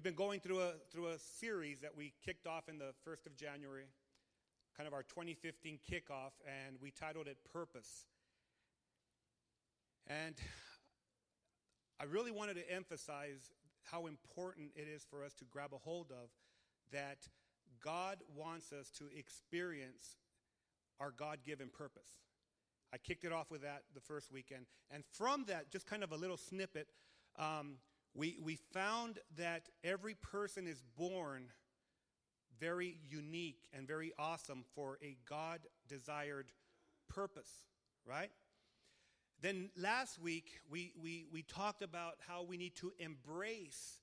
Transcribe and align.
we've 0.00 0.16
been 0.16 0.26
going 0.26 0.40
through 0.40 0.60
a 0.60 0.72
through 0.90 1.08
a 1.08 1.18
series 1.18 1.80
that 1.80 1.94
we 1.94 2.14
kicked 2.24 2.46
off 2.46 2.70
in 2.70 2.78
the 2.78 2.94
1st 3.06 3.26
of 3.26 3.36
January, 3.36 3.84
kind 4.74 4.86
of 4.86 4.94
our 4.94 5.02
2015 5.02 5.78
kickoff, 5.86 6.30
and 6.46 6.76
we 6.80 6.90
titled 6.90 7.28
it 7.28 7.36
Purpose. 7.52 8.06
And 10.06 10.36
I 12.00 12.04
really 12.04 12.30
wanted 12.30 12.54
to 12.54 12.72
emphasize 12.72 13.52
how 13.92 14.06
important 14.06 14.70
it 14.74 14.88
is 14.88 15.04
for 15.04 15.22
us 15.22 15.34
to 15.34 15.44
grab 15.44 15.74
a 15.74 15.78
hold 15.78 16.10
of 16.12 16.30
that 16.92 17.18
God 17.84 18.20
wants 18.34 18.72
us 18.72 18.88
to 18.92 19.04
experience 19.14 20.16
our 20.98 21.10
God 21.10 21.40
given 21.44 21.68
purpose. 21.68 22.08
I 22.90 22.96
kicked 22.96 23.24
it 23.24 23.32
off 23.32 23.50
with 23.50 23.60
that 23.60 23.82
the 23.92 24.00
first 24.00 24.32
weekend. 24.32 24.64
And 24.90 25.04
from 25.12 25.44
that, 25.48 25.70
just 25.70 25.86
kind 25.86 26.02
of 26.02 26.10
a 26.10 26.16
little 26.16 26.38
snippet, 26.38 26.88
um, 27.38 27.74
we, 28.14 28.38
we 28.42 28.56
found 28.72 29.18
that 29.36 29.68
every 29.84 30.14
person 30.14 30.66
is 30.66 30.82
born 30.96 31.48
very 32.58 32.98
unique 33.08 33.68
and 33.72 33.86
very 33.86 34.12
awesome 34.18 34.64
for 34.74 34.98
a 35.02 35.16
God 35.28 35.60
desired 35.88 36.46
purpose, 37.08 37.50
right? 38.06 38.30
Then 39.40 39.70
last 39.76 40.20
week, 40.20 40.60
we, 40.70 40.92
we, 41.00 41.24
we 41.32 41.42
talked 41.42 41.82
about 41.82 42.16
how 42.28 42.42
we 42.42 42.58
need 42.58 42.76
to 42.76 42.92
embrace 42.98 44.00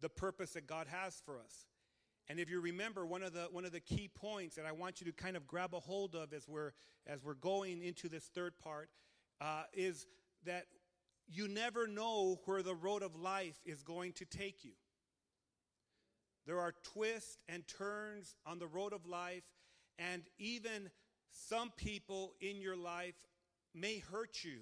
the 0.00 0.08
purpose 0.08 0.52
that 0.52 0.66
God 0.66 0.86
has 0.88 1.20
for 1.24 1.38
us. 1.38 1.66
And 2.28 2.38
if 2.38 2.50
you 2.50 2.60
remember, 2.60 3.06
one 3.06 3.22
of 3.22 3.32
the, 3.32 3.48
one 3.50 3.64
of 3.64 3.72
the 3.72 3.80
key 3.80 4.08
points 4.14 4.56
that 4.56 4.66
I 4.66 4.72
want 4.72 5.00
you 5.00 5.06
to 5.06 5.12
kind 5.12 5.36
of 5.36 5.46
grab 5.46 5.74
a 5.74 5.80
hold 5.80 6.14
of 6.14 6.32
as 6.32 6.46
we're, 6.48 6.72
as 7.06 7.24
we're 7.24 7.34
going 7.34 7.82
into 7.82 8.08
this 8.08 8.24
third 8.24 8.58
part 8.58 8.90
uh, 9.40 9.64
is 9.72 10.06
that 10.44 10.66
you 11.28 11.46
never 11.48 11.86
know 11.86 12.40
where 12.46 12.62
the 12.62 12.74
road 12.74 13.02
of 13.02 13.14
life 13.14 13.60
is 13.64 13.82
going 13.82 14.12
to 14.14 14.24
take 14.24 14.64
you. 14.64 14.72
There 16.46 16.60
are 16.60 16.72
twists 16.82 17.36
and 17.48 17.66
turns 17.68 18.34
on 18.46 18.58
the 18.58 18.66
road 18.66 18.94
of 18.94 19.06
life, 19.06 19.42
and 19.98 20.22
even 20.38 20.90
some 21.30 21.70
people 21.76 22.32
in 22.40 22.60
your 22.60 22.76
life 22.76 23.14
may 23.74 23.98
hurt 23.98 24.42
you 24.42 24.60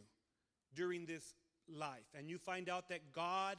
during 0.74 1.06
this 1.06 1.34
life. 1.68 2.06
And 2.16 2.28
you 2.28 2.38
find 2.38 2.68
out 2.68 2.88
that 2.88 3.12
God 3.12 3.58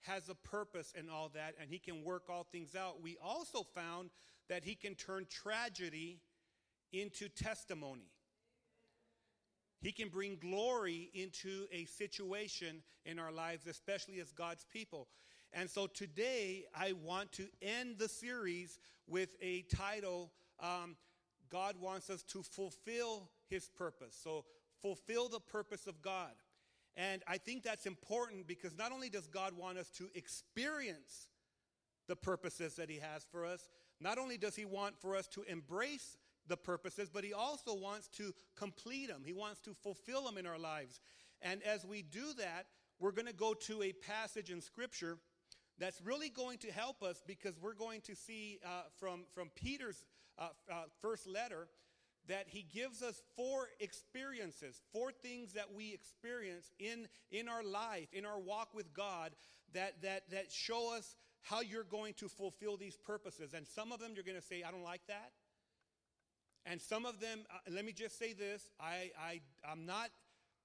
has 0.00 0.28
a 0.30 0.34
purpose 0.34 0.92
in 0.98 1.10
all 1.10 1.30
that, 1.34 1.54
and 1.60 1.70
He 1.70 1.78
can 1.78 2.02
work 2.02 2.24
all 2.30 2.46
things 2.50 2.74
out. 2.74 3.02
We 3.02 3.18
also 3.22 3.62
found 3.74 4.10
that 4.48 4.64
He 4.64 4.74
can 4.74 4.94
turn 4.94 5.26
tragedy 5.28 6.20
into 6.92 7.28
testimony. 7.28 8.08
He 9.80 9.92
can 9.92 10.08
bring 10.08 10.36
glory 10.36 11.10
into 11.14 11.66
a 11.70 11.84
situation 11.84 12.82
in 13.04 13.18
our 13.18 13.32
lives, 13.32 13.66
especially 13.66 14.20
as 14.20 14.32
God's 14.32 14.64
people. 14.72 15.08
And 15.52 15.70
so 15.70 15.86
today, 15.86 16.64
I 16.74 16.92
want 16.92 17.32
to 17.32 17.46
end 17.62 17.98
the 17.98 18.08
series 18.08 18.78
with 19.06 19.30
a 19.40 19.62
title 19.74 20.32
um, 20.60 20.96
God 21.50 21.76
wants 21.80 22.10
us 22.10 22.22
to 22.24 22.42
fulfill 22.42 23.30
His 23.48 23.68
purpose. 23.68 24.18
So, 24.22 24.44
fulfill 24.82 25.28
the 25.28 25.40
purpose 25.40 25.86
of 25.86 26.02
God. 26.02 26.32
And 26.96 27.22
I 27.26 27.38
think 27.38 27.62
that's 27.62 27.86
important 27.86 28.46
because 28.46 28.76
not 28.76 28.92
only 28.92 29.10
does 29.10 29.26
God 29.26 29.52
want 29.56 29.78
us 29.78 29.90
to 29.92 30.08
experience 30.14 31.28
the 32.08 32.16
purposes 32.16 32.76
that 32.76 32.88
He 32.88 32.98
has 32.98 33.24
for 33.30 33.44
us, 33.44 33.68
not 34.00 34.18
only 34.18 34.38
does 34.38 34.56
He 34.56 34.64
want 34.64 34.98
for 34.98 35.16
us 35.16 35.26
to 35.28 35.42
embrace 35.42 36.16
the 36.48 36.56
purposes, 36.56 37.08
but 37.12 37.24
He 37.24 37.32
also 37.32 37.74
wants 37.74 38.08
to 38.16 38.32
complete 38.56 39.08
them. 39.08 39.22
He 39.24 39.32
wants 39.32 39.60
to 39.62 39.74
fulfill 39.74 40.24
them 40.24 40.38
in 40.38 40.46
our 40.46 40.58
lives. 40.58 41.00
And 41.42 41.62
as 41.62 41.84
we 41.84 42.02
do 42.02 42.32
that, 42.38 42.66
we're 42.98 43.12
going 43.12 43.26
to 43.26 43.34
go 43.34 43.54
to 43.54 43.82
a 43.82 43.92
passage 43.92 44.50
in 44.50 44.60
Scripture 44.60 45.18
that's 45.78 46.00
really 46.00 46.30
going 46.30 46.58
to 46.58 46.72
help 46.72 47.02
us 47.02 47.22
because 47.26 47.54
we're 47.60 47.74
going 47.74 48.00
to 48.02 48.14
see 48.14 48.58
uh, 48.64 48.82
from, 48.98 49.24
from 49.34 49.50
Peter's 49.54 50.04
uh, 50.38 50.48
uh, 50.70 50.84
first 51.02 51.26
letter 51.26 51.68
that 52.28 52.46
he 52.48 52.66
gives 52.74 53.02
us 53.02 53.22
four 53.36 53.68
experiences, 53.78 54.80
four 54.92 55.12
things 55.12 55.52
that 55.52 55.72
we 55.74 55.92
experience 55.92 56.72
in, 56.78 57.06
in 57.30 57.48
our 57.48 57.62
life, 57.62 58.08
in 58.12 58.24
our 58.26 58.40
walk 58.40 58.70
with 58.74 58.92
God, 58.92 59.32
that, 59.74 60.02
that, 60.02 60.28
that 60.30 60.50
show 60.50 60.96
us 60.96 61.14
how 61.42 61.60
you're 61.60 61.84
going 61.84 62.14
to 62.14 62.28
fulfill 62.28 62.76
these 62.76 62.96
purposes. 62.96 63.54
And 63.54 63.66
some 63.66 63.92
of 63.92 64.00
them 64.00 64.12
you're 64.14 64.24
going 64.24 64.40
to 64.40 64.42
say, 64.42 64.64
I 64.66 64.70
don't 64.70 64.82
like 64.82 65.06
that. 65.06 65.30
And 66.68 66.80
some 66.80 67.06
of 67.06 67.20
them, 67.20 67.44
uh, 67.50 67.58
let 67.70 67.84
me 67.84 67.92
just 67.92 68.18
say 68.18 68.32
this 68.32 68.68
I, 68.80 69.10
I, 69.18 69.40
I'm 69.68 69.86
not 69.86 70.10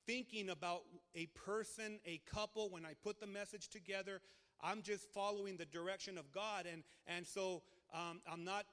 thinking 0.07 0.49
about 0.49 0.81
a 1.15 1.27
person, 1.27 1.99
a 2.05 2.19
couple, 2.25 2.69
when 2.69 2.85
I 2.85 2.93
put 3.03 3.19
the 3.19 3.27
message 3.27 3.69
together. 3.69 4.19
I'm 4.63 4.81
just 4.81 5.07
following 5.13 5.57
the 5.57 5.65
direction 5.65 6.17
of 6.17 6.31
God. 6.31 6.65
And, 6.71 6.83
and 7.07 7.25
so 7.25 7.61
um, 7.93 8.21
I'm 8.31 8.43
not 8.43 8.65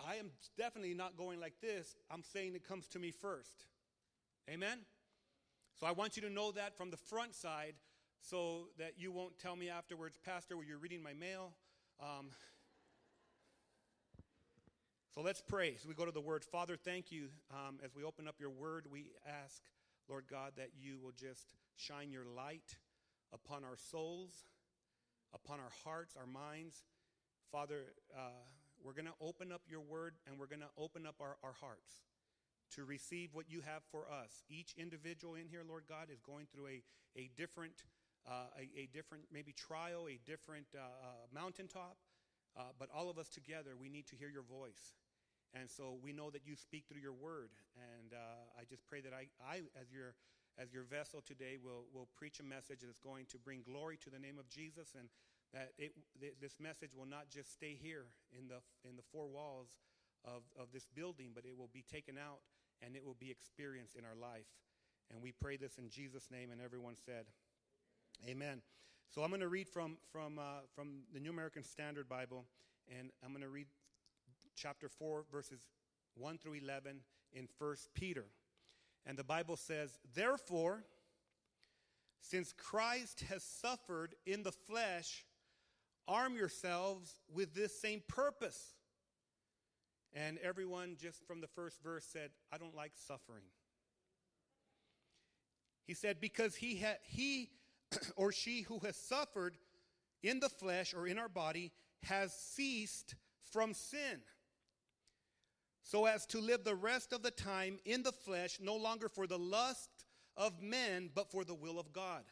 I 0.00 0.16
am 0.16 0.30
definitely 0.56 0.94
not 0.94 1.16
going 1.16 1.40
like 1.40 1.60
this. 1.60 1.96
I'm 2.10 2.22
saying 2.22 2.54
it 2.54 2.66
comes 2.66 2.88
to 2.88 2.98
me 2.98 3.10
first. 3.10 3.66
Amen? 4.50 4.78
So 5.78 5.86
I 5.86 5.92
want 5.92 6.16
you 6.16 6.22
to 6.22 6.30
know 6.30 6.52
that 6.52 6.76
from 6.76 6.90
the 6.90 6.96
front 6.96 7.34
side 7.34 7.74
so 8.20 8.68
that 8.78 8.94
you 8.96 9.12
won't 9.12 9.38
tell 9.38 9.56
me 9.56 9.68
afterwards, 9.68 10.18
Pastor, 10.24 10.56
were 10.56 10.64
you 10.64 10.78
reading 10.78 11.02
my 11.02 11.12
mail? 11.12 11.52
Um, 12.00 12.30
so 15.14 15.20
let's 15.20 15.40
pray. 15.40 15.76
So 15.76 15.88
we 15.88 15.94
go 15.94 16.04
to 16.04 16.10
the 16.10 16.20
word. 16.20 16.44
Father, 16.44 16.76
thank 16.76 17.12
you. 17.12 17.28
Um, 17.52 17.78
as 17.84 17.94
we 17.94 18.02
open 18.02 18.26
up 18.26 18.34
your 18.40 18.50
word, 18.50 18.86
we 18.90 19.12
ask, 19.24 19.62
Lord 20.08 20.24
God, 20.28 20.54
that 20.56 20.70
you 20.76 20.98
will 20.98 21.12
just 21.12 21.54
shine 21.76 22.10
your 22.10 22.24
light 22.24 22.78
upon 23.32 23.62
our 23.62 23.76
souls, 23.76 24.32
upon 25.32 25.60
our 25.60 25.70
hearts, 25.84 26.16
our 26.18 26.26
minds. 26.26 26.82
Father, 27.52 27.94
uh, 28.12 28.42
we're 28.82 28.92
going 28.92 29.06
to 29.06 29.14
open 29.20 29.52
up 29.52 29.62
your 29.68 29.82
word 29.82 30.14
and 30.26 30.36
we're 30.36 30.48
going 30.48 30.62
to 30.62 30.74
open 30.76 31.06
up 31.06 31.14
our, 31.20 31.36
our 31.44 31.54
hearts 31.60 32.02
to 32.74 32.84
receive 32.84 33.30
what 33.34 33.48
you 33.48 33.60
have 33.60 33.82
for 33.92 34.06
us. 34.10 34.42
Each 34.48 34.74
individual 34.76 35.36
in 35.36 35.46
here, 35.46 35.62
Lord 35.66 35.84
God, 35.88 36.08
is 36.12 36.18
going 36.22 36.46
through 36.52 36.66
a, 36.66 36.82
a 37.16 37.30
different, 37.36 37.84
uh, 38.26 38.50
a, 38.58 38.80
a, 38.80 38.86
different 38.92 39.26
maybe 39.32 39.52
trial, 39.52 40.08
a 40.08 40.18
different 40.28 40.66
uh, 40.74 40.80
uh, 40.80 41.10
mountaintop. 41.32 41.98
Uh, 42.56 42.62
but 42.80 42.88
all 42.92 43.08
of 43.08 43.18
us 43.18 43.28
together, 43.28 43.74
we 43.78 43.88
need 43.88 44.08
to 44.08 44.16
hear 44.16 44.28
your 44.28 44.42
voice. 44.42 44.94
And 45.54 45.70
so 45.70 45.96
we 46.02 46.12
know 46.12 46.30
that 46.30 46.46
you 46.46 46.56
speak 46.56 46.84
through 46.88 47.00
your 47.00 47.14
word. 47.14 47.50
And 47.78 48.12
uh, 48.12 48.60
I 48.60 48.64
just 48.68 48.86
pray 48.88 49.00
that 49.00 49.12
I, 49.12 49.28
I 49.38 49.62
as 49.80 49.92
your 49.92 50.14
as 50.58 50.72
your 50.72 50.84
vessel 50.84 51.20
today 51.20 51.58
will, 51.58 51.86
will 51.92 52.08
preach 52.14 52.38
a 52.38 52.44
message 52.44 52.78
that's 52.86 53.00
going 53.00 53.26
to 53.26 53.38
bring 53.38 53.62
glory 53.62 53.98
to 54.04 54.10
the 54.10 54.18
name 54.18 54.38
of 54.38 54.48
Jesus 54.48 54.94
and 54.96 55.08
that 55.52 55.70
it, 55.78 55.94
this 56.40 56.56
message 56.60 56.94
will 56.96 57.06
not 57.06 57.28
just 57.30 57.52
stay 57.52 57.78
here 57.80 58.06
in 58.36 58.48
the, 58.48 58.62
in 58.88 58.96
the 58.96 59.02
four 59.10 59.26
walls 59.26 59.68
of, 60.24 60.42
of 60.58 60.68
this 60.72 60.86
building, 60.94 61.30
but 61.34 61.44
it 61.44 61.56
will 61.56 61.70
be 61.72 61.82
taken 61.82 62.16
out 62.18 62.38
and 62.82 62.96
it 62.96 63.04
will 63.04 63.16
be 63.18 63.30
experienced 63.30 63.96
in 63.96 64.04
our 64.04 64.14
life. 64.14 64.46
And 65.10 65.22
we 65.22 65.32
pray 65.32 65.56
this 65.56 65.78
in 65.78 65.90
Jesus' 65.90 66.28
name, 66.30 66.50
and 66.50 66.60
everyone 66.60 66.94
said, 66.96 67.26
Amen. 68.26 68.62
So 69.10 69.22
I'm 69.22 69.28
going 69.28 69.40
to 69.42 69.48
read 69.48 69.68
from, 69.68 69.98
from, 70.10 70.38
uh, 70.38 70.64
from 70.74 71.02
the 71.12 71.20
New 71.20 71.30
American 71.30 71.62
Standard 71.62 72.08
Bible, 72.08 72.46
and 72.88 73.10
I'm 73.22 73.30
going 73.30 73.42
to 73.42 73.48
read 73.48 73.66
chapter 74.54 74.88
4, 74.88 75.24
verses 75.30 75.60
1 76.16 76.38
through 76.38 76.54
11 76.54 77.00
in 77.32 77.48
1 77.58 77.76
Peter. 77.94 78.26
And 79.06 79.18
the 79.18 79.24
Bible 79.24 79.56
says, 79.56 79.98
Therefore, 80.14 80.84
since 82.20 82.52
Christ 82.52 83.24
has 83.28 83.42
suffered 83.42 84.14
in 84.24 84.42
the 84.42 84.52
flesh, 84.52 85.24
Arm 86.06 86.36
yourselves 86.36 87.14
with 87.32 87.54
this 87.54 87.78
same 87.78 88.02
purpose. 88.08 88.74
And 90.12 90.38
everyone, 90.38 90.96
just 91.00 91.26
from 91.26 91.40
the 91.40 91.46
first 91.46 91.82
verse, 91.82 92.04
said, 92.04 92.30
I 92.52 92.58
don't 92.58 92.74
like 92.74 92.92
suffering. 92.94 93.44
He 95.86 95.94
said, 95.94 96.20
Because 96.20 96.54
he, 96.54 96.76
ha- 96.76 96.98
he 97.02 97.50
or 98.16 98.32
she 98.32 98.62
who 98.62 98.78
has 98.80 98.96
suffered 98.96 99.56
in 100.22 100.40
the 100.40 100.48
flesh 100.48 100.94
or 100.94 101.06
in 101.06 101.18
our 101.18 101.28
body 101.28 101.72
has 102.02 102.32
ceased 102.32 103.14
from 103.50 103.72
sin, 103.72 104.20
so 105.84 106.06
as 106.06 106.24
to 106.26 106.40
live 106.40 106.64
the 106.64 106.74
rest 106.74 107.12
of 107.12 107.22
the 107.22 107.30
time 107.30 107.78
in 107.84 108.02
the 108.02 108.12
flesh, 108.12 108.58
no 108.60 108.74
longer 108.74 109.08
for 109.08 109.26
the 109.26 109.38
lust 109.38 109.90
of 110.36 110.62
men, 110.62 111.10
but 111.14 111.30
for 111.30 111.44
the 111.44 111.54
will 111.54 111.78
of 111.78 111.92
God. 111.92 112.24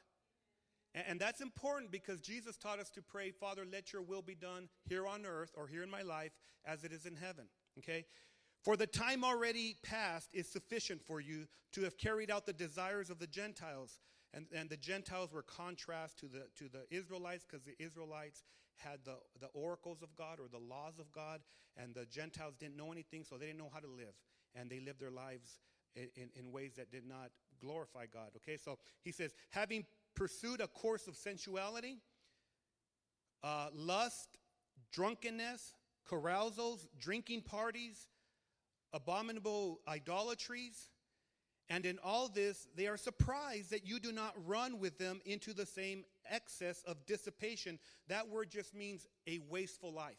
And, 0.95 1.19
that's 1.19 1.41
important 1.41 1.91
because 1.91 2.21
Jesus 2.21 2.59
taught 2.59 2.79
us 2.79 2.91
to 2.91 3.03
pray, 3.03 3.31
Father, 3.31 3.65
let 3.71 3.93
your 3.93 4.03
will 4.03 4.21
be 4.21 4.35
done 4.35 4.69
here 4.85 5.07
on 5.07 5.25
earth 5.25 5.53
or 5.57 5.67
here 5.67 5.83
in 5.83 5.91
my 5.91 6.03
life 6.03 6.33
as 6.67 6.85
it 6.85 6.93
is 6.93 7.07
in 7.07 7.15
heaven. 7.15 7.47
Okay? 7.79 8.05
For 8.63 8.77
the 8.77 8.87
time 8.87 9.25
already 9.25 9.77
past 9.83 10.29
is 10.35 10.47
sufficient 10.49 11.03
for 11.03 11.21
you 11.21 11.47
to 11.73 11.83
have 11.83 11.97
carried 11.97 12.31
out 12.31 12.45
the 12.45 12.53
desires 12.53 13.09
of 13.09 13.19
the 13.19 13.27
Gentiles. 13.27 14.01
And, 14.35 14.47
and 14.55 14.69
the 14.69 14.77
Gentiles 14.77 15.33
were 15.33 15.43
contrast 15.43 16.19
to 16.21 16.27
the, 16.27 16.47
to 16.57 16.71
the 16.71 16.85
Israelites 16.95 17.47
because 17.49 17.65
the 17.65 17.83
Israelites 17.83 18.45
had 18.77 19.01
the, 19.05 19.17
the 19.41 19.49
oracles 19.55 20.03
of 20.03 20.15
God 20.17 20.39
or 20.41 20.49
the 20.51 20.59
laws 20.59 20.99
of 20.99 21.11
God, 21.13 21.41
and 21.77 21.95
the 21.95 22.07
Gentiles 22.07 22.55
didn't 22.59 22.77
know 22.77 22.93
anything, 22.93 23.25
so 23.25 23.37
they 23.37 23.47
didn't 23.47 23.59
know 23.59 23.71
how 23.73 23.81
to 23.81 23.89
live. 23.89 24.15
And 24.55 24.71
they 24.71 24.81
lived 24.81 25.01
their 25.01 25.11
lives 25.11 25.61
in, 25.95 26.31
in, 26.37 26.53
ways 26.53 26.73
that 26.77 26.91
did 26.91 27.07
not 27.07 27.31
glorify 27.61 28.07
God. 28.13 28.31
Okay, 28.37 28.57
so 28.57 28.79
he 29.03 29.13
says, 29.13 29.35
having 29.51 29.85
pursued 30.15 30.61
a 30.61 30.67
course 30.67 31.07
of 31.07 31.17
sensuality, 31.17 31.99
uh, 33.43 33.69
lust, 33.75 34.39
drunkenness, 34.93 35.75
carousals, 36.09 36.89
drinking 36.99 37.43
parties, 37.43 38.09
abominable 38.93 39.81
idolatries. 39.89 40.89
And 41.69 41.87
in 41.87 41.99
all 42.05 42.29
this, 42.29 42.67
they 42.77 42.87
are 42.87 42.97
surprised 42.97 43.71
that 43.71 43.87
you 43.87 43.99
do 43.99 44.13
not 44.13 44.35
run 44.47 44.79
with 44.79 44.99
them 44.99 45.21
into 45.25 45.55
the 45.55 45.67
same 45.67 46.05
excess 46.33 46.83
of 46.87 47.07
dissipation. 47.07 47.79
That 48.09 48.29
word 48.29 48.51
just 48.51 48.75
means 48.75 49.07
a 49.29 49.39
wasteful 49.49 49.93
life. 49.93 50.17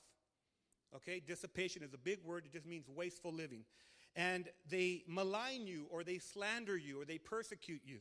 Okay, 0.95 1.19
dissipation 1.19 1.83
is 1.83 1.93
a 1.93 1.97
big 1.97 2.19
word, 2.23 2.45
it 2.45 2.53
just 2.53 2.67
means 2.67 2.87
wasteful 2.87 3.33
living. 3.33 3.65
And 4.15 4.47
they 4.69 5.03
malign 5.07 5.65
you, 5.65 5.87
or 5.89 6.03
they 6.03 6.19
slander 6.19 6.77
you, 6.77 7.01
or 7.01 7.05
they 7.05 7.17
persecute 7.17 7.81
you. 7.83 7.99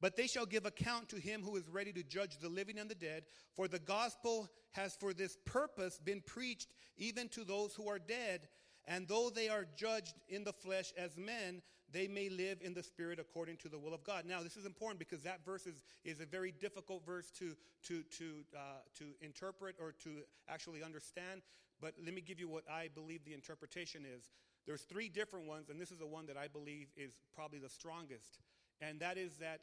But 0.00 0.16
they 0.16 0.26
shall 0.26 0.46
give 0.46 0.66
account 0.66 1.10
to 1.10 1.16
him 1.16 1.42
who 1.42 1.56
is 1.56 1.68
ready 1.68 1.92
to 1.92 2.02
judge 2.02 2.38
the 2.38 2.48
living 2.48 2.78
and 2.78 2.90
the 2.90 2.94
dead. 2.94 3.22
For 3.54 3.68
the 3.68 3.78
gospel 3.78 4.50
has 4.72 4.96
for 4.96 5.14
this 5.14 5.36
purpose 5.44 6.00
been 6.02 6.22
preached 6.26 6.72
even 6.96 7.28
to 7.28 7.44
those 7.44 7.74
who 7.74 7.88
are 7.88 8.00
dead. 8.00 8.48
And 8.86 9.06
though 9.06 9.30
they 9.30 9.48
are 9.48 9.64
judged 9.76 10.14
in 10.28 10.42
the 10.42 10.52
flesh 10.52 10.92
as 10.98 11.16
men, 11.16 11.62
they 11.92 12.08
may 12.08 12.28
live 12.28 12.58
in 12.62 12.74
the 12.74 12.82
spirit 12.82 13.18
according 13.18 13.56
to 13.58 13.68
the 13.68 13.78
will 13.78 13.94
of 13.94 14.02
God. 14.04 14.24
Now, 14.26 14.42
this 14.42 14.56
is 14.56 14.66
important 14.66 14.98
because 14.98 15.22
that 15.22 15.44
verse 15.44 15.66
is, 15.66 15.82
is 16.04 16.20
a 16.20 16.26
very 16.26 16.52
difficult 16.52 17.04
verse 17.04 17.30
to, 17.38 17.54
to, 17.84 18.02
to, 18.18 18.24
uh, 18.56 18.80
to 18.98 19.04
interpret 19.20 19.76
or 19.80 19.92
to 20.04 20.10
actually 20.48 20.82
understand. 20.82 21.42
But 21.80 21.94
let 22.04 22.14
me 22.14 22.20
give 22.20 22.38
you 22.38 22.48
what 22.48 22.64
I 22.70 22.88
believe 22.94 23.24
the 23.24 23.34
interpretation 23.34 24.04
is. 24.04 24.30
There's 24.66 24.82
three 24.82 25.08
different 25.08 25.46
ones, 25.46 25.68
and 25.68 25.80
this 25.80 25.90
is 25.90 25.98
the 25.98 26.06
one 26.06 26.26
that 26.26 26.36
I 26.36 26.48
believe 26.48 26.88
is 26.96 27.12
probably 27.34 27.58
the 27.58 27.68
strongest. 27.68 28.38
And 28.80 29.00
that 29.00 29.18
is 29.18 29.36
that 29.38 29.60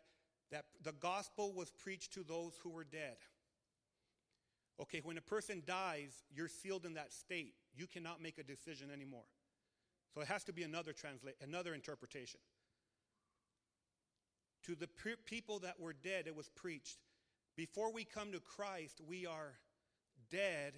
that 0.51 0.65
the 0.83 0.93
gospel 0.93 1.53
was 1.53 1.71
preached 1.71 2.13
to 2.13 2.23
those 2.23 2.53
who 2.63 2.69
were 2.69 2.83
dead. 2.83 3.17
Okay, 4.81 5.01
when 5.03 5.17
a 5.17 5.21
person 5.21 5.61
dies, 5.65 6.23
you're 6.33 6.47
sealed 6.47 6.85
in 6.85 6.93
that 6.93 7.13
state. 7.13 7.53
You 7.75 7.85
cannot 7.85 8.21
make 8.21 8.37
a 8.37 8.43
decision 8.43 8.89
anymore. 8.91 9.25
So 10.13 10.21
it 10.21 10.27
has 10.27 10.43
to 10.45 10.53
be 10.53 10.63
another 10.63 10.93
translate, 10.93 11.35
another 11.41 11.73
interpretation. 11.73 12.39
To 14.63 14.75
the 14.75 14.87
pe- 14.87 15.15
people 15.25 15.59
that 15.59 15.79
were 15.79 15.93
dead, 15.93 16.27
it 16.27 16.35
was 16.35 16.49
preached. 16.49 16.97
Before 17.55 17.91
we 17.91 18.05
come 18.05 18.31
to 18.31 18.39
Christ, 18.39 19.01
we 19.07 19.25
are 19.25 19.53
dead 20.31 20.73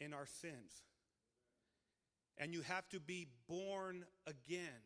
in 0.00 0.12
our 0.12 0.26
sins. 0.26 0.82
And 2.36 2.52
you 2.52 2.62
have 2.62 2.88
to 2.90 3.00
be 3.00 3.26
born 3.48 4.04
again 4.26 4.82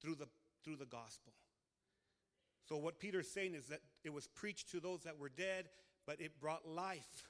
through 0.00 0.16
the, 0.16 0.28
through 0.64 0.76
the 0.76 0.86
gospel. 0.86 1.32
So, 2.68 2.76
what 2.76 2.98
Peter's 2.98 3.30
saying 3.30 3.54
is 3.54 3.66
that 3.66 3.80
it 4.04 4.12
was 4.12 4.28
preached 4.28 4.70
to 4.70 4.80
those 4.80 5.02
that 5.02 5.18
were 5.18 5.28
dead, 5.28 5.68
but 6.06 6.20
it 6.20 6.40
brought 6.40 6.66
life 6.66 7.28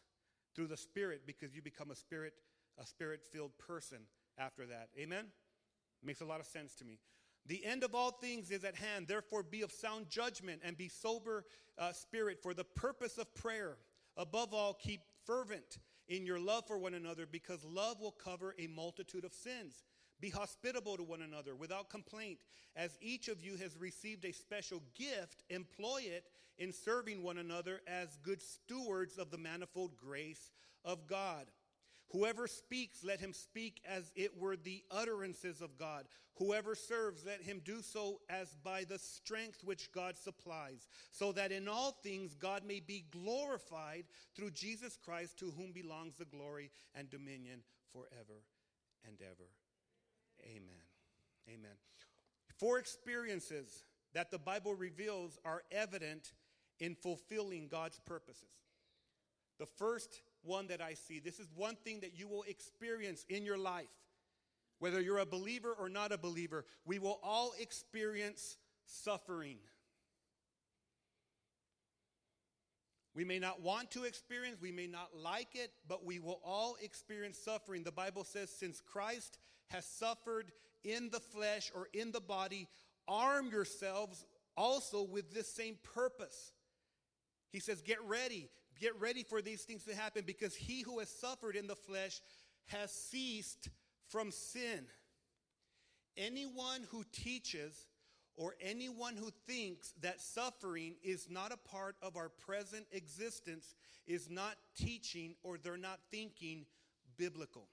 through 0.54 0.66
the 0.66 0.76
Spirit 0.76 1.22
because 1.26 1.54
you 1.54 1.62
become 1.62 1.90
a 1.90 1.96
spirit, 1.96 2.34
a 2.78 2.86
spirit-filled 2.86 3.56
person 3.58 3.98
after 4.38 4.66
that. 4.66 4.88
Amen? 4.98 5.26
Makes 6.02 6.20
a 6.20 6.24
lot 6.24 6.40
of 6.40 6.46
sense 6.46 6.74
to 6.76 6.84
me. 6.84 6.98
The 7.46 7.64
end 7.64 7.82
of 7.82 7.94
all 7.94 8.12
things 8.12 8.50
is 8.50 8.64
at 8.64 8.76
hand. 8.76 9.08
Therefore, 9.08 9.42
be 9.42 9.62
of 9.62 9.72
sound 9.72 10.08
judgment 10.08 10.60
and 10.64 10.76
be 10.76 10.88
sober 10.88 11.44
uh, 11.78 11.92
spirit 11.92 12.38
for 12.42 12.54
the 12.54 12.64
purpose 12.64 13.18
of 13.18 13.34
prayer. 13.34 13.76
Above 14.16 14.54
all, 14.54 14.74
keep 14.74 15.00
fervent 15.26 15.78
in 16.08 16.26
your 16.26 16.38
love 16.38 16.66
for 16.66 16.78
one 16.78 16.94
another 16.94 17.26
because 17.30 17.64
love 17.64 18.00
will 18.00 18.12
cover 18.12 18.54
a 18.58 18.66
multitude 18.68 19.24
of 19.24 19.32
sins. 19.32 19.82
Be 20.20 20.30
hospitable 20.30 20.96
to 20.96 21.02
one 21.02 21.22
another 21.22 21.56
without 21.56 21.90
complaint. 21.90 22.38
As 22.76 22.96
each 23.00 23.28
of 23.28 23.44
you 23.44 23.56
has 23.56 23.76
received 23.76 24.24
a 24.24 24.32
special 24.32 24.80
gift, 24.94 25.42
employ 25.50 26.02
it 26.04 26.26
in 26.58 26.72
serving 26.72 27.22
one 27.22 27.38
another 27.38 27.80
as 27.88 28.16
good 28.22 28.40
stewards 28.40 29.18
of 29.18 29.30
the 29.30 29.38
manifold 29.38 29.96
grace 29.96 30.52
of 30.84 31.08
God. 31.08 31.46
Whoever 32.12 32.46
speaks, 32.46 33.02
let 33.02 33.20
him 33.20 33.32
speak 33.32 33.80
as 33.86 34.12
it 34.14 34.38
were 34.38 34.56
the 34.56 34.82
utterances 34.90 35.62
of 35.62 35.78
God. 35.78 36.04
Whoever 36.36 36.74
serves, 36.74 37.24
let 37.24 37.42
him 37.42 37.62
do 37.64 37.80
so 37.80 38.20
as 38.28 38.54
by 38.62 38.84
the 38.84 38.98
strength 38.98 39.64
which 39.64 39.90
God 39.92 40.18
supplies, 40.18 40.88
so 41.10 41.32
that 41.32 41.52
in 41.52 41.68
all 41.68 41.92
things 42.02 42.34
God 42.34 42.64
may 42.66 42.80
be 42.80 43.06
glorified 43.10 44.04
through 44.36 44.50
Jesus 44.50 44.98
Christ, 45.02 45.38
to 45.38 45.52
whom 45.56 45.72
belongs 45.72 46.16
the 46.16 46.26
glory 46.26 46.70
and 46.94 47.08
dominion 47.08 47.62
forever 47.92 48.42
and 49.06 49.16
ever. 49.22 49.48
Amen. 50.44 50.82
Amen. 51.48 51.76
Four 52.58 52.78
experiences 52.78 53.84
that 54.12 54.30
the 54.30 54.38
Bible 54.38 54.74
reveals 54.74 55.38
are 55.44 55.62
evident 55.70 56.32
in 56.78 56.94
fulfilling 56.94 57.68
God's 57.68 58.00
purposes. 58.04 58.48
The 59.58 59.66
first 59.66 60.20
one 60.44 60.66
that 60.68 60.80
I 60.80 60.94
see, 60.94 61.18
this 61.18 61.38
is 61.38 61.48
one 61.54 61.76
thing 61.76 62.00
that 62.00 62.18
you 62.18 62.28
will 62.28 62.44
experience 62.44 63.24
in 63.28 63.44
your 63.44 63.58
life. 63.58 63.86
Whether 64.78 65.00
you're 65.00 65.18
a 65.18 65.26
believer 65.26 65.72
or 65.78 65.88
not 65.88 66.12
a 66.12 66.18
believer, 66.18 66.64
we 66.84 66.98
will 66.98 67.20
all 67.22 67.52
experience 67.60 68.56
suffering. 68.84 69.58
We 73.14 73.24
may 73.24 73.38
not 73.38 73.60
want 73.60 73.90
to 73.92 74.04
experience, 74.04 74.56
we 74.60 74.72
may 74.72 74.86
not 74.86 75.10
like 75.14 75.54
it, 75.54 75.70
but 75.86 76.04
we 76.04 76.18
will 76.18 76.40
all 76.44 76.76
experience 76.82 77.38
suffering. 77.38 77.84
The 77.84 77.92
Bible 77.92 78.24
says, 78.24 78.50
since 78.50 78.80
Christ 78.80 79.38
has 79.68 79.84
suffered 79.84 80.50
in 80.82 81.10
the 81.10 81.20
flesh 81.20 81.70
or 81.74 81.88
in 81.92 82.10
the 82.10 82.20
body, 82.20 82.68
arm 83.06 83.50
yourselves 83.50 84.24
also 84.56 85.02
with 85.02 85.32
this 85.32 85.52
same 85.52 85.76
purpose. 85.94 86.52
He 87.50 87.60
says, 87.60 87.82
Get 87.82 88.02
ready. 88.04 88.48
Get 88.82 89.00
ready 89.00 89.22
for 89.22 89.40
these 89.40 89.62
things 89.62 89.84
to 89.84 89.94
happen 89.94 90.24
because 90.26 90.56
he 90.56 90.82
who 90.82 90.98
has 90.98 91.08
suffered 91.08 91.54
in 91.54 91.68
the 91.68 91.76
flesh 91.76 92.20
has 92.66 92.90
ceased 92.90 93.68
from 94.08 94.32
sin. 94.32 94.86
Anyone 96.16 96.84
who 96.90 97.04
teaches 97.12 97.86
or 98.34 98.56
anyone 98.60 99.16
who 99.16 99.30
thinks 99.46 99.94
that 100.00 100.20
suffering 100.20 100.96
is 101.04 101.28
not 101.30 101.52
a 101.52 101.68
part 101.68 101.94
of 102.02 102.16
our 102.16 102.28
present 102.28 102.84
existence 102.90 103.76
is 104.08 104.28
not 104.28 104.56
teaching 104.76 105.36
or 105.44 105.58
they're 105.58 105.76
not 105.76 106.00
thinking 106.10 106.66
biblical. 107.16 107.68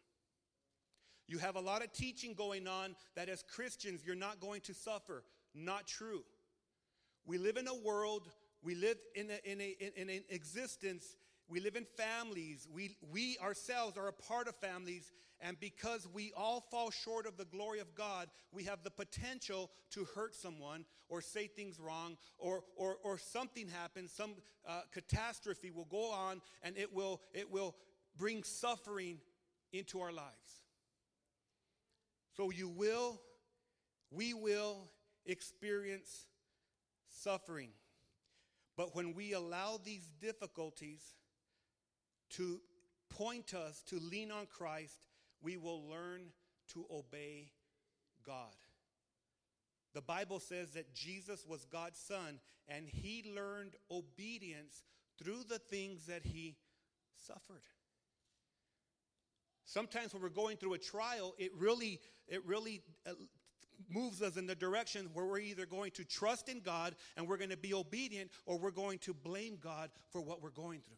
You 1.27 1.39
have 1.39 1.55
a 1.55 1.60
lot 1.60 1.84
of 1.84 1.91
teaching 1.91 2.36
going 2.36 2.67
on 2.67 2.95
that 3.15 3.29
as 3.29 3.41
Christians 3.41 4.01
you're 4.05 4.15
not 4.15 4.39
going 4.39 4.62
to 4.62 4.75
suffer. 4.75 5.24
Not 5.55 5.88
true. 5.88 6.22
We 7.25 7.39
live 7.39 7.57
in 7.57 7.67
a 7.67 7.75
world, 7.75 8.29
we 8.62 8.75
live 8.75 8.98
in, 9.16 9.30
a, 9.30 9.51
in, 9.51 9.62
a, 9.62 9.75
in 9.96 10.10
an 10.10 10.24
existence, 10.30 11.16
we 11.48 11.60
live 11.60 11.75
in 11.75 11.86
families. 11.98 12.68
We, 12.72 12.98
we 13.12 13.38
ourselves 13.42 13.98
are 13.98 14.08
a 14.08 14.13
part 14.13 14.48
of 14.48 14.56
families, 14.56 15.12
and 15.42 15.60
because 15.60 16.08
we 16.13 16.34
all 16.36 16.62
fall 16.70 16.92
short 16.92 17.25
of 17.25 17.38
the 17.38 17.46
glory 17.46 17.80
of 17.80 17.96
God, 17.96 18.28
we 18.51 18.63
have 18.66 18.84
the 18.84 18.92
potential 18.92 19.72
to 19.92 20.06
hurt 20.13 20.36
someone 20.36 20.86
or 21.08 21.22
say 21.22 21.48
things 21.48 21.80
wrong, 21.80 22.18
or, 22.38 22.63
or, 22.75 22.98
or 23.04 23.18
something 23.18 23.68
happens, 23.68 24.12
some 24.12 24.36
uh, 24.68 24.82
catastrophe 24.92 25.72
will 25.72 25.86
go 25.86 26.12
on, 26.12 26.42
and 26.62 26.78
it 26.78 26.94
will, 26.94 27.22
it 27.34 27.50
will 27.50 27.75
bring 28.18 28.44
suffering 28.44 29.18
into 29.74 30.01
our 30.01 30.12
lives. 30.12 30.62
So 32.36 32.51
you 32.51 32.70
will, 32.70 33.20
we 34.12 34.34
will 34.34 34.89
experience 35.25 36.25
suffering. 37.10 37.70
But 38.79 38.95
when 38.95 39.13
we 39.13 39.33
allow 39.33 39.77
these 39.83 40.07
difficulties 40.21 41.01
to 42.29 42.62
point 43.09 43.53
us 43.53 43.83
to 43.88 44.00
lean 44.00 44.31
on 44.31 44.45
Christ, 44.45 45.05
we 45.41 45.57
will 45.57 45.89
learn 45.89 46.21
to 46.71 46.86
obey 46.89 47.51
God. 48.25 48.55
The 49.93 50.00
Bible 50.00 50.39
says 50.39 50.69
that 50.75 50.93
Jesus 50.93 51.45
was 51.45 51.65
God's 51.65 52.00
son 52.00 52.39
and 52.69 52.88
he 52.88 53.29
learned 53.36 53.75
obedience 53.91 54.86
through 55.21 55.43
the 55.50 55.59
things 55.59 56.05
that 56.05 56.24
he 56.24 56.55
suffered. 57.27 57.63
Sometimes 59.65 60.13
when 60.13 60.24
we're 60.24 60.29
going 60.29 60.55
through 60.55 60.75
a 60.75 60.79
trial, 60.79 61.36
it 61.38 61.51
really, 61.57 62.00
it 62.29 62.45
really 62.45 62.81
uh, 63.05 63.12
moves 63.89 64.21
us 64.21 64.38
in 64.38 64.48
the 64.48 64.55
direction 64.55 65.09
where 65.13 65.25
we're 65.25 65.39
either 65.39 65.65
going 65.65 65.91
to 65.91 66.03
trust 66.03 66.50
in 66.50 66.59
God 66.59 66.95
and 67.15 67.27
we're 67.27 67.38
going 67.38 67.50
to 67.50 67.57
be 67.57 67.74
obedient 67.74 68.31
or 68.45 68.57
we're 68.57 68.71
going 68.71 69.00
to 69.00 69.13
blame 69.13 69.57
God 69.62 69.89
for 70.12 70.21
what 70.21 70.41
we're 70.41 70.50
going 70.50 70.81
through. 70.81 70.98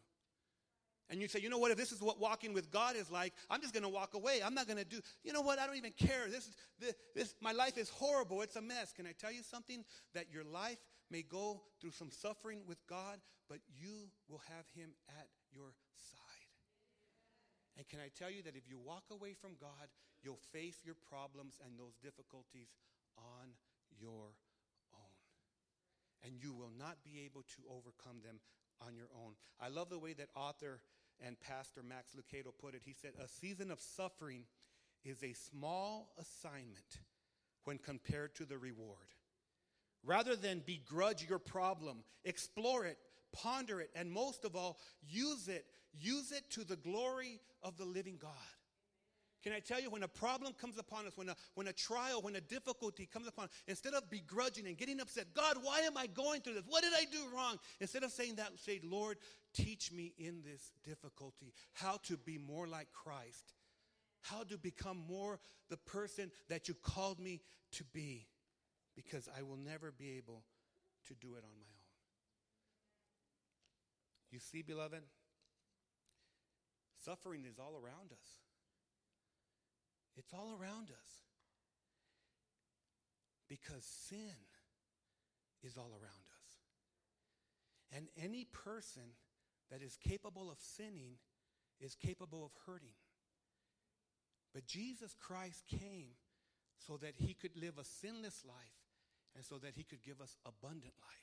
And 1.10 1.20
you 1.20 1.28
say, 1.28 1.40
you 1.40 1.50
know 1.50 1.58
what, 1.58 1.70
if 1.70 1.76
this 1.76 1.92
is 1.92 2.00
what 2.00 2.18
walking 2.18 2.54
with 2.54 2.70
God 2.70 2.96
is 2.96 3.10
like, 3.10 3.34
I'm 3.50 3.60
just 3.60 3.74
going 3.74 3.82
to 3.82 3.88
walk 3.88 4.14
away. 4.14 4.40
I'm 4.42 4.54
not 4.54 4.66
going 4.66 4.78
to 4.78 4.84
do, 4.84 5.00
you 5.22 5.32
know 5.34 5.42
what, 5.42 5.58
I 5.58 5.66
don't 5.66 5.76
even 5.76 5.92
care. 5.92 6.26
This 6.26 6.46
is, 6.46 6.56
this, 6.80 6.94
this, 7.14 7.34
my 7.40 7.52
life 7.52 7.76
is 7.76 7.90
horrible. 7.90 8.40
It's 8.40 8.56
a 8.56 8.62
mess. 8.62 8.92
Can 8.92 9.06
I 9.06 9.12
tell 9.12 9.30
you 9.30 9.42
something? 9.42 9.84
That 10.14 10.32
your 10.32 10.44
life 10.44 10.78
may 11.10 11.20
go 11.22 11.60
through 11.80 11.90
some 11.90 12.10
suffering 12.10 12.60
with 12.66 12.78
God, 12.86 13.18
but 13.48 13.58
you 13.78 14.08
will 14.28 14.40
have 14.48 14.64
Him 14.74 14.90
at 15.20 15.28
your 15.52 15.74
side. 15.94 16.18
And 17.76 17.86
can 17.88 18.00
I 18.00 18.08
tell 18.18 18.30
you 18.30 18.42
that 18.44 18.56
if 18.56 18.68
you 18.68 18.78
walk 18.78 19.04
away 19.10 19.34
from 19.34 19.52
God, 19.60 19.88
you'll 20.22 20.40
face 20.52 20.78
your 20.84 20.94
problems 20.94 21.58
and 21.64 21.78
those 21.78 21.96
difficulties 22.02 22.68
on 23.16 23.50
your 24.00 24.34
own. 24.94 25.18
And 26.24 26.34
you 26.40 26.52
will 26.52 26.72
not 26.78 26.98
be 27.04 27.22
able 27.24 27.42
to 27.42 27.62
overcome 27.68 28.22
them 28.24 28.38
on 28.86 28.94
your 28.94 29.08
own. 29.24 29.34
I 29.60 29.68
love 29.68 29.90
the 29.90 29.98
way 29.98 30.12
that 30.14 30.28
author 30.34 30.80
and 31.24 31.38
pastor 31.40 31.82
Max 31.82 32.12
Lucado 32.12 32.52
put 32.58 32.74
it. 32.74 32.82
He 32.84 32.94
said, 32.94 33.12
A 33.22 33.28
season 33.28 33.70
of 33.70 33.80
suffering 33.80 34.44
is 35.04 35.22
a 35.22 35.32
small 35.32 36.12
assignment 36.18 37.00
when 37.64 37.78
compared 37.78 38.34
to 38.36 38.44
the 38.44 38.58
reward. 38.58 38.98
Rather 40.04 40.34
than 40.34 40.62
begrudge 40.66 41.26
your 41.28 41.38
problem, 41.38 42.02
explore 42.24 42.84
it, 42.84 42.98
ponder 43.32 43.80
it, 43.80 43.90
and 43.94 44.10
most 44.10 44.44
of 44.44 44.56
all, 44.56 44.78
use 45.08 45.48
it. 45.48 45.64
Use 46.00 46.32
it 46.32 46.48
to 46.50 46.64
the 46.64 46.76
glory 46.76 47.40
of 47.62 47.76
the 47.76 47.84
living 47.84 48.18
God. 48.20 48.30
Can 49.42 49.52
I 49.52 49.58
tell 49.58 49.80
you, 49.80 49.90
when 49.90 50.04
a 50.04 50.08
problem 50.08 50.52
comes 50.52 50.78
upon 50.78 51.06
us, 51.06 51.16
when 51.16 51.28
a, 51.28 51.36
when 51.54 51.66
a 51.66 51.72
trial, 51.72 52.22
when 52.22 52.36
a 52.36 52.40
difficulty 52.40 53.06
comes 53.06 53.26
upon 53.26 53.46
us, 53.46 53.50
instead 53.66 53.92
of 53.92 54.08
begrudging 54.08 54.68
and 54.68 54.76
getting 54.76 55.00
upset, 55.00 55.34
God, 55.34 55.56
why 55.62 55.80
am 55.80 55.96
I 55.96 56.06
going 56.06 56.42
through 56.42 56.54
this? 56.54 56.62
What 56.68 56.84
did 56.84 56.92
I 56.94 57.04
do 57.10 57.18
wrong? 57.34 57.58
Instead 57.80 58.04
of 58.04 58.12
saying 58.12 58.36
that, 58.36 58.50
say, 58.58 58.80
Lord, 58.84 59.18
teach 59.52 59.90
me 59.90 60.12
in 60.16 60.42
this 60.44 60.70
difficulty 60.84 61.52
how 61.72 61.98
to 62.04 62.16
be 62.16 62.38
more 62.38 62.68
like 62.68 62.86
Christ, 62.92 63.54
how 64.20 64.44
to 64.44 64.56
become 64.56 65.02
more 65.08 65.40
the 65.68 65.76
person 65.76 66.30
that 66.48 66.68
you 66.68 66.74
called 66.74 67.18
me 67.18 67.40
to 67.72 67.84
be, 67.92 68.28
because 68.94 69.28
I 69.36 69.42
will 69.42 69.56
never 69.56 69.90
be 69.90 70.18
able 70.18 70.44
to 71.08 71.14
do 71.14 71.34
it 71.34 71.42
on 71.44 71.58
my 71.58 71.66
own. 71.66 71.82
You 74.30 74.38
see, 74.38 74.62
beloved, 74.62 75.02
suffering 77.04 77.44
is 77.44 77.58
all 77.58 77.74
around 77.74 78.12
us. 78.12 78.41
It's 80.16 80.32
all 80.32 80.56
around 80.60 80.90
us. 80.90 81.12
Because 83.48 83.84
sin 83.84 84.36
is 85.62 85.76
all 85.76 85.90
around 85.92 86.02
us. 86.02 86.52
And 87.94 88.08
any 88.16 88.46
person 88.52 89.14
that 89.70 89.82
is 89.82 89.96
capable 89.96 90.50
of 90.50 90.58
sinning 90.58 91.16
is 91.80 91.94
capable 91.94 92.44
of 92.44 92.52
hurting. 92.66 92.94
But 94.54 94.66
Jesus 94.66 95.14
Christ 95.18 95.64
came 95.66 96.12
so 96.86 96.96
that 96.98 97.14
he 97.16 97.34
could 97.34 97.56
live 97.56 97.78
a 97.78 97.84
sinless 97.84 98.42
life 98.46 98.56
and 99.34 99.44
so 99.44 99.56
that 99.58 99.74
he 99.74 99.84
could 99.84 100.02
give 100.02 100.20
us 100.20 100.36
abundant 100.46 100.94
life. 101.00 101.22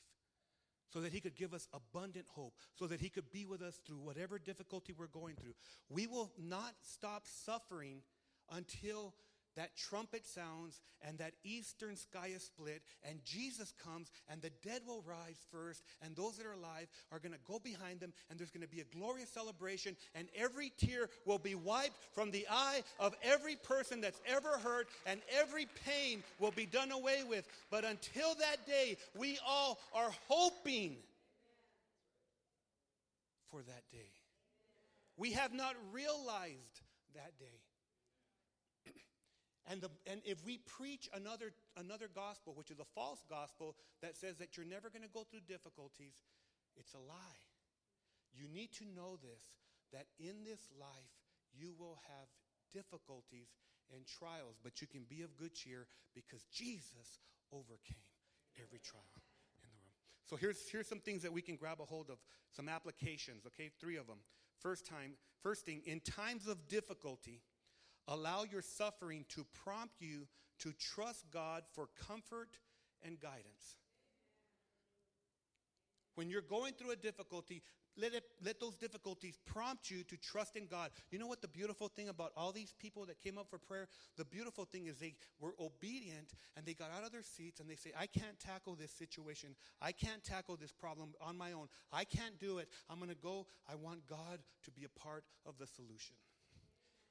So 0.92 1.02
that 1.02 1.14
he 1.14 1.20
could 1.20 1.36
give 1.36 1.54
us 1.54 1.68
abundant 1.72 2.26
hope, 2.30 2.56
so 2.74 2.88
that 2.88 3.00
he 3.00 3.10
could 3.10 3.32
be 3.32 3.46
with 3.46 3.62
us 3.62 3.80
through 3.86 4.00
whatever 4.00 4.40
difficulty 4.40 4.92
we're 4.92 5.06
going 5.06 5.36
through. 5.36 5.54
We 5.88 6.08
will 6.08 6.32
not 6.36 6.74
stop 6.82 7.28
suffering 7.28 8.02
until 8.52 9.14
that 9.56 9.76
trumpet 9.76 10.26
sounds 10.26 10.80
and 11.02 11.18
that 11.18 11.34
eastern 11.44 11.96
sky 11.96 12.32
is 12.34 12.44
split 12.44 12.82
and 13.04 13.20
Jesus 13.26 13.74
comes 13.84 14.12
and 14.30 14.42
the 14.42 14.52
dead 14.64 14.82
will 14.88 15.04
rise 15.06 15.46
first 15.52 15.84
and 16.02 16.16
those 16.16 16.38
that 16.38 16.46
are 16.46 16.54
alive 16.54 16.88
are 17.12 17.20
going 17.20 17.34
to 17.34 17.40
go 17.46 17.60
behind 17.60 18.00
them 18.00 18.14
and 18.30 18.40
there's 18.40 18.52
going 18.52 18.66
to 18.66 18.74
be 18.74 18.82
a 18.82 18.98
glorious 18.98 19.30
celebration 19.30 19.98
and 20.16 20.28
every 20.36 20.72
tear 20.78 21.10
will 21.26 21.40
be 21.40 21.56
wiped 21.56 21.98
from 22.14 22.32
the 22.32 22.46
eye 22.50 22.84
of 23.00 23.14
every 23.22 23.56
person 23.58 24.00
that's 24.00 24.22
ever 24.26 24.58
hurt 24.64 24.88
and 25.06 25.20
every 25.38 25.68
pain 25.86 26.24
will 26.40 26.52
be 26.52 26.66
done 26.66 26.92
away 26.92 27.24
with. 27.28 27.46
But 27.70 27.84
until 27.84 28.36
that 28.36 28.66
day, 28.66 28.98
we 29.18 29.40
all 29.46 29.80
are 29.94 30.12
hoping 30.28 30.96
for 33.52 33.62
that 33.62 33.84
day. 33.92 34.12
We 35.18 35.34
have 35.34 35.54
not 35.54 35.76
realized 35.92 36.82
that 37.14 37.38
day. 37.40 37.59
And, 39.70 39.82
the, 39.82 39.90
and 40.10 40.22
if 40.26 40.44
we 40.44 40.58
preach 40.66 41.08
another, 41.14 41.54
another 41.78 42.10
gospel, 42.14 42.54
which 42.58 42.72
is 42.72 42.80
a 42.80 42.90
false 42.96 43.24
gospel, 43.30 43.76
that 44.02 44.18
says 44.18 44.38
that 44.38 44.58
you're 44.58 44.66
never 44.66 44.90
going 44.90 45.06
to 45.06 45.14
go 45.14 45.24
through 45.30 45.46
difficulties, 45.48 46.26
it's 46.76 46.96
a 46.96 46.98
lie. 46.98 47.42
You 48.34 48.48
need 48.50 48.74
to 48.82 48.86
know 48.86 49.18
this 49.22 49.44
that 49.92 50.06
in 50.20 50.46
this 50.46 50.62
life, 50.80 51.14
you 51.58 51.74
will 51.80 51.98
have 52.06 52.28
difficulties 52.72 53.50
and 53.94 54.06
trials, 54.06 54.58
but 54.64 54.82
you 54.82 54.88
can 54.88 55.04
be 55.10 55.24
of 55.24 55.36
good 55.36 55.54
cheer 55.54 55.88
because 56.14 56.46
Jesus 56.54 57.20
overcame 57.52 58.06
every 58.62 58.80
trial 58.80 59.02
in 59.64 59.70
the 59.70 59.82
room. 59.82 59.98
So 60.30 60.36
here's, 60.36 60.70
here's 60.70 60.88
some 60.88 61.00
things 61.00 61.24
that 61.24 61.34
we 61.34 61.42
can 61.42 61.56
grab 61.56 61.80
a 61.82 61.86
hold 61.86 62.10
of, 62.10 62.18
some 62.52 62.70
applications, 62.70 63.46
okay? 63.48 63.72
Three 63.80 63.98
of 63.98 64.08
them. 64.08 64.20
First 64.60 64.86
time, 64.86 65.14
first 65.42 65.66
thing, 65.66 65.82
in 65.86 66.02
times 66.02 66.48
of 66.48 66.68
difficulty, 66.68 67.42
Allow 68.10 68.44
your 68.52 68.64
suffering 68.64 69.26
to 69.30 69.46
prompt 69.64 70.02
you 70.02 70.28
to 70.60 70.74
trust 70.74 71.26
God 71.32 71.64
for 71.74 71.88
comfort 72.08 72.50
and 73.06 73.20
guidance. 73.20 73.78
When 76.16 76.30
you're 76.30 76.42
going 76.42 76.74
through 76.74 76.92
a 76.92 76.96
difficulty, 76.98 77.62
let, 77.96 78.14
it, 78.14 78.24
let 78.44 78.60
those 78.60 78.76
difficulties 78.76 79.38
prompt 79.46 79.90
you 79.90 80.04
to 80.04 80.18
trust 80.18 80.56
in 80.56 80.66
God. 80.66 80.90
You 81.12 81.20
know 81.20 81.28
what 81.28 81.42
the 81.42 81.48
beautiful 81.48 81.88
thing 81.88 82.10
about 82.10 82.32
all 82.36 82.52
these 82.52 82.74
people 82.78 83.06
that 83.06 83.22
came 83.22 83.38
up 83.38 83.48
for 83.50 83.58
prayer? 83.58 83.88
The 84.18 84.26
beautiful 84.26 84.66
thing 84.66 84.88
is 84.88 84.98
they 84.98 85.16
were 85.40 85.54
obedient 85.60 86.34
and 86.58 86.66
they 86.66 86.74
got 86.74 86.90
out 86.98 87.06
of 87.06 87.12
their 87.12 87.24
seats 87.24 87.60
and 87.60 87.70
they 87.70 87.76
say, 87.76 87.92
I 87.98 88.08
can't 88.08 88.40
tackle 88.40 88.76
this 88.76 88.92
situation. 88.92 89.56
I 89.82 89.92
can't 89.92 90.24
tackle 90.24 90.58
this 90.58 90.74
problem 90.74 91.14
on 91.22 91.38
my 91.38 91.54
own. 91.54 91.68
I 91.94 92.04
can't 92.04 92.40
do 92.40 92.58
it. 92.58 92.70
I'm 92.90 92.98
going 92.98 93.12
to 93.12 93.16
go. 93.16 93.46
I 93.70 93.76
want 93.76 94.08
God 94.08 94.40
to 94.64 94.72
be 94.72 94.84
a 94.84 95.00
part 95.00 95.24
of 95.46 95.58
the 95.58 95.68
solution. 95.68 96.16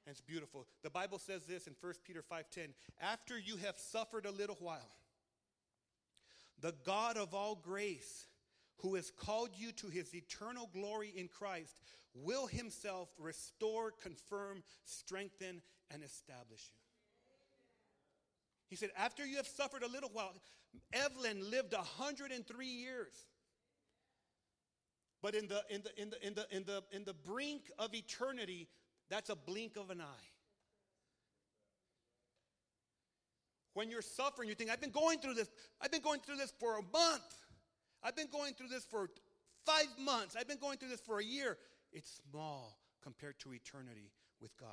And 0.09 0.15
it's 0.15 0.23
beautiful. 0.23 0.67
The 0.83 0.89
Bible 0.89 1.19
says 1.19 1.45
this 1.45 1.67
in 1.67 1.75
1 1.75 2.03
Peter 2.03 2.23
5:10, 2.23 2.75
"After 2.99 3.39
you 3.39 3.59
have 3.59 3.79
suffered 3.79 4.25
a 4.25 4.31
little 4.31 4.57
while, 4.57 4.97
the 6.61 6.73
God 6.73 7.19
of 7.19 7.35
all 7.35 7.55
grace, 7.55 8.27
who 8.79 8.95
has 8.95 9.11
called 9.11 9.55
you 9.55 9.71
to 9.73 9.91
his 9.91 10.15
eternal 10.15 10.67
glory 10.69 11.11
in 11.11 11.29
Christ, 11.29 11.83
will 12.15 12.47
himself 12.47 13.11
restore, 13.19 13.93
confirm, 13.93 14.65
strengthen, 14.83 15.63
and 15.91 16.03
establish 16.03 16.71
you. 16.73 17.37
He 18.69 18.77
said, 18.77 18.93
after 18.97 19.27
you 19.27 19.37
have 19.37 19.47
suffered 19.47 19.83
a 19.83 19.89
little 19.89 20.09
while, 20.09 20.33
Evelyn 20.91 21.51
lived 21.51 21.75
103 21.75 22.67
years. 22.67 23.27
But 25.21 25.35
in 25.35 25.49
the, 25.49 25.67
in 25.69 25.83
the, 25.83 26.01
in 26.01 26.11
the, 26.11 26.27
in 26.27 26.35
the, 26.35 26.57
in 26.57 26.65
the, 26.65 26.85
in 26.93 27.05
the 27.05 27.15
brink 27.15 27.71
of 27.79 27.95
eternity, 27.95 28.71
that's 29.11 29.31
a 29.31 29.37
blink 29.37 29.77
of 29.77 29.91
an 29.91 30.01
eye. 30.01 30.29
When 33.75 33.91
you're 33.91 34.03
suffering, 34.03 34.49
you 34.49 34.55
think, 34.55 34.71
I've 34.71 34.81
been 34.81 34.91
going 34.91 35.21
through 35.21 35.35
this. 35.35 35.49
I've 35.81 35.93
been 35.93 36.03
going 36.03 36.21
through 36.21 36.37
this 36.37 36.53
for 36.59 36.79
a 36.79 36.83
month. 36.93 37.35
I've 38.03 38.17
been 38.17 38.29
going 38.31 38.55
through 38.55 38.69
this 38.69 38.85
for 38.85 39.09
five 39.65 39.87
months. 40.01 40.35
I've 40.39 40.49
been 40.49 40.59
going 40.59 40.79
through 40.79 40.89
this 40.89 41.01
for 41.01 41.21
a 41.21 41.25
year. 41.25 41.57
It's 41.93 42.21
small 42.31 42.79
compared 43.03 43.39
to 43.41 43.55
eternity 43.55 44.11
with 44.41 44.57
God. 44.59 44.69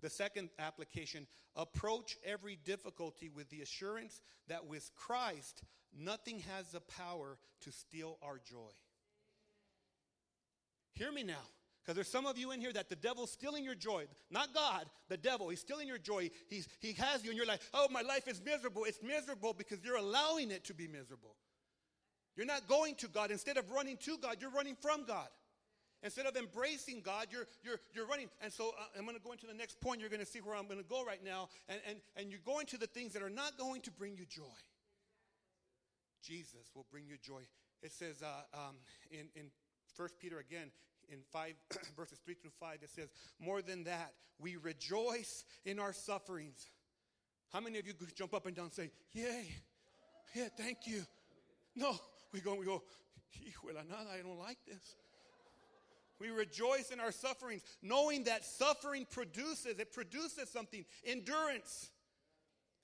The 0.00 0.10
second 0.10 0.50
application 0.58 1.26
approach 1.56 2.16
every 2.24 2.56
difficulty 2.64 3.28
with 3.28 3.50
the 3.50 3.62
assurance 3.62 4.20
that 4.46 4.66
with 4.66 4.90
Christ, 4.94 5.62
nothing 5.96 6.40
has 6.54 6.70
the 6.70 6.80
power 6.80 7.38
to 7.62 7.72
steal 7.72 8.18
our 8.22 8.38
joy. 8.38 8.70
Hear 10.92 11.10
me 11.10 11.24
now. 11.24 11.46
Because 11.88 11.96
there's 11.96 12.12
some 12.12 12.26
of 12.26 12.36
you 12.36 12.50
in 12.50 12.60
here 12.60 12.70
that 12.74 12.90
the 12.90 12.96
devil's 12.96 13.32
stealing 13.32 13.64
your 13.64 13.74
joy. 13.74 14.04
Not 14.30 14.52
God, 14.52 14.84
the 15.08 15.16
devil. 15.16 15.48
He's 15.48 15.60
stealing 15.60 15.88
your 15.88 15.96
joy. 15.96 16.28
He's, 16.50 16.68
he 16.80 16.92
has 16.92 17.24
you, 17.24 17.30
and 17.30 17.36
you're 17.38 17.46
like, 17.46 17.62
oh, 17.72 17.86
my 17.90 18.02
life 18.02 18.28
is 18.28 18.42
miserable. 18.44 18.84
It's 18.84 19.02
miserable 19.02 19.54
because 19.54 19.82
you're 19.82 19.96
allowing 19.96 20.50
it 20.50 20.64
to 20.64 20.74
be 20.74 20.86
miserable. 20.86 21.34
You're 22.36 22.44
not 22.44 22.68
going 22.68 22.94
to 22.96 23.08
God. 23.08 23.30
Instead 23.30 23.56
of 23.56 23.70
running 23.70 23.96
to 24.04 24.18
God, 24.18 24.36
you're 24.38 24.50
running 24.50 24.76
from 24.82 25.06
God. 25.06 25.28
Instead 26.02 26.26
of 26.26 26.36
embracing 26.36 27.00
God, 27.00 27.28
you're, 27.30 27.46
you're, 27.64 27.80
you're 27.94 28.06
running. 28.06 28.28
And 28.42 28.52
so 28.52 28.68
uh, 28.78 28.98
I'm 28.98 29.06
going 29.06 29.16
to 29.16 29.22
go 29.22 29.32
into 29.32 29.46
the 29.46 29.54
next 29.54 29.80
point. 29.80 29.98
You're 29.98 30.10
going 30.10 30.20
to 30.20 30.26
see 30.26 30.40
where 30.40 30.54
I'm 30.54 30.66
going 30.66 30.80
to 30.80 30.88
go 30.90 31.06
right 31.06 31.24
now. 31.24 31.48
And, 31.70 31.80
and, 31.88 31.98
and 32.18 32.30
you're 32.30 32.44
going 32.44 32.66
to 32.66 32.76
the 32.76 32.86
things 32.86 33.14
that 33.14 33.22
are 33.22 33.30
not 33.30 33.56
going 33.56 33.80
to 33.80 33.90
bring 33.90 34.14
you 34.14 34.26
joy. 34.26 34.42
Jesus 36.22 36.68
will 36.74 36.84
bring 36.90 37.06
you 37.06 37.16
joy. 37.16 37.40
It 37.82 37.92
says 37.92 38.22
uh, 38.22 38.26
um, 38.52 38.76
in, 39.10 39.30
in 39.34 39.46
1 39.96 40.08
Peter 40.20 40.38
again, 40.38 40.70
in 41.10 41.18
5 41.32 41.54
verses 41.96 42.18
3 42.24 42.34
through 42.34 42.50
5 42.58 42.78
it 42.82 42.90
says 42.90 43.08
more 43.40 43.62
than 43.62 43.84
that 43.84 44.12
we 44.38 44.56
rejoice 44.56 45.44
in 45.64 45.78
our 45.78 45.92
sufferings 45.92 46.70
How 47.52 47.60
many 47.60 47.78
of 47.78 47.86
you 47.86 47.94
jump 48.14 48.34
up 48.34 48.46
and 48.46 48.54
down 48.54 48.66
and 48.66 48.74
say, 48.74 48.90
Yay, 49.12 49.46
yeah, 50.34 50.48
thank 50.56 50.86
you? 50.86 51.02
No, 51.74 51.96
we 52.32 52.40
go, 52.40 52.54
we 52.54 52.64
go, 52.64 52.82
Hijuela 53.34 53.88
nada, 53.88 54.10
I 54.12 54.22
don't 54.22 54.38
like 54.38 54.58
this. 54.66 54.96
We 56.20 56.30
rejoice 56.30 56.90
in 56.90 56.98
our 56.98 57.12
sufferings, 57.12 57.62
knowing 57.80 58.24
that 58.24 58.44
suffering 58.44 59.06
produces, 59.08 59.78
it 59.78 59.92
produces 59.92 60.50
something 60.50 60.84
endurance. 61.06 61.90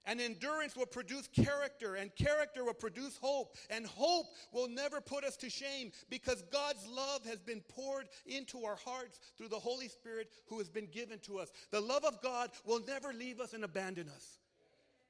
And 0.06 0.20
endurance 0.20 0.76
will 0.76 0.87
produce 0.87 1.28
character, 1.28 1.94
and 1.94 2.14
character 2.14 2.64
will 2.64 2.75
produce 2.75 3.18
hope. 3.20 3.56
And 3.70 3.87
hope 3.87 4.26
will 4.52 4.68
never 4.68 5.00
put 5.00 5.25
us 5.25 5.37
to 5.38 5.50
shame 5.50 5.92
because 6.11 6.42
God's 6.52 6.87
love 6.87 7.25
has 7.26 7.40
been 7.40 7.62
poured 7.68 8.08
into 8.26 8.64
our 8.64 8.76
hearts 8.76 9.20
through 9.38 9.49
the 9.49 9.58
Holy 9.58 9.88
Spirit 9.88 10.28
who 10.49 10.58
has 10.58 10.68
been 10.68 10.87
given 10.87 11.18
to 11.20 11.38
us. 11.38 11.50
The 11.70 11.80
love 11.80 12.04
of 12.04 12.20
God 12.23 12.50
will 12.66 12.80
never 12.87 13.12
leave 13.12 13.40
us 13.40 13.54
and 13.54 13.64
abandon 13.64 14.08
us. 14.08 14.38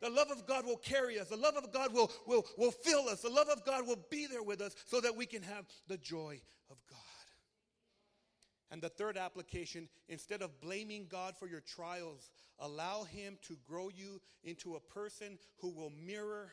The 0.01 0.11
love 0.11 0.31
of 0.31 0.47
God 0.47 0.67
will 0.67 0.77
carry 0.77 1.19
us. 1.19 1.29
The 1.29 1.37
love 1.37 1.57
of 1.57 1.73
God 1.73 1.93
will, 1.95 2.13
will, 2.27 2.45
will 2.59 2.73
fill 2.73 3.09
us. 3.09 3.23
The 3.23 3.31
love 3.31 3.49
of 3.49 3.65
God 3.65 3.87
will 3.87 4.05
be 4.11 4.27
there 4.27 4.43
with 4.43 4.61
us 4.61 4.75
so 4.87 5.01
that 5.01 5.17
we 5.17 5.25
can 5.27 5.43
have 5.43 5.65
the 5.89 5.97
joy 5.97 6.41
of 6.71 6.77
God. 6.91 6.99
And 8.75 8.83
the 8.83 8.89
third 8.89 9.17
application, 9.17 9.89
instead 10.09 10.43
of 10.43 10.61
blaming 10.61 11.07
God 11.09 11.37
for 11.39 11.47
your 11.47 11.61
trials, 11.61 12.29
allow 12.59 13.05
Him 13.05 13.39
to 13.43 13.57
grow 13.69 13.89
you 13.89 14.21
into 14.43 14.75
a 14.75 14.81
person 14.81 15.39
who 15.59 15.71
will 15.71 15.93
mirror 16.05 16.53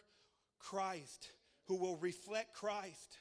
Christ, 0.59 1.31
who 1.65 1.77
will 1.77 1.97
reflect 1.97 2.53
Christ. 2.53 3.17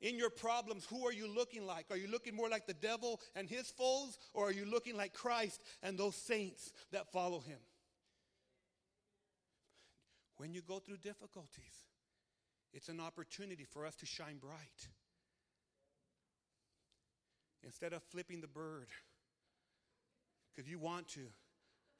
In 0.00 0.16
your 0.16 0.30
problems, 0.30 0.86
who 0.86 1.06
are 1.06 1.12
you 1.12 1.28
looking 1.28 1.66
like? 1.66 1.88
Are 1.90 1.96
you 1.98 2.08
looking 2.08 2.34
more 2.34 2.48
like 2.48 2.66
the 2.66 2.72
devil 2.72 3.20
and 3.36 3.46
his 3.46 3.70
foes, 3.70 4.16
or 4.32 4.48
are 4.48 4.52
you 4.52 4.64
looking 4.64 4.96
like 4.96 5.12
Christ 5.12 5.60
and 5.82 5.98
those 5.98 6.16
saints 6.16 6.72
that 6.92 7.12
follow 7.12 7.40
Him? 7.40 7.58
When 10.38 10.54
you 10.54 10.62
go 10.62 10.78
through 10.78 10.96
difficulties, 11.02 11.84
it's 12.72 12.88
an 12.88 12.98
opportunity 12.98 13.66
for 13.70 13.84
us 13.84 13.94
to 13.96 14.06
shine 14.06 14.38
bright. 14.38 14.88
Instead 17.64 17.92
of 17.92 18.02
flipping 18.04 18.40
the 18.40 18.46
bird, 18.46 18.86
because 20.54 20.70
you 20.70 20.78
want 20.78 21.08
to, 21.08 21.20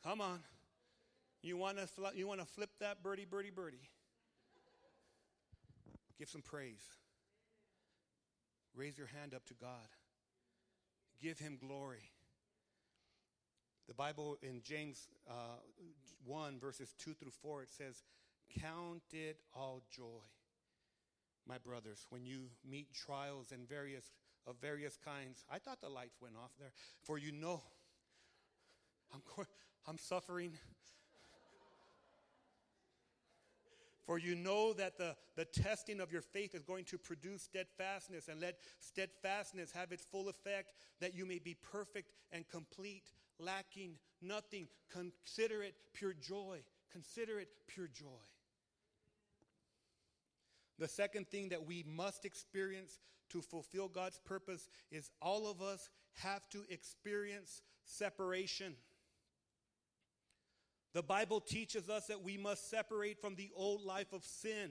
come 0.03 0.21
on. 0.21 0.41
You 1.43 1.57
want 1.57 1.79
to 1.79 1.87
fl- 1.87 2.15
you 2.15 2.27
want 2.27 2.41
to 2.41 2.47
flip 2.47 2.71
that 2.81 3.03
birdie, 3.03 3.25
birdie, 3.25 3.51
birdie. 3.51 3.89
Give 6.19 6.29
some 6.29 6.43
praise. 6.43 6.85
Raise 8.75 8.99
your 8.99 9.07
hand 9.07 9.33
up 9.35 9.45
to 9.47 9.55
God. 9.55 9.89
Give 11.23 11.39
Him 11.39 11.57
glory. 11.59 12.11
The 13.89 13.95
Bible 13.95 14.39
in 14.43 14.61
James 14.63 15.09
uh, 15.29 15.59
1, 16.25 16.61
verses 16.61 16.95
2 16.99 17.15
through 17.15 17.33
4, 17.43 17.63
it 17.63 17.71
says, 17.71 18.03
Count 18.61 19.03
it 19.13 19.39
all 19.53 19.83
joy, 19.91 20.23
my 21.49 21.59
brothers, 21.59 22.07
when 22.11 22.25
you 22.25 22.51
meet 22.69 22.95
trials 22.95 23.51
and 23.51 23.69
various 23.69 24.13
of 24.47 24.57
various 24.61 24.97
kinds. 24.97 25.45
I 25.51 25.59
thought 25.59 25.81
the 25.81 25.89
lights 25.89 26.17
went 26.21 26.35
off 26.37 26.51
there. 26.59 26.73
For 27.03 27.19
you 27.19 27.33
know, 27.33 27.63
I'm, 29.13 29.23
I'm 29.87 29.99
suffering. 29.99 30.53
For 34.05 34.19
you 34.19 34.35
know 34.35 34.73
that 34.73 34.99
the, 34.99 35.15
the 35.37 35.45
testing 35.45 36.01
of 36.01 36.11
your 36.11 36.23
faith 36.23 36.55
is 36.55 36.65
going 36.65 36.85
to 36.87 36.99
produce 36.99 37.43
steadfastness, 37.43 38.29
and 38.29 38.41
let 38.41 38.57
steadfastness 38.81 39.71
have 39.73 39.93
its 39.93 40.05
full 40.05 40.29
effect, 40.29 40.73
that 41.01 41.15
you 41.15 41.25
may 41.25 41.39
be 41.39 41.55
perfect 41.55 42.11
and 42.33 42.49
complete, 42.49 43.13
lacking 43.39 43.99
nothing. 44.21 44.67
Consider 44.91 45.63
it 45.63 45.75
pure 45.93 46.15
joy. 46.15 46.59
Consider 46.93 47.39
it 47.39 47.49
pure 47.69 47.87
joy. 47.87 48.25
The 50.81 50.89
second 50.89 51.29
thing 51.29 51.51
that 51.51 51.67
we 51.67 51.85
must 51.87 52.25
experience 52.25 52.99
to 53.29 53.43
fulfill 53.43 53.87
God's 53.87 54.19
purpose 54.19 54.69
is 54.91 55.11
all 55.21 55.47
of 55.47 55.61
us 55.61 55.91
have 56.15 56.49
to 56.49 56.65
experience 56.71 57.61
separation. 57.85 58.75
The 60.95 61.03
Bible 61.03 61.41
teaches 61.41 61.91
us 61.91 62.07
that 62.07 62.25
we 62.25 62.39
must 62.39 62.71
separate 62.71 63.21
from 63.21 63.35
the 63.35 63.51
old 63.55 63.85
life 63.85 64.15
of 64.15 64.25
sin. 64.25 64.71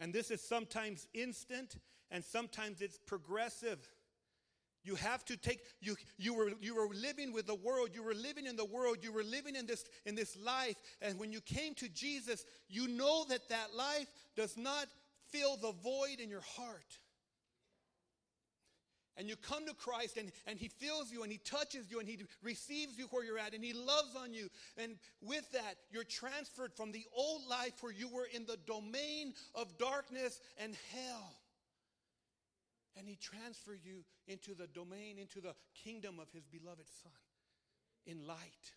And 0.00 0.12
this 0.12 0.32
is 0.32 0.42
sometimes 0.42 1.06
instant 1.14 1.76
and 2.10 2.24
sometimes 2.24 2.82
it's 2.82 2.98
progressive. 2.98 3.78
You 4.84 4.96
have 4.96 5.24
to 5.26 5.36
take 5.36 5.60
you 5.80 5.96
you 6.18 6.34
were 6.34 6.52
you 6.60 6.74
were 6.74 6.88
living 6.94 7.32
with 7.32 7.46
the 7.46 7.54
world, 7.54 7.90
you 7.94 8.02
were 8.02 8.14
living 8.14 8.46
in 8.46 8.56
the 8.56 8.64
world, 8.64 8.98
you 9.02 9.12
were 9.12 9.22
living 9.22 9.54
in 9.54 9.66
this 9.66 9.84
in 10.04 10.14
this 10.14 10.36
life 10.36 10.76
and 11.00 11.18
when 11.18 11.32
you 11.32 11.40
came 11.40 11.74
to 11.76 11.88
Jesus, 11.88 12.44
you 12.68 12.88
know 12.88 13.24
that 13.28 13.48
that 13.48 13.74
life 13.76 14.08
does 14.36 14.56
not 14.56 14.86
fill 15.30 15.56
the 15.56 15.72
void 15.82 16.20
in 16.20 16.28
your 16.28 16.42
heart. 16.56 16.98
And 19.18 19.28
you 19.28 19.36
come 19.36 19.66
to 19.66 19.74
Christ 19.74 20.16
and, 20.16 20.32
and 20.46 20.58
He 20.58 20.68
fills 20.68 21.12
you 21.12 21.22
and 21.22 21.30
He 21.30 21.38
touches 21.38 21.90
you 21.90 22.00
and 22.00 22.08
He 22.08 22.18
receives 22.42 22.98
you 22.98 23.06
where 23.10 23.24
you're 23.24 23.38
at 23.38 23.54
and 23.54 23.62
He 23.62 23.74
loves 23.74 24.16
on 24.16 24.32
you. 24.32 24.48
And 24.78 24.96
with 25.20 25.50
that, 25.52 25.76
you're 25.90 26.04
transferred 26.04 26.72
from 26.74 26.92
the 26.92 27.04
old 27.14 27.42
life 27.48 27.74
where 27.82 27.92
you 27.92 28.08
were 28.08 28.26
in 28.32 28.46
the 28.46 28.56
domain 28.66 29.34
of 29.54 29.76
darkness 29.76 30.40
and 30.58 30.74
hell 30.92 31.34
and 32.96 33.08
he 33.08 33.16
transferred 33.16 33.80
you 33.84 34.04
into 34.26 34.54
the 34.54 34.66
domain, 34.66 35.18
into 35.18 35.40
the 35.40 35.54
kingdom 35.74 36.18
of 36.18 36.30
his 36.32 36.46
beloved 36.46 36.88
Son 37.02 37.12
in 38.06 38.26
light. 38.26 38.72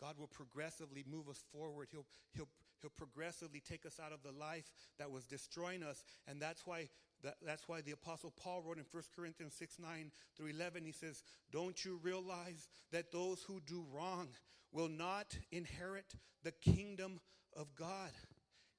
God 0.00 0.18
will 0.18 0.28
progressively 0.28 1.04
move 1.10 1.28
us 1.28 1.42
forward. 1.52 1.88
He'll, 1.90 2.04
he'll, 2.34 2.48
he'll 2.82 2.90
progressively 2.90 3.60
take 3.60 3.86
us 3.86 3.98
out 4.04 4.12
of 4.12 4.22
the 4.22 4.38
life 4.38 4.70
that 4.98 5.10
was 5.10 5.24
destroying 5.24 5.82
us. 5.82 6.04
And 6.28 6.42
that's 6.42 6.66
why, 6.66 6.88
that, 7.22 7.36
that's 7.44 7.68
why 7.68 7.80
the 7.80 7.92
Apostle 7.92 8.32
Paul 8.36 8.62
wrote 8.62 8.76
in 8.76 8.84
1 8.90 9.02
Corinthians 9.16 9.54
6 9.54 9.78
9 9.78 10.10
through 10.36 10.48
11, 10.48 10.84
he 10.84 10.92
says, 10.92 11.22
Don't 11.50 11.82
you 11.84 11.98
realize 12.02 12.68
that 12.92 13.12
those 13.12 13.42
who 13.44 13.60
do 13.66 13.86
wrong 13.94 14.28
will 14.72 14.88
not 14.88 15.38
inherit 15.52 16.14
the 16.42 16.52
kingdom 16.52 17.20
of 17.56 17.74
God? 17.74 18.10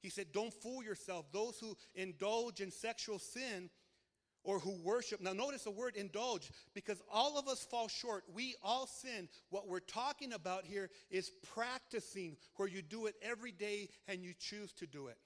He 0.06 0.12
said, 0.12 0.28
Don't 0.32 0.54
fool 0.54 0.84
yourself. 0.84 1.26
Those 1.32 1.58
who 1.60 1.76
indulge 1.96 2.62
in 2.62 2.70
sexual 2.70 3.18
sin 3.18 3.72
or 4.44 4.60
who 4.60 4.78
worship. 4.84 5.20
Now, 5.20 5.34
notice 5.34 5.63
the 5.63 5.72
word 5.72 5.96
indulge 5.96 6.52
because 6.76 7.02
all 7.12 7.39
of 7.39 7.48
us 7.48 7.65
fall 7.65 7.88
short. 7.88 8.24
We 8.32 8.54
all 8.62 8.86
sin. 8.86 9.28
What 9.50 9.68
we're 9.68 9.80
talking 9.80 10.34
about 10.34 10.63
here 10.63 10.91
is 11.10 11.32
practicing 11.56 12.38
where 12.58 12.68
you 12.68 12.84
do 12.84 13.08
it 13.08 13.15
every 13.24 13.52
day 13.52 13.89
and 14.08 14.24
you 14.24 14.36
choose 14.38 14.72
to 14.74 14.86
do 14.86 15.08
it. 15.08 15.18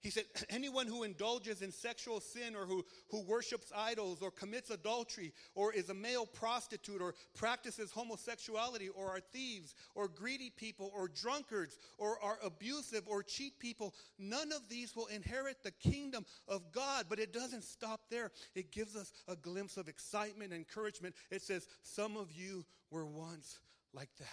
He 0.00 0.10
said, 0.10 0.24
anyone 0.50 0.86
who 0.86 1.02
indulges 1.02 1.62
in 1.62 1.70
sexual 1.70 2.20
sin 2.20 2.56
or 2.56 2.66
who, 2.66 2.84
who 3.10 3.22
worships 3.22 3.70
idols 3.76 4.22
or 4.22 4.30
commits 4.30 4.70
adultery 4.70 5.32
or 5.54 5.72
is 5.72 5.90
a 5.90 5.94
male 5.94 6.26
prostitute 6.26 7.02
or 7.02 7.14
practices 7.34 7.90
homosexuality 7.90 8.88
or 8.88 9.08
are 9.10 9.20
thieves 9.20 9.74
or 9.94 10.08
greedy 10.08 10.50
people 10.50 10.90
or 10.94 11.08
drunkards 11.08 11.76
or 11.98 12.18
are 12.22 12.38
abusive 12.42 13.02
or 13.06 13.22
cheat 13.22 13.58
people, 13.58 13.94
none 14.18 14.52
of 14.52 14.68
these 14.68 14.96
will 14.96 15.06
inherit 15.06 15.62
the 15.62 15.72
kingdom 15.72 16.24
of 16.48 16.72
God. 16.72 17.06
But 17.08 17.18
it 17.18 17.32
doesn't 17.32 17.64
stop 17.64 18.00
there. 18.10 18.30
It 18.54 18.72
gives 18.72 18.96
us 18.96 19.12
a 19.28 19.36
glimpse 19.36 19.76
of 19.76 19.88
excitement 19.88 20.52
encouragement. 20.52 21.14
It 21.30 21.42
says, 21.42 21.66
some 21.82 22.16
of 22.16 22.32
you 22.32 22.64
were 22.90 23.06
once 23.06 23.60
like 23.92 24.10
that. 24.18 24.26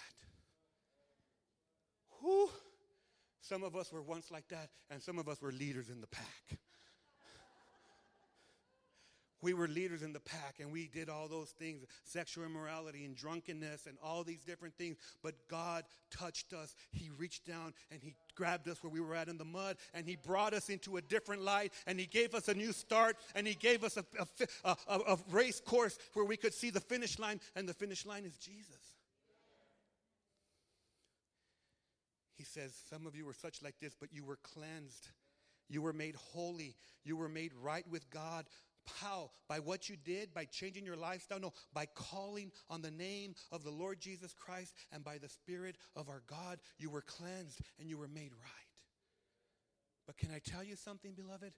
Whew. 2.20 2.50
Some 3.40 3.62
of 3.62 3.76
us 3.76 3.92
were 3.92 4.02
once 4.02 4.30
like 4.30 4.48
that, 4.48 4.68
and 4.90 5.02
some 5.02 5.18
of 5.18 5.28
us 5.28 5.40
were 5.40 5.52
leaders 5.52 5.88
in 5.88 6.00
the 6.00 6.06
pack. 6.06 6.58
we 9.42 9.54
were 9.54 9.68
leaders 9.68 10.02
in 10.02 10.12
the 10.12 10.20
pack 10.20 10.56
and 10.60 10.72
we 10.72 10.88
did 10.88 11.08
all 11.08 11.28
those 11.28 11.50
things 11.50 11.84
sexual 12.04 12.44
immorality 12.44 13.04
and 13.04 13.16
drunkenness 13.16 13.86
and 13.86 13.96
all 14.02 14.24
these 14.24 14.42
different 14.44 14.74
things. 14.76 14.96
But 15.22 15.34
god 15.48 15.84
touched 16.10 16.52
us. 16.52 16.74
He 16.90 17.10
reached 17.16 17.46
down 17.46 17.74
and 17.90 18.00
he 18.02 18.14
grabbed 18.34 18.68
us 18.68 18.82
where 18.82 18.92
we 18.92 19.00
were 19.00 19.14
at 19.14 19.28
in 19.28 19.38
the 19.38 19.44
mud 19.44 19.76
and 19.94 20.06
he 20.06 20.16
brought 20.16 20.54
us 20.54 20.70
into 20.70 20.96
a 20.96 21.02
different 21.02 21.42
light 21.42 21.72
and 21.86 21.98
he 21.98 22.06
gave 22.06 22.34
us 22.34 22.48
a 22.48 22.54
new 22.54 22.72
start 22.72 23.16
and 23.34 23.46
he 23.46 23.54
gave 23.54 23.84
us 23.84 23.96
a, 23.96 24.04
a, 24.64 24.76
a, 24.88 24.98
a 25.12 25.18
race 25.30 25.60
course 25.60 25.98
where 26.14 26.24
we 26.24 26.36
could 26.36 26.54
see 26.54 26.70
the 26.70 26.80
finish 26.80 27.18
line 27.18 27.40
and 27.54 27.68
the 27.68 27.74
finish 27.74 28.06
line 28.06 28.24
is 28.24 28.36
jesus 28.38 28.77
He 32.38 32.44
says, 32.44 32.72
Some 32.88 33.06
of 33.06 33.16
you 33.16 33.26
were 33.26 33.34
such 33.34 33.62
like 33.62 33.74
this, 33.80 33.94
but 33.98 34.12
you 34.12 34.24
were 34.24 34.38
cleansed. 34.42 35.08
You 35.68 35.82
were 35.82 35.92
made 35.92 36.14
holy. 36.14 36.76
You 37.04 37.16
were 37.16 37.28
made 37.28 37.52
right 37.60 37.84
with 37.90 38.08
God. 38.08 38.46
How? 39.00 39.32
By 39.48 39.58
what 39.58 39.88
you 39.88 39.96
did, 39.96 40.32
by 40.32 40.46
changing 40.46 40.86
your 40.86 40.96
lifestyle? 40.96 41.40
No, 41.40 41.52
by 41.74 41.86
calling 41.94 42.52
on 42.70 42.80
the 42.80 42.90
name 42.90 43.34
of 43.52 43.64
the 43.64 43.70
Lord 43.70 44.00
Jesus 44.00 44.32
Christ 44.32 44.72
and 44.92 45.04
by 45.04 45.18
the 45.18 45.28
Spirit 45.28 45.76
of 45.94 46.08
our 46.08 46.22
God, 46.26 46.58
you 46.78 46.88
were 46.88 47.02
cleansed 47.02 47.60
and 47.78 47.90
you 47.90 47.98
were 47.98 48.08
made 48.08 48.32
right. 48.32 48.68
But 50.06 50.16
can 50.16 50.30
I 50.32 50.38
tell 50.38 50.64
you 50.64 50.74
something, 50.74 51.12
beloved? 51.12 51.52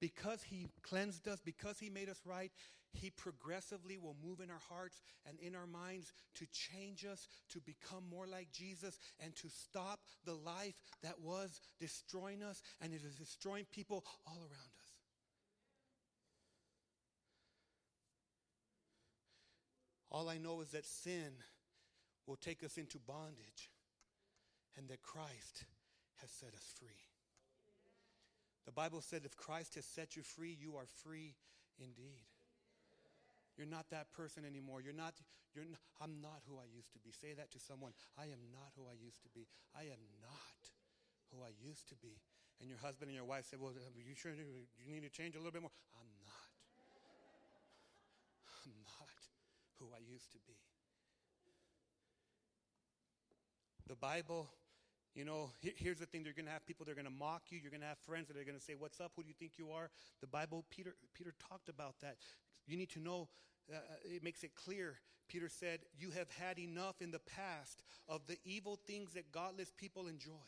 Because 0.00 0.42
He 0.42 0.68
cleansed 0.82 1.26
us, 1.28 1.40
because 1.44 1.78
He 1.78 1.90
made 1.90 2.08
us 2.08 2.20
right, 2.24 2.52
He 2.92 3.10
progressively 3.10 3.98
will 3.98 4.16
move 4.24 4.40
in 4.40 4.50
our 4.50 4.62
hearts 4.68 5.02
and 5.26 5.38
in 5.40 5.54
our 5.54 5.66
minds 5.66 6.12
to 6.36 6.46
change 6.52 7.04
us, 7.04 7.28
to 7.50 7.60
become 7.60 8.04
more 8.10 8.26
like 8.26 8.52
Jesus, 8.52 8.98
and 9.20 9.34
to 9.36 9.48
stop 9.48 10.00
the 10.24 10.34
life 10.34 10.80
that 11.02 11.20
was 11.20 11.60
destroying 11.78 12.42
us 12.42 12.62
and 12.80 12.92
it 12.92 13.02
is 13.04 13.14
destroying 13.16 13.66
people 13.70 14.04
all 14.26 14.38
around 14.38 14.72
us. 14.80 14.88
All 20.10 20.28
I 20.28 20.38
know 20.38 20.60
is 20.62 20.70
that 20.70 20.86
sin 20.86 21.32
will 22.26 22.36
take 22.36 22.64
us 22.64 22.78
into 22.78 22.98
bondage 22.98 23.70
and 24.76 24.88
that 24.88 25.02
Christ 25.02 25.64
has 26.20 26.30
set 26.30 26.54
us 26.54 26.72
free. 26.78 27.07
The 28.68 28.76
Bible 28.76 29.00
said 29.00 29.24
if 29.24 29.32
Christ 29.32 29.80
has 29.80 29.88
set 29.88 30.12
you 30.12 30.20
free, 30.20 30.52
you 30.52 30.76
are 30.76 30.84
free 31.00 31.32
indeed. 31.80 32.28
You're 33.56 33.66
not 33.66 33.88
that 33.88 34.12
person 34.12 34.44
anymore. 34.44 34.84
You're 34.84 34.92
not, 34.92 35.16
you're 35.56 35.64
not, 35.64 35.80
I'm 36.04 36.20
not 36.20 36.44
who 36.44 36.60
I 36.60 36.68
used 36.68 36.92
to 36.92 37.00
be. 37.00 37.08
Say 37.08 37.32
that 37.32 37.48
to 37.56 37.58
someone. 37.58 37.96
I 38.20 38.28
am 38.28 38.44
not 38.52 38.76
who 38.76 38.84
I 38.84 38.92
used 39.00 39.24
to 39.24 39.32
be. 39.32 39.48
I 39.72 39.88
am 39.88 40.04
not 40.20 40.60
who 41.32 41.40
I 41.40 41.56
used 41.64 41.88
to 41.88 41.96
be. 41.96 42.20
And 42.60 42.68
your 42.68 42.76
husband 42.76 43.08
and 43.08 43.16
your 43.16 43.24
wife 43.24 43.48
say, 43.48 43.56
Well, 43.56 43.72
you 43.96 44.12
sure 44.12 44.36
you 44.36 44.92
need 44.92 45.00
to 45.00 45.08
change 45.08 45.32
a 45.32 45.40
little 45.40 45.56
bit 45.56 45.64
more? 45.64 45.72
I'm 45.96 46.12
not. 46.20 46.52
I'm 48.68 48.76
not 48.84 49.16
who 49.80 49.88
I 49.96 50.04
used 50.04 50.28
to 50.36 50.38
be. 50.44 50.60
The 53.88 53.96
Bible 53.96 54.52
you 55.14 55.24
know, 55.24 55.50
here's 55.60 55.98
the 55.98 56.06
thing: 56.06 56.24
you're 56.24 56.34
going 56.34 56.46
to 56.46 56.52
have 56.52 56.66
people 56.66 56.84
that 56.86 56.92
are 56.92 56.94
going 56.94 57.04
to 57.06 57.10
mock 57.10 57.42
you. 57.50 57.58
You're 57.58 57.70
going 57.70 57.80
to 57.80 57.86
have 57.86 57.98
friends 57.98 58.28
that 58.28 58.36
are 58.36 58.44
going 58.44 58.58
to 58.58 58.64
say, 58.64 58.74
"What's 58.78 59.00
up? 59.00 59.12
Who 59.16 59.22
do 59.22 59.28
you 59.28 59.34
think 59.38 59.52
you 59.58 59.70
are?" 59.70 59.90
The 60.20 60.26
Bible, 60.26 60.64
Peter, 60.70 60.94
Peter 61.14 61.34
talked 61.48 61.68
about 61.68 61.94
that. 62.00 62.16
You 62.66 62.76
need 62.76 62.90
to 62.90 63.00
know. 63.00 63.28
Uh, 63.72 63.78
it 64.04 64.22
makes 64.22 64.44
it 64.44 64.54
clear. 64.54 65.00
Peter 65.28 65.48
said, 65.48 65.80
"You 65.98 66.10
have 66.10 66.30
had 66.30 66.58
enough 66.58 67.02
in 67.02 67.10
the 67.10 67.20
past 67.20 67.82
of 68.08 68.26
the 68.26 68.38
evil 68.44 68.76
things 68.86 69.12
that 69.14 69.32
godless 69.32 69.72
people 69.76 70.06
enjoy." 70.06 70.46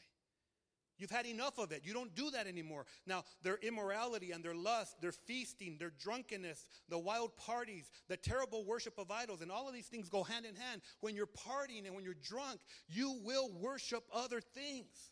You've 1.00 1.10
had 1.10 1.26
enough 1.26 1.58
of 1.58 1.72
it. 1.72 1.80
You 1.84 1.94
don't 1.94 2.14
do 2.14 2.30
that 2.30 2.46
anymore. 2.46 2.84
Now, 3.06 3.24
their 3.42 3.56
immorality 3.62 4.32
and 4.32 4.44
their 4.44 4.54
lust, 4.54 5.00
their 5.00 5.12
feasting, 5.12 5.78
their 5.78 5.92
drunkenness, 5.98 6.66
the 6.90 6.98
wild 6.98 7.36
parties, 7.38 7.90
the 8.08 8.18
terrible 8.18 8.66
worship 8.66 8.98
of 8.98 9.10
idols, 9.10 9.40
and 9.40 9.50
all 9.50 9.66
of 9.66 9.72
these 9.72 9.86
things 9.86 10.10
go 10.10 10.22
hand 10.22 10.44
in 10.44 10.54
hand. 10.54 10.82
When 11.00 11.16
you're 11.16 11.26
partying 11.26 11.86
and 11.86 11.94
when 11.94 12.04
you're 12.04 12.14
drunk, 12.22 12.60
you 12.86 13.18
will 13.24 13.50
worship 13.50 14.04
other 14.12 14.42
things. 14.42 15.10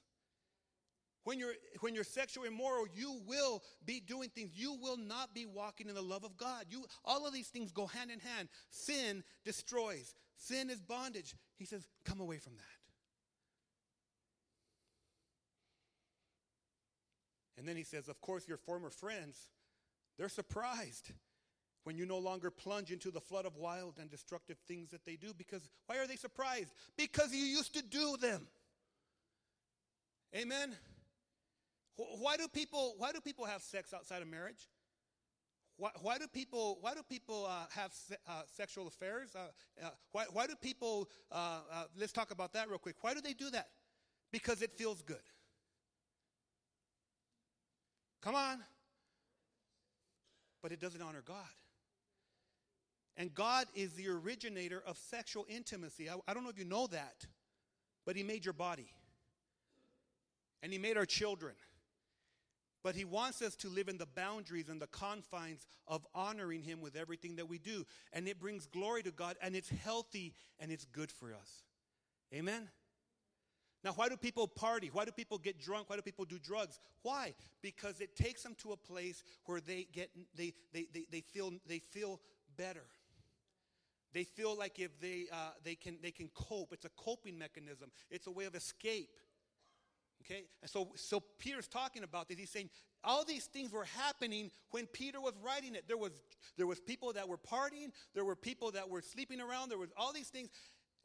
When 1.24 1.38
you're, 1.38 1.54
when 1.80 1.94
you're 1.94 2.04
sexually 2.04 2.48
immoral, 2.48 2.86
you 2.94 3.20
will 3.26 3.62
be 3.84 4.00
doing 4.00 4.28
things. 4.28 4.52
You 4.54 4.74
will 4.80 4.96
not 4.96 5.34
be 5.34 5.46
walking 5.46 5.88
in 5.88 5.94
the 5.94 6.02
love 6.02 6.24
of 6.24 6.36
God. 6.36 6.66
You, 6.68 6.84
all 7.04 7.26
of 7.26 7.32
these 7.32 7.48
things 7.48 7.72
go 7.72 7.86
hand 7.86 8.10
in 8.10 8.20
hand. 8.20 8.48
Sin 8.70 9.24
destroys, 9.44 10.14
sin 10.36 10.70
is 10.70 10.80
bondage. 10.80 11.34
He 11.56 11.64
says, 11.64 11.86
come 12.04 12.20
away 12.20 12.38
from 12.38 12.54
that. 12.56 12.77
And 17.58 17.66
then 17.66 17.76
he 17.76 17.82
says, 17.82 18.08
Of 18.08 18.20
course, 18.20 18.46
your 18.46 18.56
former 18.56 18.88
friends, 18.88 19.36
they're 20.16 20.28
surprised 20.28 21.10
when 21.82 21.96
you 21.96 22.06
no 22.06 22.18
longer 22.18 22.50
plunge 22.50 22.92
into 22.92 23.10
the 23.10 23.20
flood 23.20 23.46
of 23.46 23.56
wild 23.56 23.98
and 24.00 24.08
destructive 24.10 24.58
things 24.68 24.90
that 24.90 25.04
they 25.04 25.16
do. 25.16 25.32
Because 25.36 25.68
why 25.86 25.98
are 25.98 26.06
they 26.06 26.16
surprised? 26.16 26.72
Because 26.96 27.34
you 27.34 27.42
used 27.44 27.74
to 27.74 27.82
do 27.82 28.16
them. 28.16 28.46
Amen. 30.36 30.76
Why 31.96 32.36
do 32.36 32.46
people 32.46 32.94
why 32.98 33.10
do 33.12 33.20
people 33.20 33.44
have 33.44 33.62
sex 33.62 33.92
outside 33.92 34.22
of 34.22 34.28
marriage? 34.28 34.68
Why, 35.78 35.90
why 36.00 36.18
do 36.18 36.26
people 36.28 36.78
why 36.80 36.94
do 36.94 37.02
people 37.02 37.46
uh, 37.46 37.66
have 37.70 37.92
se- 37.92 38.16
uh, 38.28 38.42
sexual 38.54 38.86
affairs? 38.86 39.30
Uh, 39.34 39.84
uh 39.84 39.90
why, 40.12 40.26
why 40.32 40.46
do 40.46 40.54
people 40.54 41.08
uh, 41.32 41.60
uh, 41.72 41.84
let's 41.98 42.12
talk 42.12 42.30
about 42.30 42.52
that 42.52 42.68
real 42.68 42.78
quick. 42.78 42.96
Why 43.00 43.14
do 43.14 43.20
they 43.20 43.32
do 43.32 43.50
that? 43.50 43.68
Because 44.30 44.62
it 44.62 44.72
feels 44.74 45.02
good. 45.02 45.22
Come 48.22 48.34
on. 48.34 48.58
But 50.62 50.72
it 50.72 50.80
doesn't 50.80 51.00
honor 51.00 51.22
God. 51.24 51.36
And 53.16 53.34
God 53.34 53.66
is 53.74 53.92
the 53.94 54.08
originator 54.08 54.82
of 54.86 54.96
sexual 54.96 55.44
intimacy. 55.48 56.08
I, 56.08 56.14
I, 56.28 56.34
don't 56.34 56.44
know 56.44 56.50
if 56.50 56.58
you 56.58 56.64
know 56.64 56.86
that, 56.88 57.26
but 58.06 58.14
He 58.14 58.22
made 58.22 58.44
your 58.44 58.54
body. 58.54 58.88
And 60.62 60.72
He 60.72 60.78
made 60.78 60.96
our 60.96 61.04
children. 61.04 61.54
But 62.84 62.94
He 62.94 63.04
wants 63.04 63.42
us 63.42 63.56
to 63.56 63.68
live 63.68 63.88
in 63.88 63.98
the 63.98 64.06
boundaries 64.06 64.68
and 64.68 64.80
the 64.80 64.86
confines 64.86 65.66
of 65.88 66.06
honoring 66.14 66.62
Him 66.62 66.80
with 66.80 66.94
everything 66.94 67.36
that 67.36 67.48
we 67.48 67.58
do. 67.58 67.84
And 68.12 68.28
it 68.28 68.38
brings 68.38 68.66
glory 68.66 69.02
to 69.02 69.10
God, 69.10 69.36
and 69.42 69.56
it's 69.56 69.68
healthy 69.68 70.32
and 70.60 70.70
it's 70.70 70.84
good 70.84 71.10
for 71.10 71.34
us. 71.34 71.64
Amen? 72.32 72.68
Now, 73.84 73.92
why 73.92 74.08
do 74.08 74.16
people 74.16 74.48
party? 74.48 74.90
Why 74.92 75.04
do 75.04 75.12
people 75.12 75.38
get 75.38 75.60
drunk? 75.60 75.88
Why 75.88 75.96
do 75.96 76.02
people 76.02 76.24
do 76.24 76.38
drugs? 76.38 76.80
Why? 77.02 77.34
Because 77.62 78.00
it 78.00 78.16
takes 78.16 78.42
them 78.42 78.56
to 78.62 78.72
a 78.72 78.76
place 78.76 79.22
where 79.44 79.60
they 79.60 79.86
get 79.92 80.10
they 80.34 80.52
they 80.72 80.86
they, 80.92 81.06
they 81.10 81.20
feel 81.20 81.52
they 81.66 81.78
feel 81.78 82.20
better. 82.56 82.84
They 84.12 84.24
feel 84.24 84.56
like 84.56 84.80
if 84.80 84.98
they 85.00 85.26
uh, 85.32 85.50
they 85.62 85.74
can 85.74 85.98
they 86.02 86.10
can 86.10 86.28
cope. 86.34 86.72
It's 86.72 86.86
a 86.86 86.90
coping 86.96 87.38
mechanism. 87.38 87.90
It's 88.10 88.26
a 88.26 88.32
way 88.32 88.46
of 88.46 88.54
escape. 88.54 89.10
Okay, 90.22 90.44
and 90.60 90.70
so 90.70 90.88
so 90.96 91.22
Peter's 91.38 91.68
talking 91.68 92.02
about 92.02 92.28
this. 92.28 92.38
He's 92.38 92.50
saying 92.50 92.70
all 93.04 93.24
these 93.24 93.44
things 93.44 93.70
were 93.70 93.84
happening 93.84 94.50
when 94.70 94.86
Peter 94.86 95.20
was 95.20 95.34
writing 95.42 95.74
it. 95.74 95.84
There 95.86 95.96
was 95.96 96.12
there 96.56 96.66
was 96.66 96.80
people 96.80 97.12
that 97.12 97.28
were 97.28 97.38
partying. 97.38 97.92
There 98.14 98.24
were 98.24 98.34
people 98.34 98.72
that 98.72 98.88
were 98.88 99.02
sleeping 99.02 99.40
around. 99.40 99.68
There 99.68 99.78
was 99.78 99.90
all 99.96 100.12
these 100.12 100.28
things, 100.28 100.48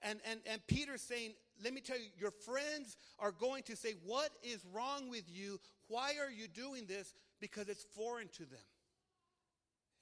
and, 0.04 0.20
and, 0.30 0.40
and 0.46 0.66
Peter's 0.68 1.02
saying, 1.02 1.34
let 1.64 1.74
me 1.74 1.82
tell 1.82 1.98
you, 1.98 2.08
your 2.18 2.32
friends 2.32 2.98
are 3.20 3.32
going 3.32 3.64
to 3.64 3.76
say, 3.76 3.94
What 4.06 4.32
is 4.44 4.64
wrong 4.74 5.10
with 5.10 5.24
you? 5.28 5.60
Why 5.88 6.14
are 6.22 6.32
you 6.32 6.48
doing 6.48 6.86
this? 6.88 7.14
Because 7.40 7.70
it's 7.70 7.86
foreign 7.96 8.30
to 8.30 8.46
them. 8.46 8.66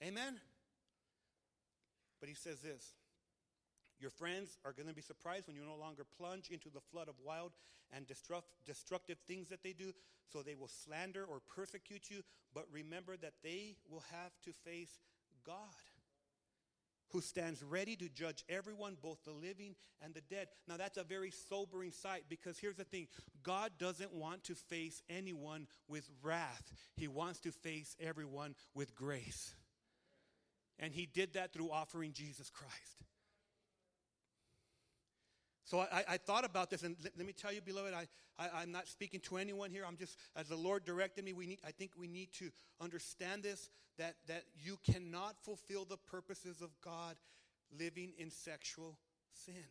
Amen? 0.04 0.40
But 2.20 2.30
he 2.30 2.36
says 2.36 2.62
this 2.62 2.94
Your 4.00 4.12
friends 4.12 4.58
are 4.66 4.74
going 4.74 4.88
to 4.88 4.96
be 4.96 5.02
surprised 5.02 5.48
when 5.48 5.56
you 5.56 5.64
no 5.66 5.76
longer 5.76 6.06
plunge 6.18 6.50
into 6.50 6.70
the 6.70 6.82
flood 6.92 7.10
of 7.10 7.16
wild 7.24 7.52
and 7.94 8.06
destructive 8.66 9.18
things 9.28 9.50
that 9.50 9.64
they 9.64 9.74
do. 9.74 9.92
So 10.32 10.42
they 10.42 10.56
will 10.56 10.70
slander 10.70 11.26
or 11.26 11.42
persecute 11.54 12.10
you. 12.10 12.22
But 12.54 12.66
remember 12.72 13.18
that 13.18 13.34
they 13.44 13.76
will 13.90 14.04
have 14.12 14.32
to 14.46 14.52
face 14.66 15.02
God 15.46 15.58
who 17.12 17.22
stands 17.22 17.64
ready 17.64 17.96
to 17.98 18.10
judge 18.10 18.44
everyone, 18.50 18.98
both 19.02 19.24
the 19.24 19.32
living 19.32 19.76
and 20.02 20.14
the 20.14 20.22
dead. 20.22 20.48
Now, 20.68 20.78
that's 20.78 20.98
a 20.98 21.04
very 21.04 21.32
sobering 21.32 21.92
sight 21.92 22.24
because 22.30 22.58
here's 22.58 22.78
the 22.78 22.84
thing 22.84 23.08
God 23.44 23.72
doesn't 23.78 24.14
want 24.14 24.44
to 24.46 24.56
face 24.56 25.02
anyone 25.10 25.68
with 25.88 26.10
wrath, 26.24 26.72
He 26.96 27.08
wants 27.08 27.40
to 27.42 27.52
face 27.52 27.96
everyone 28.00 28.56
with 28.74 28.96
grace. 28.96 29.54
And 30.80 30.94
He 30.94 31.06
did 31.06 31.34
that 31.34 31.54
through 31.54 31.72
offering 31.72 32.14
Jesus 32.14 32.50
Christ. 32.50 33.06
So 35.72 35.80
I, 35.80 36.04
I, 36.06 36.18
thought 36.18 36.44
about 36.44 36.70
this, 36.70 36.84
and 36.84 36.98
let, 37.02 37.14
let 37.18 37.26
me 37.26 37.32
tell 37.32 37.54
you, 37.54 37.62
beloved, 37.62 37.94
I, 37.94 38.06
I, 38.38 38.64
am 38.64 38.74
not 38.74 38.90
speaking 38.90 39.22
to 39.22 39.38
anyone 39.38 39.72
here. 39.72 39.86
I'm 39.88 39.96
just, 39.96 40.18
as 40.36 40.50
the 40.50 40.58
Lord 40.58 40.84
directed 40.84 41.24
me, 41.24 41.32
we 41.32 41.48
need, 41.48 41.60
I 41.66 41.72
think 41.72 41.92
we 41.98 42.10
need 42.10 42.34
to 42.40 42.50
understand 42.82 43.44
this 43.44 43.70
that, 43.98 44.16
that 44.28 44.44
you 44.62 44.80
cannot 44.84 45.38
fulfill 45.42 45.86
the 45.86 45.96
purposes 45.96 46.62
of 46.62 46.72
God 46.84 47.16
living 47.80 48.12
in 48.18 48.32
sexual 48.32 48.98
sin. 49.32 49.64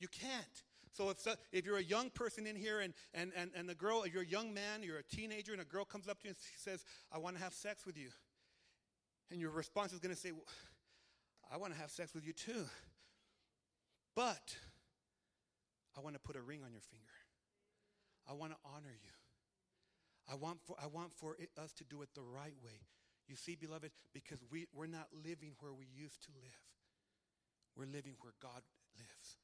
You 0.00 0.08
can't. 0.08 0.64
So 0.92 1.10
if, 1.10 1.20
so, 1.20 1.34
if 1.52 1.64
you're 1.64 1.78
a 1.78 1.82
young 1.84 2.10
person 2.10 2.44
in 2.44 2.56
here 2.56 2.80
and, 2.80 2.92
and, 3.14 3.30
and, 3.36 3.52
and 3.54 3.68
the 3.68 3.76
girl, 3.76 4.02
if 4.02 4.12
you're 4.12 4.24
a 4.24 4.26
young 4.26 4.52
man, 4.52 4.82
you're 4.82 4.98
a 4.98 5.04
teenager, 5.04 5.52
and 5.52 5.62
a 5.62 5.64
girl 5.64 5.84
comes 5.84 6.08
up 6.08 6.18
to 6.22 6.24
you 6.24 6.30
and 6.30 6.36
she 6.40 6.58
says, 6.58 6.84
I 7.12 7.18
want 7.18 7.36
to 7.36 7.42
have 7.44 7.54
sex 7.54 7.86
with 7.86 7.96
you. 7.96 8.08
And 9.30 9.40
your 9.40 9.50
response 9.50 9.92
is 9.92 10.00
going 10.00 10.12
to 10.12 10.20
say, 10.20 10.32
well, 10.32 10.42
I 11.52 11.56
want 11.56 11.72
to 11.72 11.78
have 11.78 11.92
sex 11.92 12.14
with 12.14 12.26
you 12.26 12.32
too. 12.32 12.64
But 14.16 14.56
I 15.98 16.00
want 16.00 16.14
to 16.14 16.20
put 16.20 16.36
a 16.36 16.40
ring 16.40 16.60
on 16.64 16.70
your 16.70 16.86
finger. 16.86 17.18
I 18.30 18.32
want 18.34 18.52
to 18.52 18.58
honor 18.64 18.94
you. 18.94 19.14
I 20.30 20.36
want 20.36 20.60
for, 20.62 20.76
I 20.80 20.86
want 20.86 21.12
for 21.12 21.34
it, 21.40 21.50
us 21.58 21.72
to 21.74 21.84
do 21.84 22.02
it 22.02 22.10
the 22.14 22.22
right 22.22 22.54
way. 22.62 22.86
You 23.26 23.34
see, 23.34 23.56
beloved, 23.56 23.90
because 24.14 24.38
we, 24.50 24.66
we're 24.72 24.86
not 24.86 25.08
living 25.12 25.56
where 25.58 25.74
we 25.74 25.86
used 25.90 26.22
to 26.24 26.30
live. 26.40 26.62
We're 27.76 27.90
living 27.90 28.14
where 28.20 28.32
God 28.40 28.62
lives. 28.96 29.38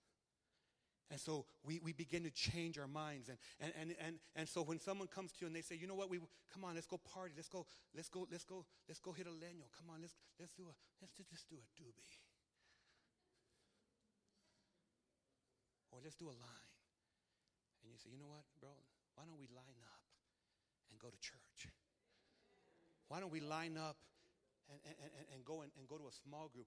And 1.11 1.21
so 1.21 1.45
we, 1.65 1.81
we 1.83 1.93
begin 1.93 2.23
to 2.25 2.31
change 2.31 2.79
our 2.79 2.87
minds. 2.87 3.29
And, 3.29 3.39
and, 3.61 3.73
and, 3.81 3.95
and, 4.01 4.17
and 4.37 4.49
so 4.49 4.63
when 4.63 4.79
someone 4.79 5.09
comes 5.09 5.33
to 5.33 5.39
you 5.43 5.47
and 5.49 5.57
they 5.57 5.61
say, 5.61 5.75
you 5.75 5.87
know 5.87 5.95
what, 5.95 6.09
we 6.09 6.19
come 6.53 6.65
on, 6.65 6.75
let's 6.75 6.87
go 6.87 6.99
party, 6.99 7.35
let's 7.37 7.49
go, 7.49 7.67
let's 7.95 8.09
go, 8.09 8.27
let's 8.31 8.45
go, 8.45 8.65
let's 8.89 9.01
go 9.01 9.13
hit 9.13 9.27
a 9.27 9.31
leño. 9.31 9.69
Come 9.77 9.91
on, 9.93 10.01
let's 10.01 10.15
let's 10.39 10.53
do 10.53 10.65
a 10.65 10.75
let's 11.01 11.13
just 11.31 11.49
do 11.49 11.57
a 11.57 11.67
doobie. 11.81 12.24
Or 15.95 16.03
let's 16.03 16.19
do 16.19 16.27
a 16.27 16.35
line. 16.35 16.75
And 17.87 17.95
you 17.95 17.99
say, 18.03 18.11
you 18.11 18.19
know 18.19 18.27
what, 18.27 18.43
bro? 18.59 18.75
Why 19.15 19.23
don't 19.23 19.39
we 19.39 19.47
line 19.55 19.79
up 19.87 20.03
and 20.91 20.99
go 20.99 21.07
to 21.07 21.19
church? 21.23 21.71
Why 23.07 23.23
don't 23.23 23.31
we 23.31 23.39
line 23.39 23.79
up 23.79 23.95
and, 24.67 24.81
and, 24.83 25.27
and, 25.31 25.45
go 25.47 25.63
and, 25.63 25.71
and 25.79 25.87
go 25.87 25.95
to 25.95 26.11
a 26.11 26.17
small 26.27 26.51
group? 26.51 26.67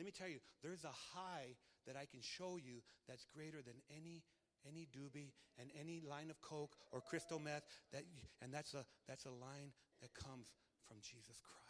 Let 0.00 0.08
me 0.08 0.12
tell 0.12 0.28
you, 0.28 0.40
there's 0.64 0.88
a 0.88 0.96
high 1.12 1.52
that 1.84 2.00
I 2.00 2.08
can 2.08 2.24
show 2.24 2.56
you 2.56 2.80
that's 3.04 3.28
greater 3.28 3.60
than 3.60 3.76
any 3.92 4.24
any 4.62 4.86
doobie 4.94 5.34
and 5.58 5.70
any 5.74 6.00
line 6.00 6.30
of 6.30 6.40
coke 6.40 6.76
or 6.92 7.00
crystal 7.00 7.40
meth 7.40 7.66
that 7.92 8.04
and 8.40 8.54
that's 8.54 8.74
a 8.74 8.84
that's 9.08 9.26
a 9.26 9.30
line 9.30 9.74
that 10.00 10.14
comes 10.14 10.54
from 10.86 10.98
Jesus 11.02 11.42
Christ. 11.42 11.61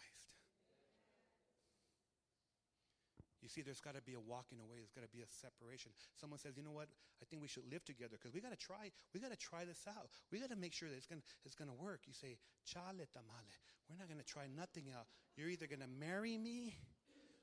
You 3.43 3.49
see, 3.49 3.61
there's 3.61 3.81
got 3.81 3.97
to 3.97 4.03
be 4.03 4.15
a 4.15 4.21
walking 4.21 4.63
away. 4.63 4.79
There's 4.79 4.95
got 4.95 5.03
to 5.03 5.11
be 5.11 5.23
a 5.23 5.27
separation. 5.27 5.91
Someone 6.15 6.39
says, 6.39 6.57
you 6.57 6.63
know 6.63 6.71
what? 6.71 6.87
I 7.21 7.27
think 7.27 7.43
we 7.43 7.49
should 7.49 7.67
live 7.71 7.85
together 7.85 8.15
because 8.15 8.33
we 8.33 8.41
got 8.41 8.55
to 8.55 8.57
try. 8.57 8.95
We 9.13 9.19
got 9.19 9.33
to 9.33 9.37
try 9.37 9.65
this 9.65 9.83
out. 9.89 10.15
We 10.31 10.39
got 10.39 10.51
to 10.51 10.57
make 10.57 10.73
sure 10.73 10.89
that 10.89 10.95
it's 10.95 11.07
going 11.07 11.23
it's 11.45 11.57
to 11.57 11.75
work. 11.75 12.07
You 12.07 12.15
say, 12.15 12.39
chale 12.65 13.03
tamale. 13.11 13.59
We're 13.91 13.99
not 13.99 14.07
going 14.07 14.23
to 14.23 14.25
try 14.25 14.47
nothing 14.47 14.95
out. 14.97 15.07
You're 15.37 15.51
either 15.51 15.67
going 15.67 15.83
to 15.83 15.91
marry 15.91 16.39
me 16.39 16.79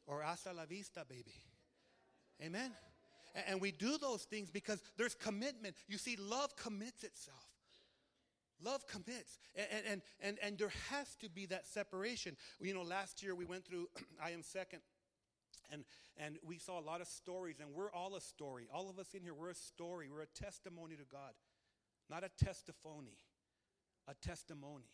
or 0.08 0.22
hasta 0.22 0.54
la 0.54 0.66
vista, 0.66 1.04
baby. 1.08 1.36
Amen? 2.42 2.72
And, 3.36 3.46
and 3.50 3.62
we 3.62 3.72
do 3.72 3.98
those 3.98 4.24
things 4.24 4.50
because 4.50 4.82
there's 4.98 5.16
commitment. 5.16 5.76
You 5.88 5.98
see, 5.98 6.16
love 6.16 6.56
commits 6.56 7.04
itself. 7.04 7.44
Love 8.62 8.88
commits. 8.88 9.40
And, 9.56 9.68
and, 9.88 10.02
and, 10.22 10.38
and 10.42 10.58
there 10.58 10.72
has 10.90 11.16
to 11.18 11.30
be 11.30 11.46
that 11.48 11.68
separation. 11.68 12.36
You 12.62 12.74
know, 12.74 12.84
last 12.84 13.22
year 13.22 13.36
we 13.36 13.46
went 13.46 13.66
through 13.66 13.88
I 14.24 14.32
Am 14.32 14.44
Second 14.44 14.80
and, 15.72 15.84
and 16.18 16.38
we 16.46 16.58
saw 16.58 16.80
a 16.80 16.82
lot 16.82 17.02
of 17.02 17.08
stories, 17.08 17.60
and 17.60 17.70
we're 17.74 17.92
all 17.92 18.16
a 18.16 18.22
story. 18.22 18.68
All 18.74 18.90
of 18.90 19.00
us 19.00 19.14
in 19.14 19.22
here, 19.22 19.34
we're 19.34 19.52
a 19.52 19.56
story. 19.56 20.10
We're 20.10 20.22
a 20.22 20.44
testimony 20.44 20.96
to 20.96 21.06
God. 21.12 21.34
Not 22.10 22.24
a 22.24 22.30
testimony, 22.44 23.18
a 24.08 24.16
testimony. 24.16 24.90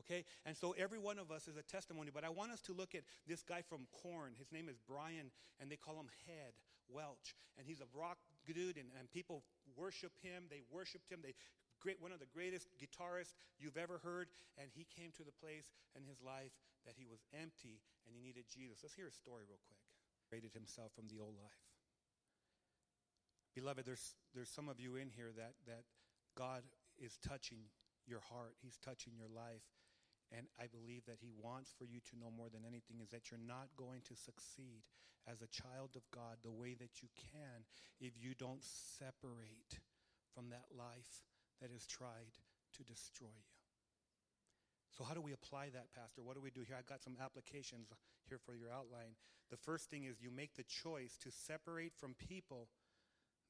Okay? 0.00 0.24
And 0.46 0.56
so 0.56 0.74
every 0.78 0.98
one 0.98 1.18
of 1.18 1.30
us 1.30 1.46
is 1.46 1.56
a 1.56 1.62
testimony. 1.62 2.10
But 2.12 2.24
I 2.24 2.30
want 2.30 2.52
us 2.52 2.60
to 2.62 2.72
look 2.72 2.94
at 2.94 3.02
this 3.26 3.42
guy 3.42 3.62
from 3.62 3.86
Korn. 4.02 4.32
His 4.38 4.50
name 4.52 4.68
is 4.68 4.76
Brian, 4.88 5.30
and 5.60 5.70
they 5.70 5.76
call 5.76 5.94
him 5.94 6.08
Head 6.26 6.52
Welch. 6.88 7.36
And 7.58 7.66
he's 7.66 7.80
a 7.80 7.90
rock 7.94 8.18
dude, 8.46 8.76
and, 8.76 8.88
and 8.98 9.10
people 9.10 9.44
worship 9.76 10.12
him. 10.22 10.44
They 10.50 10.62
worshiped 10.70 11.10
him. 11.10 11.20
They 11.22 11.34
great, 11.80 12.00
one 12.00 12.12
of 12.12 12.20
the 12.20 12.28
greatest 12.32 12.68
guitarists 12.76 13.34
you've 13.58 13.76
ever 13.76 14.00
heard. 14.02 14.28
And 14.58 14.70
he 14.74 14.86
came 14.96 15.12
to 15.16 15.24
the 15.24 15.32
place 15.32 15.70
in 15.96 16.04
his 16.04 16.20
life 16.20 16.52
that 16.86 16.94
he 16.96 17.06
was 17.06 17.20
empty 17.34 17.80
and 18.06 18.14
he 18.14 18.20
needed 18.20 18.44
Jesus. 18.48 18.80
Let's 18.82 18.94
hear 18.94 19.06
his 19.06 19.14
story 19.14 19.44
real 19.48 19.60
quick. 19.66 19.79
Rated 20.30 20.52
himself 20.54 20.92
from 20.94 21.08
the 21.08 21.18
old 21.20 21.34
life. 21.42 21.66
Beloved, 23.54 23.84
there's, 23.84 24.14
there's 24.34 24.48
some 24.48 24.68
of 24.68 24.78
you 24.78 24.96
in 24.96 25.10
here 25.10 25.32
that, 25.36 25.54
that 25.66 25.82
God 26.36 26.62
is 26.98 27.18
touching 27.18 27.66
your 28.06 28.20
heart. 28.20 28.54
He's 28.62 28.78
touching 28.78 29.14
your 29.18 29.28
life. 29.28 29.66
And 30.30 30.46
I 30.54 30.70
believe 30.70 31.02
that 31.06 31.18
He 31.18 31.34
wants 31.34 31.74
for 31.74 31.84
you 31.84 31.98
to 32.10 32.18
know 32.18 32.30
more 32.30 32.46
than 32.46 32.62
anything 32.62 33.02
is 33.02 33.10
that 33.10 33.30
you're 33.30 33.42
not 33.42 33.74
going 33.74 34.02
to 34.06 34.14
succeed 34.14 34.86
as 35.26 35.42
a 35.42 35.50
child 35.50 35.98
of 35.98 36.06
God 36.14 36.38
the 36.42 36.54
way 36.54 36.78
that 36.78 37.02
you 37.02 37.08
can 37.18 37.66
if 37.98 38.14
you 38.14 38.38
don't 38.38 38.62
separate 38.62 39.82
from 40.30 40.50
that 40.50 40.70
life 40.70 41.26
that 41.60 41.70
has 41.74 41.84
tried 41.84 42.38
to 42.78 42.86
destroy 42.86 43.34
you. 43.34 43.50
So, 44.94 45.02
how 45.02 45.14
do 45.14 45.20
we 45.20 45.32
apply 45.32 45.70
that, 45.74 45.90
Pastor? 45.94 46.22
What 46.22 46.34
do 46.34 46.42
we 46.42 46.50
do 46.50 46.62
here? 46.62 46.76
I 46.78 46.86
got 46.86 47.02
some 47.02 47.16
applications 47.18 47.90
here 48.30 48.40
for 48.46 48.54
your 48.54 48.70
outline. 48.70 49.14
The 49.50 49.58
first 49.58 49.90
thing 49.90 50.04
is 50.04 50.22
you 50.22 50.30
make 50.30 50.54
the 50.54 50.62
choice 50.62 51.18
to 51.22 51.30
separate 51.30 51.92
from 51.94 52.14
people 52.14 52.68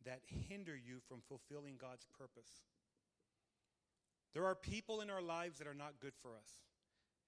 that 0.04 0.20
hinder 0.48 0.74
you 0.74 0.98
from 1.06 1.20
fulfilling 1.28 1.76
God's 1.78 2.06
purpose. 2.18 2.50
There 4.32 4.46
are 4.46 4.54
people 4.54 5.00
in 5.02 5.10
our 5.10 5.22
lives 5.22 5.58
that 5.58 5.66
are 5.66 5.74
not 5.74 6.00
good 6.00 6.14
for 6.22 6.30
us, 6.30 6.48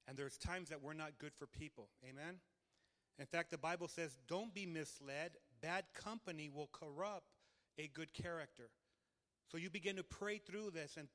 and 0.09 0.17
there's 0.17 0.39
times 0.39 0.71
that 0.71 0.83
we're 0.83 0.95
not 0.95 1.19
good 1.19 1.35
for 1.35 1.47
people. 1.47 1.89
Amen? 2.09 2.37
In 3.19 3.27
fact, 3.27 3.51
the 3.51 3.59
Bible 3.59 3.89
says, 3.89 4.17
don't 4.27 4.55
be 4.55 4.65
misled. 4.65 5.33
Bad 5.61 5.85
company 5.95 6.49
will 6.53 6.71
corrupt 6.73 7.35
a 7.79 7.89
good 7.89 8.15
character. 8.15 8.71
So 9.51 9.59
you 9.59 9.69
begin 9.69 9.97
to 9.97 10.03
pray 10.03 10.39
through 10.39 10.71
this 10.71 10.97
and 10.97 11.09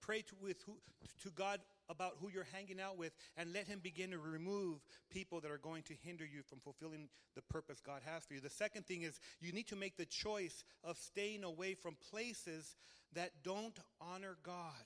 pray 0.00 0.22
to, 0.22 0.34
with 0.40 0.62
who, 0.66 0.76
to 1.22 1.30
God 1.30 1.60
about 1.88 2.16
who 2.20 2.30
you're 2.30 2.46
hanging 2.52 2.80
out 2.80 2.96
with 2.96 3.12
and 3.36 3.52
let 3.52 3.66
Him 3.66 3.80
begin 3.82 4.10
to 4.10 4.18
remove 4.18 4.78
people 5.10 5.40
that 5.40 5.50
are 5.50 5.58
going 5.58 5.82
to 5.84 5.94
hinder 6.02 6.24
you 6.24 6.42
from 6.42 6.60
fulfilling 6.60 7.08
the 7.34 7.42
purpose 7.42 7.80
God 7.84 8.02
has 8.04 8.24
for 8.24 8.34
you. 8.34 8.40
The 8.40 8.50
second 8.50 8.86
thing 8.86 9.02
is 9.02 9.18
you 9.40 9.52
need 9.52 9.68
to 9.68 9.76
make 9.76 9.96
the 9.96 10.06
choice 10.06 10.64
of 10.84 10.96
staying 10.96 11.44
away 11.44 11.74
from 11.74 11.96
places 12.10 12.76
that 13.14 13.30
don't 13.42 13.78
honor 14.00 14.36
God. 14.42 14.84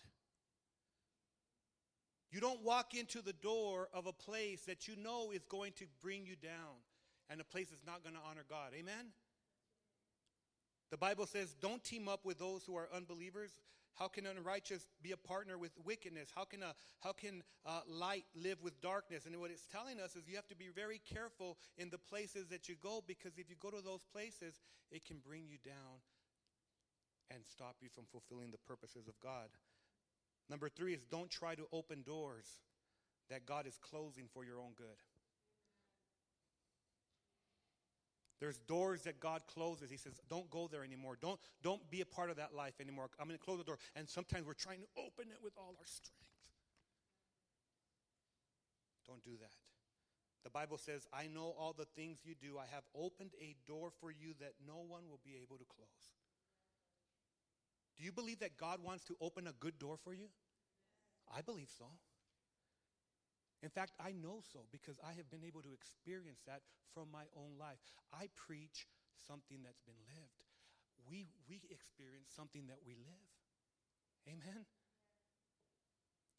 You 2.30 2.40
don't 2.40 2.64
walk 2.64 2.94
into 2.94 3.22
the 3.22 3.32
door 3.32 3.88
of 3.94 4.06
a 4.06 4.12
place 4.12 4.62
that 4.62 4.88
you 4.88 4.96
know 4.96 5.30
is 5.30 5.44
going 5.44 5.72
to 5.76 5.84
bring 6.02 6.26
you 6.26 6.34
down 6.34 6.82
and 7.30 7.40
a 7.40 7.44
place 7.44 7.68
that's 7.68 7.86
not 7.86 8.02
going 8.02 8.16
to 8.16 8.20
honor 8.28 8.44
God. 8.48 8.72
Amen? 8.76 9.12
The 10.90 10.96
Bible 10.96 11.26
says, 11.26 11.54
don't 11.60 11.82
team 11.82 12.08
up 12.08 12.24
with 12.24 12.38
those 12.38 12.64
who 12.64 12.76
are 12.76 12.88
unbelievers. 12.94 13.50
How 13.94 14.08
can 14.08 14.26
unrighteous 14.26 14.88
be 15.02 15.12
a 15.12 15.16
partner 15.16 15.56
with 15.56 15.72
wickedness? 15.84 16.28
How 16.34 16.44
can, 16.44 16.62
a, 16.62 16.74
how 17.00 17.12
can 17.12 17.42
uh, 17.64 17.80
light 17.88 18.24
live 18.34 18.62
with 18.62 18.80
darkness? 18.80 19.26
And 19.26 19.40
what 19.40 19.50
it's 19.50 19.66
telling 19.66 20.00
us 20.00 20.16
is 20.16 20.28
you 20.28 20.36
have 20.36 20.48
to 20.48 20.56
be 20.56 20.68
very 20.74 21.00
careful 21.12 21.58
in 21.78 21.90
the 21.90 21.98
places 21.98 22.48
that 22.48 22.68
you 22.68 22.74
go 22.82 23.02
because 23.06 23.38
if 23.38 23.48
you 23.48 23.56
go 23.60 23.70
to 23.70 23.80
those 23.84 24.04
places, 24.12 24.60
it 24.90 25.04
can 25.04 25.18
bring 25.24 25.44
you 25.46 25.58
down 25.64 26.02
and 27.30 27.44
stop 27.46 27.76
you 27.80 27.88
from 27.88 28.04
fulfilling 28.10 28.50
the 28.50 28.58
purposes 28.58 29.06
of 29.06 29.18
God. 29.20 29.48
Number 30.50 30.68
three 30.68 30.92
is 30.92 31.04
don't 31.04 31.30
try 31.30 31.54
to 31.54 31.66
open 31.72 32.02
doors 32.02 32.46
that 33.30 33.46
God 33.46 33.66
is 33.66 33.78
closing 33.80 34.26
for 34.32 34.44
your 34.44 34.60
own 34.60 34.72
good. 34.76 34.98
There's 38.44 38.58
doors 38.68 39.00
that 39.04 39.20
God 39.20 39.40
closes. 39.46 39.90
He 39.90 39.96
says, 39.96 40.20
don't 40.28 40.50
go 40.50 40.68
there 40.70 40.84
anymore. 40.84 41.16
Don't, 41.18 41.40
don't 41.62 41.80
be 41.90 42.02
a 42.02 42.04
part 42.04 42.28
of 42.28 42.36
that 42.36 42.54
life 42.54 42.74
anymore. 42.78 43.08
I'm 43.18 43.26
going 43.26 43.38
to 43.38 43.42
close 43.42 43.56
the 43.56 43.64
door. 43.64 43.78
And 43.96 44.06
sometimes 44.06 44.46
we're 44.46 44.52
trying 44.52 44.80
to 44.80 44.86
open 44.98 45.32
it 45.32 45.38
with 45.42 45.54
all 45.56 45.74
our 45.78 45.86
strength. 45.86 46.28
Don't 49.06 49.24
do 49.24 49.30
that. 49.40 49.56
The 50.44 50.50
Bible 50.50 50.76
says, 50.76 51.06
I 51.10 51.26
know 51.26 51.54
all 51.58 51.72
the 51.72 51.86
things 51.96 52.18
you 52.22 52.34
do. 52.34 52.58
I 52.58 52.66
have 52.74 52.84
opened 52.94 53.30
a 53.40 53.56
door 53.66 53.88
for 53.98 54.10
you 54.10 54.34
that 54.40 54.52
no 54.66 54.84
one 54.86 55.08
will 55.08 55.20
be 55.24 55.38
able 55.42 55.56
to 55.56 55.64
close. 55.64 56.12
Do 57.96 58.04
you 58.04 58.12
believe 58.12 58.40
that 58.40 58.58
God 58.58 58.80
wants 58.84 59.04
to 59.04 59.16
open 59.22 59.46
a 59.46 59.52
good 59.58 59.78
door 59.78 59.96
for 60.04 60.12
you? 60.12 60.26
I 61.34 61.40
believe 61.40 61.70
so. 61.78 61.86
In 63.64 63.72
fact, 63.72 63.96
I 63.96 64.12
know 64.12 64.44
so 64.44 64.68
because 64.68 65.00
I 65.00 65.16
have 65.16 65.32
been 65.32 65.40
able 65.40 65.64
to 65.64 65.72
experience 65.72 66.44
that 66.44 66.60
from 66.92 67.08
my 67.08 67.24
own 67.32 67.56
life. 67.56 67.80
I 68.12 68.28
preach 68.36 68.84
something 69.16 69.64
that's 69.64 69.80
been 69.80 69.96
lived. 70.04 70.44
We, 71.08 71.32
we 71.48 71.64
experience 71.72 72.28
something 72.28 72.68
that 72.68 72.84
we 72.84 72.92
live. 72.92 73.32
Amen? 74.28 74.68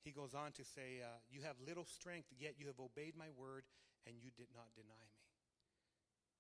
He 0.06 0.14
goes 0.14 0.38
on 0.38 0.54
to 0.54 0.64
say, 0.64 1.02
uh, 1.02 1.18
You 1.34 1.42
have 1.42 1.58
little 1.58 1.90
strength, 1.90 2.30
yet 2.38 2.62
you 2.62 2.70
have 2.70 2.78
obeyed 2.78 3.18
my 3.18 3.34
word, 3.34 3.66
and 4.06 4.22
you 4.22 4.30
did 4.30 4.54
not 4.54 4.70
deny 4.78 5.06
me. 5.18 5.26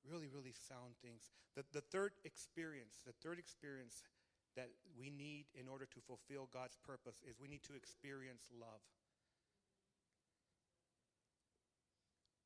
Really, 0.05 0.29
really 0.29 0.53
sound 0.53 1.01
things. 1.01 1.33
The, 1.57 1.65
the 1.73 1.81
third 1.81 2.13
experience, 2.29 3.01
the 3.01 3.17
third 3.25 3.41
experience 3.41 4.05
that 4.53 4.69
we 4.93 5.09
need 5.09 5.49
in 5.57 5.65
order 5.65 5.89
to 5.89 5.99
fulfill 6.05 6.45
God's 6.53 6.77
purpose 6.77 7.25
is 7.25 7.41
we 7.41 7.49
need 7.49 7.65
to 7.65 7.73
experience 7.73 8.45
love. 8.53 8.85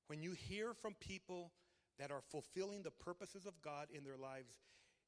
When 0.10 0.24
you 0.24 0.32
hear 0.32 0.74
from 0.74 0.96
people 1.00 1.52
that 2.00 2.10
are 2.10 2.24
fulfilling 2.32 2.82
the 2.82 2.90
purposes 2.90 3.46
of 3.46 3.62
God 3.62 3.90
in 3.94 4.04
their 4.04 4.18
lives, 4.18 4.50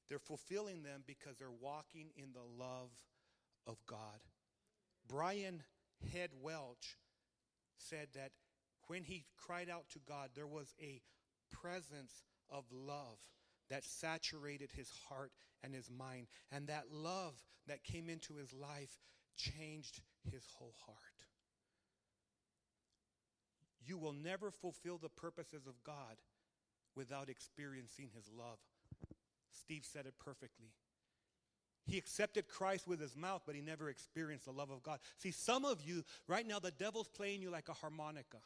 they're 0.07 0.19
fulfilling 0.19 0.83
them 0.83 1.01
because 1.07 1.37
they're 1.37 1.49
walking 1.49 2.11
in 2.15 2.33
the 2.33 2.63
love 2.63 2.91
of 3.65 3.77
God. 3.87 4.19
Brian 5.09 5.63
Head 6.13 6.29
Welch 6.39 6.97
said 7.79 8.09
that 8.13 8.29
when 8.89 9.03
he 9.03 9.25
cried 9.35 9.71
out 9.71 9.89
to 9.93 9.99
God, 10.07 10.29
there 10.35 10.45
was 10.45 10.75
a 10.79 11.01
presence 11.49 12.23
of 12.51 12.65
love 12.71 13.17
that 13.71 13.83
saturated 13.83 14.69
his 14.71 14.91
heart 15.09 15.31
and 15.63 15.73
his 15.73 15.89
mind. 15.89 16.27
And 16.51 16.67
that 16.67 16.91
love 16.91 17.33
that 17.67 17.83
came 17.83 18.07
into 18.07 18.35
his 18.35 18.53
life 18.53 18.99
changed 19.35 20.01
his 20.31 20.43
whole 20.59 20.75
heart. 20.85 21.10
You 23.85 23.97
will 23.97 24.13
never 24.13 24.51
fulfill 24.51 24.97
the 24.97 25.09
purposes 25.09 25.67
of 25.67 25.81
God 25.83 26.17
without 26.95 27.29
experiencing 27.29 28.09
his 28.15 28.29
love. 28.37 28.59
Steve 29.49 29.85
said 29.85 30.05
it 30.05 30.13
perfectly. 30.19 30.73
He 31.85 31.97
accepted 31.97 32.47
Christ 32.47 32.87
with 32.87 32.99
his 33.01 33.15
mouth, 33.15 33.41
but 33.45 33.55
he 33.55 33.61
never 33.61 33.89
experienced 33.89 34.45
the 34.45 34.51
love 34.51 34.69
of 34.69 34.83
God. 34.83 34.99
See, 35.17 35.31
some 35.31 35.65
of 35.65 35.81
you, 35.81 36.03
right 36.27 36.47
now, 36.47 36.59
the 36.59 36.71
devil's 36.71 37.07
playing 37.07 37.41
you 37.41 37.49
like 37.49 37.69
a 37.69 37.73
harmonica. 37.73 38.37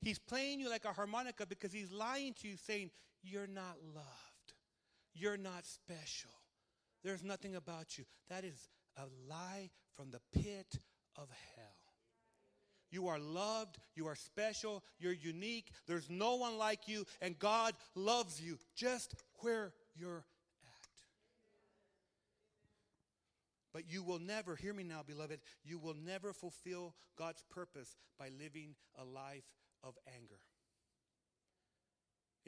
He's 0.00 0.18
playing 0.18 0.60
you 0.60 0.70
like 0.70 0.84
a 0.84 0.92
harmonica 0.92 1.44
because 1.44 1.72
he's 1.72 1.92
lying 1.92 2.34
to 2.40 2.48
you, 2.48 2.56
saying, 2.56 2.90
You're 3.22 3.46
not 3.46 3.76
loved. 3.94 4.06
You're 5.12 5.36
not 5.36 5.66
special. 5.66 6.30
There's 7.02 7.22
nothing 7.22 7.56
about 7.56 7.98
you. 7.98 8.04
That 8.30 8.44
is 8.44 8.68
a 8.98 9.06
lie 9.28 9.70
from 9.94 10.10
the 10.10 10.20
pit 10.32 10.78
of 11.16 11.28
hell. 11.56 11.64
You 12.90 13.08
are 13.08 13.18
loved. 13.18 13.78
You 13.94 14.06
are 14.06 14.14
special. 14.14 14.82
You're 14.98 15.12
unique. 15.12 15.70
There's 15.86 16.08
no 16.08 16.36
one 16.36 16.56
like 16.56 16.88
you. 16.88 17.04
And 17.20 17.38
God 17.38 17.74
loves 17.94 18.40
you 18.40 18.58
just 18.74 19.14
where 19.40 19.72
you're 19.94 20.24
at. 20.64 20.72
But 23.74 23.90
you 23.90 24.02
will 24.02 24.18
never, 24.18 24.56
hear 24.56 24.72
me 24.72 24.84
now, 24.84 25.02
beloved, 25.06 25.40
you 25.64 25.78
will 25.78 25.94
never 25.94 26.32
fulfill 26.32 26.94
God's 27.18 27.44
purpose 27.50 27.96
by 28.18 28.30
living 28.40 28.74
a 28.98 29.04
life 29.04 29.44
of 29.84 29.94
anger. 30.16 30.40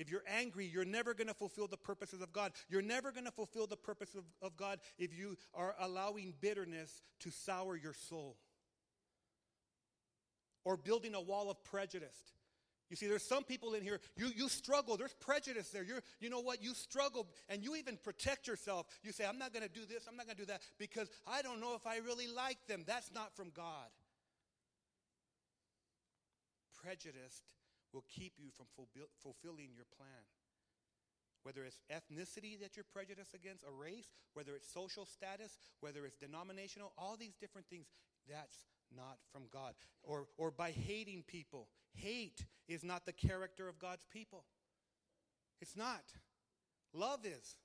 If 0.00 0.10
you're 0.10 0.24
angry, 0.26 0.64
you're 0.64 0.86
never 0.86 1.12
going 1.12 1.28
to 1.28 1.34
fulfill 1.34 1.66
the 1.66 1.76
purposes 1.76 2.22
of 2.22 2.32
God. 2.32 2.52
You're 2.70 2.80
never 2.80 3.12
going 3.12 3.26
to 3.26 3.30
fulfill 3.30 3.66
the 3.66 3.76
purpose 3.76 4.14
of, 4.14 4.24
of 4.40 4.56
God 4.56 4.78
if 4.96 5.16
you 5.16 5.36
are 5.52 5.74
allowing 5.78 6.32
bitterness 6.40 7.02
to 7.20 7.30
sour 7.30 7.76
your 7.76 7.92
soul 7.92 8.38
or 10.64 10.78
building 10.78 11.14
a 11.14 11.20
wall 11.20 11.50
of 11.50 11.62
prejudice. 11.64 12.16
You 12.88 12.96
see, 12.96 13.08
there's 13.08 13.28
some 13.28 13.44
people 13.44 13.74
in 13.74 13.82
here, 13.82 14.00
you, 14.16 14.30
you 14.34 14.48
struggle. 14.48 14.96
There's 14.96 15.12
prejudice 15.12 15.68
there. 15.68 15.82
You're, 15.82 16.00
you 16.18 16.30
know 16.30 16.40
what? 16.40 16.62
You 16.62 16.72
struggle 16.72 17.28
and 17.50 17.62
you 17.62 17.76
even 17.76 17.98
protect 18.02 18.48
yourself. 18.48 18.86
You 19.02 19.12
say, 19.12 19.26
I'm 19.26 19.38
not 19.38 19.52
going 19.52 19.66
to 19.66 19.72
do 19.72 19.84
this, 19.84 20.06
I'm 20.08 20.16
not 20.16 20.24
going 20.24 20.36
to 20.36 20.42
do 20.42 20.46
that 20.46 20.62
because 20.78 21.10
I 21.26 21.42
don't 21.42 21.60
know 21.60 21.74
if 21.74 21.86
I 21.86 21.98
really 21.98 22.26
like 22.26 22.56
them. 22.68 22.84
That's 22.86 23.12
not 23.12 23.36
from 23.36 23.50
God. 23.54 23.90
Prejudice 26.82 27.42
will 27.92 28.04
keep 28.08 28.34
you 28.38 28.50
from 28.50 28.66
fulfilling 28.74 29.70
your 29.74 29.86
plan. 29.96 30.24
Whether 31.42 31.64
it's 31.64 31.80
ethnicity 31.90 32.60
that 32.60 32.76
you're 32.76 32.84
prejudiced 32.92 33.34
against, 33.34 33.64
a 33.64 33.72
race, 33.72 34.08
whether 34.34 34.54
it's 34.54 34.70
social 34.70 35.06
status, 35.06 35.56
whether 35.80 36.04
it's 36.04 36.16
denominational, 36.16 36.92
all 36.98 37.16
these 37.18 37.34
different 37.40 37.66
things, 37.68 37.86
that's 38.28 38.66
not 38.94 39.18
from 39.32 39.44
God. 39.52 39.74
Or, 40.02 40.26
or 40.36 40.50
by 40.50 40.70
hating 40.70 41.24
people. 41.26 41.68
Hate 41.94 42.44
is 42.68 42.84
not 42.84 43.06
the 43.06 43.12
character 43.12 43.68
of 43.68 43.78
God's 43.78 44.04
people. 44.12 44.44
It's 45.60 45.76
not. 45.76 46.04
Love 46.92 47.24
is. 47.24 47.56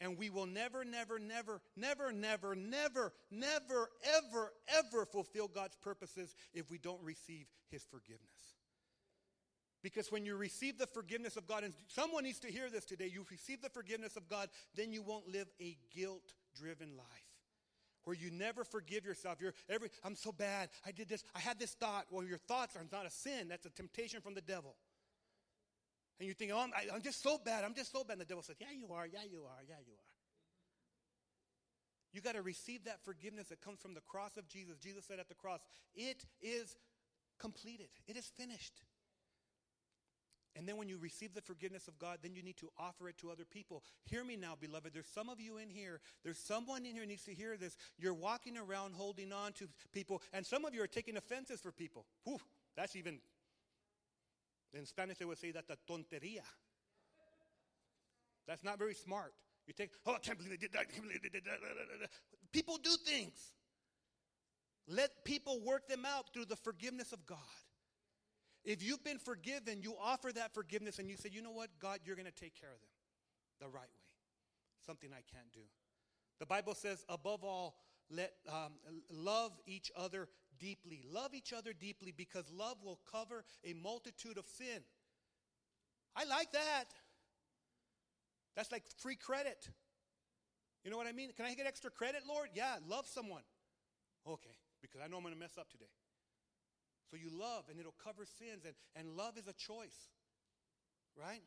And 0.00 0.18
we 0.18 0.30
will 0.30 0.46
never, 0.46 0.84
never, 0.84 1.18
never, 1.18 1.60
never, 1.76 2.12
never, 2.12 2.54
never, 2.54 3.12
never, 3.30 3.88
ever, 4.04 4.52
ever 4.68 5.06
fulfill 5.06 5.48
God's 5.48 5.76
purposes 5.76 6.34
if 6.52 6.70
we 6.70 6.78
don't 6.78 7.02
receive 7.02 7.46
His 7.70 7.84
forgiveness. 7.84 8.56
Because 9.82 10.12
when 10.12 10.24
you 10.24 10.36
receive 10.36 10.78
the 10.78 10.86
forgiveness 10.86 11.36
of 11.36 11.46
God, 11.46 11.64
and 11.64 11.74
someone 11.88 12.22
needs 12.24 12.38
to 12.40 12.48
hear 12.48 12.70
this 12.70 12.84
today, 12.84 13.10
you 13.12 13.26
receive 13.30 13.60
the 13.62 13.68
forgiveness 13.68 14.16
of 14.16 14.28
God, 14.28 14.48
then 14.76 14.92
you 14.92 15.02
won't 15.02 15.26
live 15.28 15.48
a 15.60 15.76
guilt 15.94 16.34
driven 16.56 16.96
life. 16.96 17.06
Where 18.04 18.16
you 18.16 18.30
never 18.30 18.64
forgive 18.64 19.04
yourself. 19.04 19.38
You're 19.40 19.54
every, 19.68 19.90
I'm 20.04 20.16
so 20.16 20.32
bad. 20.32 20.70
I 20.86 20.90
did 20.90 21.08
this. 21.08 21.24
I 21.34 21.40
had 21.40 21.58
this 21.58 21.72
thought. 21.72 22.06
Well, 22.10 22.24
your 22.24 22.38
thoughts 22.38 22.76
are 22.76 22.84
not 22.90 23.06
a 23.06 23.10
sin. 23.10 23.48
That's 23.48 23.66
a 23.66 23.70
temptation 23.70 24.20
from 24.20 24.34
the 24.34 24.40
devil. 24.40 24.74
And 26.18 26.28
you 26.28 26.34
think, 26.34 26.52
oh, 26.52 26.58
I'm, 26.58 26.72
I, 26.74 26.94
I'm 26.94 27.02
just 27.02 27.22
so 27.22 27.38
bad. 27.44 27.64
I'm 27.64 27.74
just 27.74 27.92
so 27.92 28.02
bad. 28.04 28.14
And 28.14 28.20
the 28.20 28.26
devil 28.26 28.42
says, 28.42 28.56
yeah, 28.60 28.68
you 28.76 28.92
are. 28.92 29.06
Yeah, 29.06 29.22
you 29.30 29.42
are. 29.44 29.62
Yeah, 29.68 29.76
you 29.86 29.92
are. 29.92 30.12
You 32.12 32.20
got 32.20 32.34
to 32.34 32.42
receive 32.42 32.84
that 32.84 33.04
forgiveness 33.04 33.48
that 33.48 33.60
comes 33.60 33.80
from 33.80 33.94
the 33.94 34.02
cross 34.02 34.36
of 34.36 34.46
Jesus. 34.48 34.76
Jesus 34.78 35.06
said 35.06 35.18
at 35.18 35.28
the 35.28 35.34
cross, 35.34 35.60
it 35.94 36.24
is 36.40 36.76
completed. 37.38 37.88
It 38.06 38.16
is 38.16 38.26
finished. 38.36 38.82
And 40.54 40.68
then 40.68 40.76
when 40.76 40.88
you 40.88 40.98
receive 40.98 41.32
the 41.34 41.40
forgiveness 41.40 41.88
of 41.88 41.98
God, 41.98 42.18
then 42.22 42.34
you 42.34 42.42
need 42.42 42.58
to 42.58 42.68
offer 42.78 43.08
it 43.08 43.16
to 43.18 43.30
other 43.30 43.44
people. 43.44 43.82
Hear 44.04 44.22
me 44.22 44.36
now, 44.36 44.54
beloved. 44.60 44.92
There's 44.92 45.06
some 45.06 45.30
of 45.30 45.40
you 45.40 45.56
in 45.56 45.70
here. 45.70 46.00
There's 46.24 46.38
someone 46.38 46.84
in 46.84 46.94
here 46.94 47.06
needs 47.06 47.24
to 47.24 47.32
hear 47.32 47.56
this. 47.56 47.76
You're 47.98 48.12
walking 48.12 48.58
around 48.58 48.94
holding 48.94 49.32
on 49.32 49.52
to 49.54 49.68
people, 49.92 50.20
and 50.32 50.44
some 50.44 50.66
of 50.66 50.74
you 50.74 50.82
are 50.82 50.86
taking 50.86 51.16
offenses 51.16 51.60
for 51.60 51.72
people. 51.72 52.04
Whew, 52.24 52.38
that's 52.76 52.96
even, 52.96 53.18
in 54.74 54.84
Spanish 54.84 55.16
they 55.16 55.24
would 55.24 55.38
say 55.38 55.52
that 55.52 55.68
the 55.68 55.78
tonteria. 55.90 56.44
That's 58.46 58.62
not 58.62 58.78
very 58.78 58.94
smart. 58.94 59.32
You 59.66 59.72
take, 59.72 59.90
oh, 60.04 60.14
I 60.14 60.18
can't 60.18 60.36
believe 60.36 60.50
they 60.50 60.58
did 60.58 60.72
that. 60.72 60.80
I 60.80 60.84
can't 60.84 61.02
believe 61.02 61.22
they 61.22 61.28
did 61.28 61.44
that. 61.44 61.60
People 62.52 62.76
do 62.76 62.90
things. 63.06 63.52
Let 64.88 65.24
people 65.24 65.60
work 65.64 65.88
them 65.88 66.04
out 66.04 66.34
through 66.34 66.46
the 66.46 66.56
forgiveness 66.56 67.12
of 67.12 67.24
God. 67.24 67.38
If 68.64 68.82
you've 68.82 69.02
been 69.02 69.18
forgiven, 69.18 69.82
you 69.82 69.94
offer 70.00 70.32
that 70.32 70.54
forgiveness 70.54 70.98
and 70.98 71.10
you 71.10 71.16
say, 71.16 71.30
you 71.32 71.42
know 71.42 71.50
what, 71.50 71.68
God, 71.80 72.00
you're 72.04 72.16
going 72.16 72.26
to 72.26 72.32
take 72.32 72.58
care 72.58 72.70
of 72.70 72.80
them 72.80 72.90
the 73.60 73.66
right 73.66 73.82
way. 73.82 74.08
Something 74.86 75.10
I 75.12 75.22
can't 75.34 75.52
do. 75.52 75.60
The 76.38 76.46
Bible 76.46 76.74
says, 76.74 77.04
above 77.08 77.44
all, 77.44 77.76
let 78.10 78.32
um, 78.48 78.72
love 79.10 79.52
each 79.66 79.90
other 79.96 80.28
deeply. 80.58 81.02
Love 81.10 81.34
each 81.34 81.52
other 81.52 81.72
deeply 81.72 82.12
because 82.16 82.50
love 82.52 82.76
will 82.84 83.00
cover 83.10 83.44
a 83.64 83.72
multitude 83.74 84.38
of 84.38 84.46
sin. 84.46 84.82
I 86.14 86.24
like 86.24 86.52
that. 86.52 86.84
That's 88.54 88.70
like 88.70 88.84
free 88.98 89.16
credit. 89.16 89.68
You 90.84 90.90
know 90.90 90.96
what 90.96 91.06
I 91.06 91.12
mean? 91.12 91.30
Can 91.36 91.46
I 91.46 91.54
get 91.54 91.66
extra 91.66 91.90
credit, 91.90 92.22
Lord? 92.28 92.48
Yeah, 92.54 92.76
love 92.88 93.06
someone. 93.06 93.42
Okay, 94.26 94.56
because 94.80 95.00
I 95.02 95.08
know 95.08 95.16
I'm 95.16 95.22
going 95.22 95.34
to 95.34 95.40
mess 95.40 95.56
up 95.58 95.70
today. 95.70 95.86
So 97.12 97.20
you 97.20 97.28
love, 97.28 97.68
and 97.68 97.78
it'll 97.78 97.94
cover 98.00 98.24
sins, 98.24 98.64
and, 98.64 98.72
and 98.96 99.18
love 99.20 99.36
is 99.36 99.44
a 99.44 99.52
choice, 99.52 100.08
right? 101.12 101.44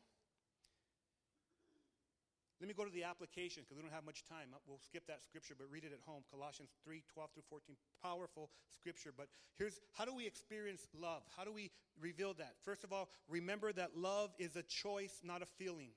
Let 2.60 2.68
me 2.68 2.74
go 2.74 2.84
to 2.84 2.94
the 2.94 3.02
application 3.02 3.64
because 3.64 3.76
we 3.76 3.82
don't 3.82 3.92
have 3.92 4.06
much 4.06 4.22
time. 4.30 4.54
Uh, 4.54 4.58
we'll 4.64 4.78
skip 4.78 5.02
that 5.08 5.24
scripture, 5.26 5.54
but 5.58 5.66
read 5.68 5.82
it 5.82 5.90
at 5.92 5.98
home. 6.06 6.22
Colossians 6.30 6.70
3 6.84 7.02
12 7.12 7.30
through 7.34 7.42
14. 7.50 7.76
Powerful 8.00 8.48
scripture. 8.70 9.10
But 9.14 9.26
here's 9.58 9.78
how 9.92 10.04
do 10.06 10.14
we 10.14 10.24
experience 10.24 10.86
love? 10.98 11.22
How 11.36 11.42
do 11.42 11.52
we 11.52 11.72
reveal 12.00 12.32
that? 12.34 12.54
First 12.64 12.84
of 12.84 12.92
all, 12.92 13.10
remember 13.28 13.72
that 13.72 13.98
love 13.98 14.30
is 14.38 14.54
a 14.54 14.62
choice, 14.62 15.20
not 15.22 15.42
a 15.42 15.46
feeling. 15.58 15.90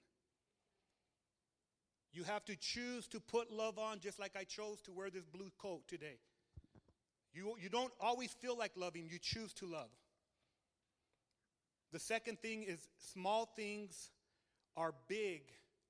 You 2.11 2.23
have 2.23 2.43
to 2.45 2.55
choose 2.57 3.07
to 3.09 3.19
put 3.19 3.51
love 3.51 3.77
on 3.77 3.99
just 3.99 4.19
like 4.19 4.35
I 4.35 4.43
chose 4.43 4.81
to 4.81 4.91
wear 4.91 5.11
this 5.11 5.25
blue 5.25 5.51
coat 5.61 5.87
today. 5.87 6.17
You, 7.33 7.55
you 7.61 7.69
don't 7.69 7.93
always 7.99 8.31
feel 8.31 8.57
like 8.57 8.71
loving, 8.75 9.07
you 9.09 9.19
choose 9.19 9.53
to 9.55 9.65
love. 9.65 9.89
The 11.91 11.99
second 11.99 12.39
thing 12.39 12.63
is 12.63 12.87
small 13.13 13.45
things 13.55 14.11
are 14.77 14.93
big 15.07 15.41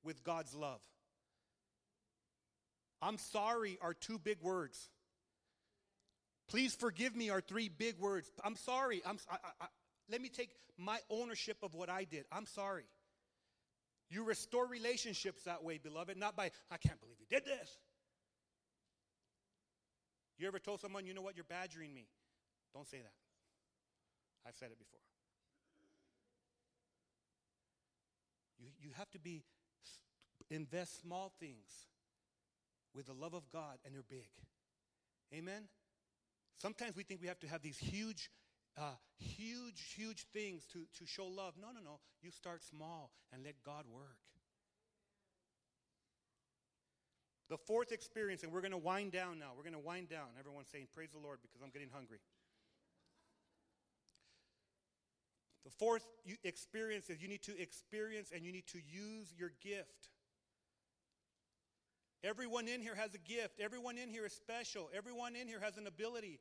with 0.04 0.24
God's 0.24 0.54
love. 0.56 0.80
I'm 3.02 3.18
sorry 3.18 3.78
are 3.82 3.94
two 3.94 4.18
big 4.20 4.42
words. 4.42 4.90
Please 6.50 6.74
forgive 6.74 7.16
me 7.16 7.30
are 7.30 7.42
three 7.42 7.70
big 7.70 8.00
words. 8.00 8.30
I'm 8.44 8.56
sorry. 8.56 9.02
I'm, 9.06 9.20
I, 9.30 9.38
I, 9.62 9.66
let 10.10 10.22
me 10.22 10.30
take 10.30 10.50
my 10.78 11.00
ownership 11.10 11.58
of 11.64 11.76
what 11.76 11.90
I 11.90 12.06
did. 12.06 12.26
I'm 12.32 12.46
sorry. 12.46 12.86
You 14.10 14.24
restore 14.24 14.66
relationships 14.66 15.44
that 15.44 15.64
way, 15.64 15.78
beloved, 15.78 16.18
not 16.18 16.36
by, 16.36 16.52
I 16.72 16.78
can't 16.78 17.00
believe 17.00 17.18
you 17.20 17.28
did 17.30 17.46
this. 17.46 17.78
You 20.40 20.48
ever 20.48 20.58
told 20.58 20.80
someone, 20.80 21.06
you 21.06 21.14
know 21.14 21.22
what, 21.22 21.36
you're 21.36 21.44
badgering 21.44 21.94
me? 21.94 22.08
Don't 22.74 22.88
say 22.88 22.98
that. 22.98 23.14
I've 24.48 24.56
said 24.56 24.72
it 24.72 24.80
before. 24.80 25.02
You, 28.58 28.70
you 28.82 28.90
have 28.98 29.10
to 29.12 29.20
be, 29.20 29.44
invest 30.50 31.02
small 31.02 31.34
things 31.40 31.88
with 32.96 33.08
the 33.08 33.14
love 33.14 33.34
of 33.34 33.44
God, 33.52 33.78
and 33.86 33.94
they're 33.94 34.02
big. 34.02 34.30
Amen? 35.34 35.68
Sometimes 36.58 36.96
we 36.96 37.04
think 37.04 37.22
we 37.22 37.28
have 37.28 37.40
to 37.40 37.48
have 37.48 37.62
these 37.62 37.78
huge, 37.78 38.30
uh, 38.78 38.96
huge, 39.18 39.94
huge 39.96 40.26
things 40.34 40.66
to, 40.74 40.80
to 40.98 41.06
show 41.06 41.26
love. 41.26 41.56
No, 41.60 41.68
no, 41.68 41.82
no. 41.84 42.00
You 42.22 42.32
start 42.32 42.64
small 42.64 43.12
and 43.34 43.44
let 43.44 43.56
God 43.64 43.86
work. 43.94 44.18
The 47.50 47.58
fourth 47.58 47.92
experience, 47.92 48.44
and 48.44 48.52
we're 48.52 48.62
going 48.62 48.72
to 48.72 48.78
wind 48.78 49.12
down 49.12 49.40
now. 49.40 49.52
We're 49.58 49.64
going 49.64 49.74
to 49.74 49.80
wind 49.80 50.10
down. 50.10 50.28
Everyone's 50.38 50.68
saying, 50.72 50.88
Praise 50.94 51.10
the 51.12 51.20
Lord, 51.20 51.40
because 51.42 51.62
I'm 51.64 51.72
getting 51.72 51.90
hungry. 51.92 52.20
The 55.66 55.72
fourth 55.72 56.06
experience 56.44 57.10
is 57.10 57.22
you 57.22 57.28
need 57.28 57.44
to 57.44 57.60
experience 57.60 58.32
and 58.34 58.44
you 58.46 58.52
need 58.52 58.68
to 58.68 58.80
use 58.80 59.34
your 59.38 59.52
gift. 59.62 60.10
Everyone 62.24 62.68
in 62.68 62.82
here 62.82 62.96
has 62.96 63.14
a 63.14 63.18
gift. 63.18 63.60
Everyone 63.60 63.98
in 63.98 64.10
here 64.10 64.26
is 64.26 64.34
special. 64.34 64.90
Everyone 64.96 65.36
in 65.36 65.48
here 65.48 65.60
has 65.62 65.78
an 65.78 65.88
ability. 65.88 66.40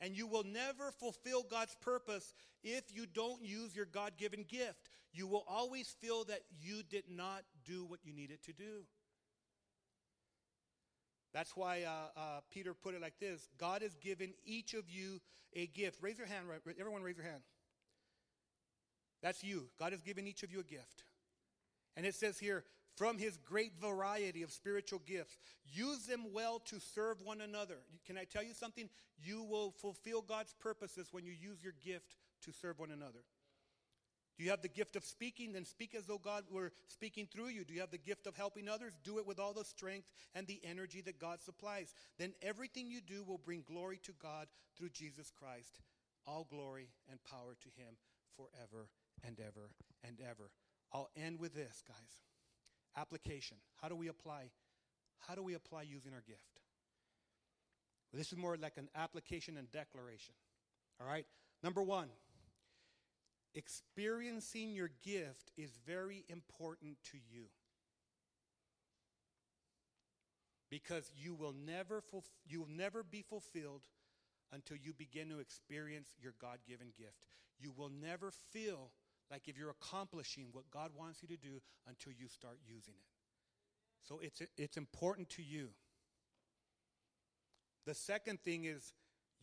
And 0.00 0.16
you 0.16 0.26
will 0.26 0.44
never 0.44 0.92
fulfill 0.92 1.42
God's 1.42 1.76
purpose 1.80 2.32
if 2.62 2.84
you 2.94 3.06
don't 3.06 3.44
use 3.44 3.76
your 3.76 3.86
God 3.86 4.12
given 4.16 4.44
gift. 4.48 4.88
You 5.12 5.26
will 5.26 5.44
always 5.46 5.94
feel 6.00 6.24
that 6.24 6.40
you 6.60 6.82
did 6.88 7.04
not 7.10 7.42
do 7.64 7.84
what 7.84 8.00
you 8.04 8.12
needed 8.12 8.42
to 8.44 8.52
do. 8.52 8.84
That's 11.32 11.56
why 11.56 11.82
uh, 11.82 12.18
uh, 12.18 12.40
Peter 12.50 12.74
put 12.74 12.94
it 12.94 13.00
like 13.00 13.18
this 13.20 13.48
God 13.58 13.82
has 13.82 13.94
given 13.96 14.32
each 14.44 14.74
of 14.74 14.88
you 14.88 15.20
a 15.54 15.66
gift. 15.66 15.98
Raise 16.02 16.18
your 16.18 16.26
hand, 16.26 16.46
everyone, 16.78 17.02
raise 17.02 17.16
your 17.16 17.26
hand. 17.26 17.42
That's 19.22 19.44
you. 19.44 19.68
God 19.78 19.92
has 19.92 20.00
given 20.00 20.26
each 20.26 20.42
of 20.42 20.50
you 20.50 20.60
a 20.60 20.64
gift. 20.64 21.04
And 21.96 22.06
it 22.06 22.14
says 22.14 22.38
here, 22.38 22.64
from 22.96 23.18
his 23.18 23.38
great 23.38 23.72
variety 23.80 24.42
of 24.42 24.50
spiritual 24.50 25.00
gifts. 25.06 25.38
Use 25.72 26.06
them 26.06 26.26
well 26.34 26.58
to 26.66 26.78
serve 26.78 27.22
one 27.22 27.40
another. 27.40 27.78
Can 28.06 28.18
I 28.18 28.24
tell 28.24 28.42
you 28.42 28.52
something? 28.52 28.90
You 29.22 29.42
will 29.42 29.70
fulfill 29.70 30.20
God's 30.20 30.54
purposes 30.60 31.08
when 31.10 31.24
you 31.24 31.32
use 31.32 31.62
your 31.62 31.72
gift 31.82 32.16
to 32.44 32.52
serve 32.52 32.78
one 32.78 32.90
another. 32.90 33.20
Do 34.40 34.44
you 34.44 34.52
have 34.52 34.62
the 34.62 34.68
gift 34.68 34.96
of 34.96 35.04
speaking? 35.04 35.52
Then 35.52 35.66
speak 35.66 35.94
as 35.94 36.06
though 36.06 36.16
God 36.16 36.44
were 36.50 36.72
speaking 36.88 37.28
through 37.30 37.48
you. 37.48 37.62
Do 37.62 37.74
you 37.74 37.80
have 37.80 37.90
the 37.90 37.98
gift 37.98 38.26
of 38.26 38.34
helping 38.34 38.70
others? 38.70 38.94
Do 39.04 39.18
it 39.18 39.26
with 39.26 39.38
all 39.38 39.52
the 39.52 39.66
strength 39.66 40.10
and 40.34 40.46
the 40.46 40.58
energy 40.64 41.02
that 41.02 41.18
God 41.18 41.42
supplies. 41.42 41.92
Then 42.18 42.32
everything 42.40 42.90
you 42.90 43.02
do 43.02 43.22
will 43.22 43.36
bring 43.36 43.62
glory 43.68 44.00
to 44.04 44.12
God 44.12 44.46
through 44.78 44.88
Jesus 44.94 45.30
Christ. 45.30 45.80
All 46.26 46.46
glory 46.48 46.88
and 47.10 47.22
power 47.22 47.54
to 47.60 47.68
him 47.82 47.96
forever 48.34 48.88
and 49.26 49.38
ever 49.40 49.72
and 50.08 50.16
ever. 50.22 50.50
I'll 50.90 51.10
end 51.22 51.38
with 51.38 51.54
this, 51.54 51.82
guys. 51.86 52.22
Application. 52.96 53.58
How 53.82 53.90
do 53.90 53.94
we 53.94 54.08
apply? 54.08 54.44
How 55.18 55.34
do 55.34 55.42
we 55.42 55.52
apply 55.52 55.82
using 55.82 56.14
our 56.14 56.22
gift? 56.26 56.62
This 58.14 58.32
is 58.32 58.38
more 58.38 58.56
like 58.56 58.78
an 58.78 58.88
application 58.96 59.58
and 59.58 59.70
declaration. 59.70 60.32
All 60.98 61.06
right? 61.06 61.26
Number 61.62 61.82
one, 61.82 62.08
experiencing 63.54 64.72
your 64.72 64.90
gift 65.02 65.50
is 65.56 65.70
very 65.86 66.24
important 66.28 66.96
to 67.12 67.18
you. 67.18 67.46
Because 70.70 71.10
you 71.16 71.34
will 71.34 71.52
never 71.52 72.00
fulf- 72.00 72.30
you 72.46 72.60
will 72.60 72.68
never 72.68 73.02
be 73.02 73.22
fulfilled 73.22 73.82
until 74.52 74.76
you 74.76 74.92
begin 74.92 75.28
to 75.30 75.40
experience 75.40 76.10
your 76.20 76.34
God-given 76.40 76.92
gift. 76.96 77.26
You 77.58 77.72
will 77.76 77.90
never 77.90 78.30
feel 78.52 78.92
like 79.30 79.48
if 79.48 79.58
you're 79.58 79.70
accomplishing 79.70 80.48
what 80.52 80.70
God 80.70 80.90
wants 80.96 81.22
you 81.22 81.28
to 81.28 81.36
do 81.36 81.60
until 81.88 82.12
you 82.12 82.28
start 82.28 82.58
using 82.66 82.94
it. 82.94 83.06
So 84.08 84.20
it's, 84.22 84.42
it's 84.56 84.76
important 84.76 85.28
to 85.30 85.42
you. 85.42 85.68
The 87.86 87.94
second 87.94 88.40
thing 88.40 88.64
is 88.64 88.92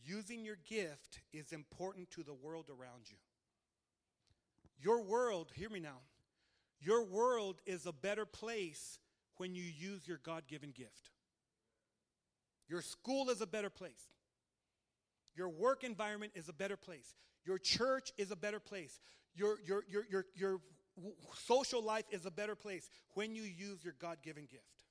using 0.04 0.44
your 0.44 0.58
gift 0.68 1.20
is 1.32 1.52
important 1.52 2.10
to 2.12 2.22
the 2.22 2.34
world 2.34 2.66
around 2.68 3.10
you. 3.10 3.16
Your 4.80 5.02
world, 5.02 5.50
hear 5.54 5.70
me 5.70 5.80
now, 5.80 5.98
your 6.80 7.04
world 7.04 7.60
is 7.66 7.86
a 7.86 7.92
better 7.92 8.24
place 8.24 8.98
when 9.36 9.54
you 9.54 9.62
use 9.62 10.06
your 10.06 10.18
God 10.22 10.44
given 10.46 10.70
gift. 10.70 11.10
Your 12.68 12.82
school 12.82 13.30
is 13.30 13.40
a 13.40 13.46
better 13.46 13.70
place. 13.70 14.06
Your 15.34 15.48
work 15.48 15.84
environment 15.84 16.32
is 16.34 16.48
a 16.48 16.52
better 16.52 16.76
place. 16.76 17.14
Your 17.44 17.58
church 17.58 18.12
is 18.18 18.30
a 18.30 18.36
better 18.36 18.60
place. 18.60 19.00
Your, 19.34 19.56
your, 19.64 19.84
your, 19.88 20.04
your, 20.10 20.26
your 20.34 20.60
social 21.46 21.82
life 21.82 22.04
is 22.10 22.26
a 22.26 22.30
better 22.30 22.54
place 22.54 22.90
when 23.14 23.34
you 23.34 23.42
use 23.42 23.84
your 23.84 23.94
God 24.00 24.18
given 24.22 24.44
gift. 24.44 24.84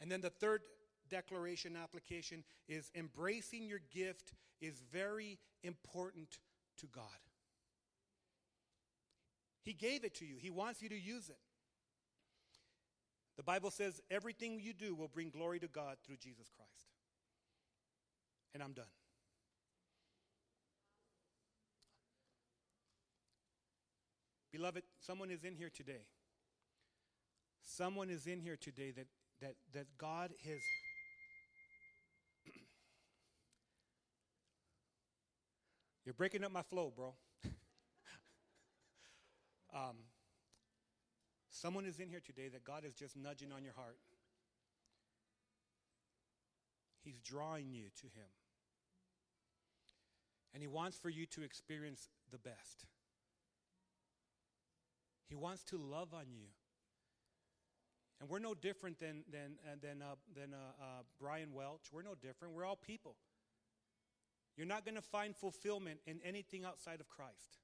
And 0.00 0.10
then 0.10 0.20
the 0.20 0.30
third 0.30 0.62
declaration 1.08 1.76
application 1.76 2.44
is 2.68 2.90
embracing 2.94 3.68
your 3.68 3.80
gift 3.92 4.32
is 4.60 4.82
very 4.92 5.38
important 5.62 6.38
to 6.78 6.86
God. 6.86 7.04
He 9.68 9.74
gave 9.74 10.02
it 10.02 10.14
to 10.14 10.24
you, 10.24 10.36
He 10.40 10.48
wants 10.48 10.80
you 10.80 10.88
to 10.88 10.98
use 10.98 11.28
it. 11.28 11.36
The 13.36 13.42
Bible 13.42 13.70
says 13.70 14.00
everything 14.10 14.60
you 14.60 14.72
do 14.72 14.94
will 14.94 15.08
bring 15.08 15.28
glory 15.28 15.60
to 15.60 15.68
God 15.68 15.98
through 16.06 16.16
Jesus 16.16 16.50
Christ. 16.56 16.86
And 18.54 18.62
I'm 18.62 18.72
done. 18.72 18.86
Beloved, 24.50 24.84
someone 25.00 25.30
is 25.30 25.44
in 25.44 25.54
here 25.54 25.68
today. 25.68 26.06
Someone 27.62 28.08
is 28.08 28.26
in 28.26 28.40
here 28.40 28.56
today 28.56 28.90
that, 28.92 29.08
that, 29.42 29.56
that 29.74 29.86
God 29.98 30.30
has. 30.46 30.60
You're 36.06 36.14
breaking 36.14 36.42
up 36.42 36.52
my 36.52 36.62
flow, 36.62 36.90
bro. 36.96 37.12
Um, 39.74 39.96
someone 41.50 41.84
is 41.84 42.00
in 42.00 42.08
here 42.08 42.22
today 42.24 42.48
that 42.48 42.64
God 42.64 42.84
is 42.84 42.94
just 42.94 43.16
nudging 43.16 43.52
on 43.52 43.64
your 43.64 43.74
heart. 43.74 43.98
He's 47.02 47.18
drawing 47.20 47.72
you 47.72 47.84
to 48.00 48.06
Him. 48.06 48.28
And 50.52 50.62
He 50.62 50.66
wants 50.66 50.96
for 50.96 51.08
you 51.08 51.26
to 51.26 51.42
experience 51.42 52.08
the 52.30 52.38
best. 52.38 52.86
He 55.28 55.34
wants 55.34 55.62
to 55.64 55.76
love 55.76 56.14
on 56.14 56.26
you. 56.30 56.48
And 58.20 58.28
we're 58.28 58.40
no 58.40 58.54
different 58.54 58.98
than, 58.98 59.22
than, 59.30 59.58
uh, 59.64 59.76
than, 59.80 60.02
uh, 60.02 60.16
than 60.34 60.52
uh, 60.52 60.82
uh, 60.82 61.02
Brian 61.20 61.52
Welch. 61.52 61.82
We're 61.92 62.02
no 62.02 62.14
different. 62.14 62.54
We're 62.54 62.64
all 62.64 62.76
people. 62.76 63.14
You're 64.56 64.66
not 64.66 64.84
going 64.84 64.96
to 64.96 65.02
find 65.02 65.36
fulfillment 65.36 66.00
in 66.06 66.18
anything 66.24 66.64
outside 66.64 67.00
of 67.00 67.08
Christ. 67.08 67.58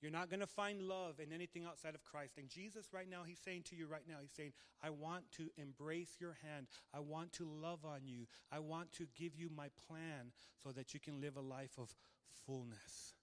You're 0.00 0.10
not 0.10 0.28
going 0.28 0.40
to 0.40 0.46
find 0.46 0.82
love 0.82 1.18
in 1.18 1.32
anything 1.32 1.64
outside 1.64 1.94
of 1.94 2.04
Christ. 2.04 2.36
And 2.36 2.48
Jesus, 2.48 2.92
right 2.92 3.08
now, 3.08 3.22
He's 3.26 3.38
saying 3.38 3.62
to 3.70 3.76
you 3.76 3.86
right 3.86 4.02
now, 4.06 4.16
He's 4.20 4.34
saying, 4.36 4.52
I 4.82 4.90
want 4.90 5.24
to 5.38 5.48
embrace 5.56 6.16
your 6.20 6.36
hand. 6.42 6.66
I 6.92 7.00
want 7.00 7.32
to 7.34 7.48
love 7.48 7.84
on 7.84 8.00
you. 8.04 8.26
I 8.52 8.58
want 8.58 8.92
to 8.92 9.06
give 9.16 9.34
you 9.34 9.48
my 9.54 9.68
plan 9.88 10.32
so 10.62 10.72
that 10.72 10.92
you 10.92 11.00
can 11.00 11.20
live 11.20 11.36
a 11.36 11.40
life 11.40 11.78
of 11.78 11.94
fullness. 12.46 13.14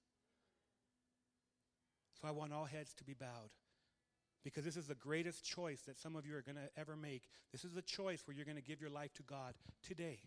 So 2.20 2.28
I 2.28 2.32
want 2.32 2.54
all 2.54 2.66
heads 2.66 2.94
to 2.96 3.04
be 3.04 3.14
bowed. 3.14 3.52
Because 4.44 4.66
this 4.66 4.78
is 4.78 4.88
the 4.88 4.96
greatest 4.96 5.46
choice 5.46 5.82
that 5.82 6.00
some 6.00 6.16
of 6.16 6.26
you 6.26 6.36
are 6.36 6.42
going 6.42 6.56
to 6.56 6.70
ever 6.80 6.96
make. 6.96 7.24
This 7.52 7.64
is 7.64 7.78
a 7.78 7.82
choice 7.82 8.24
where 8.26 8.36
you're 8.36 8.46
going 8.46 8.58
to 8.58 8.64
give 8.64 8.82
your 8.82 8.90
life 8.90 9.14
to 9.16 9.24
God 9.24 9.54
today. 9.84 10.20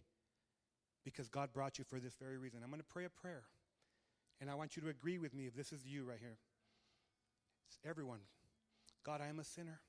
Because 1.05 1.29
God 1.29 1.53
brought 1.53 1.79
you 1.79 1.85
for 1.85 1.99
this 1.99 2.15
very 2.15 2.39
reason. 2.39 2.61
I'm 2.63 2.71
going 2.71 2.81
to 2.81 2.87
pray 2.87 3.05
a 3.05 3.11
prayer. 3.11 3.43
And 4.45 4.51
I 4.51 4.57
want 4.57 4.77
you 4.77 4.83
to 4.83 4.91
agree 4.91 5.17
with 5.17 5.33
me 5.33 5.47
if 5.47 5.57
this 5.57 5.73
is 5.73 5.87
you 5.87 6.05
right 6.05 6.19
here. 6.21 6.37
It's 7.67 7.79
everyone. 7.83 8.19
God, 9.03 9.23
I 9.23 9.29
am 9.29 9.39
a 9.39 9.45
sinner. 9.45 9.81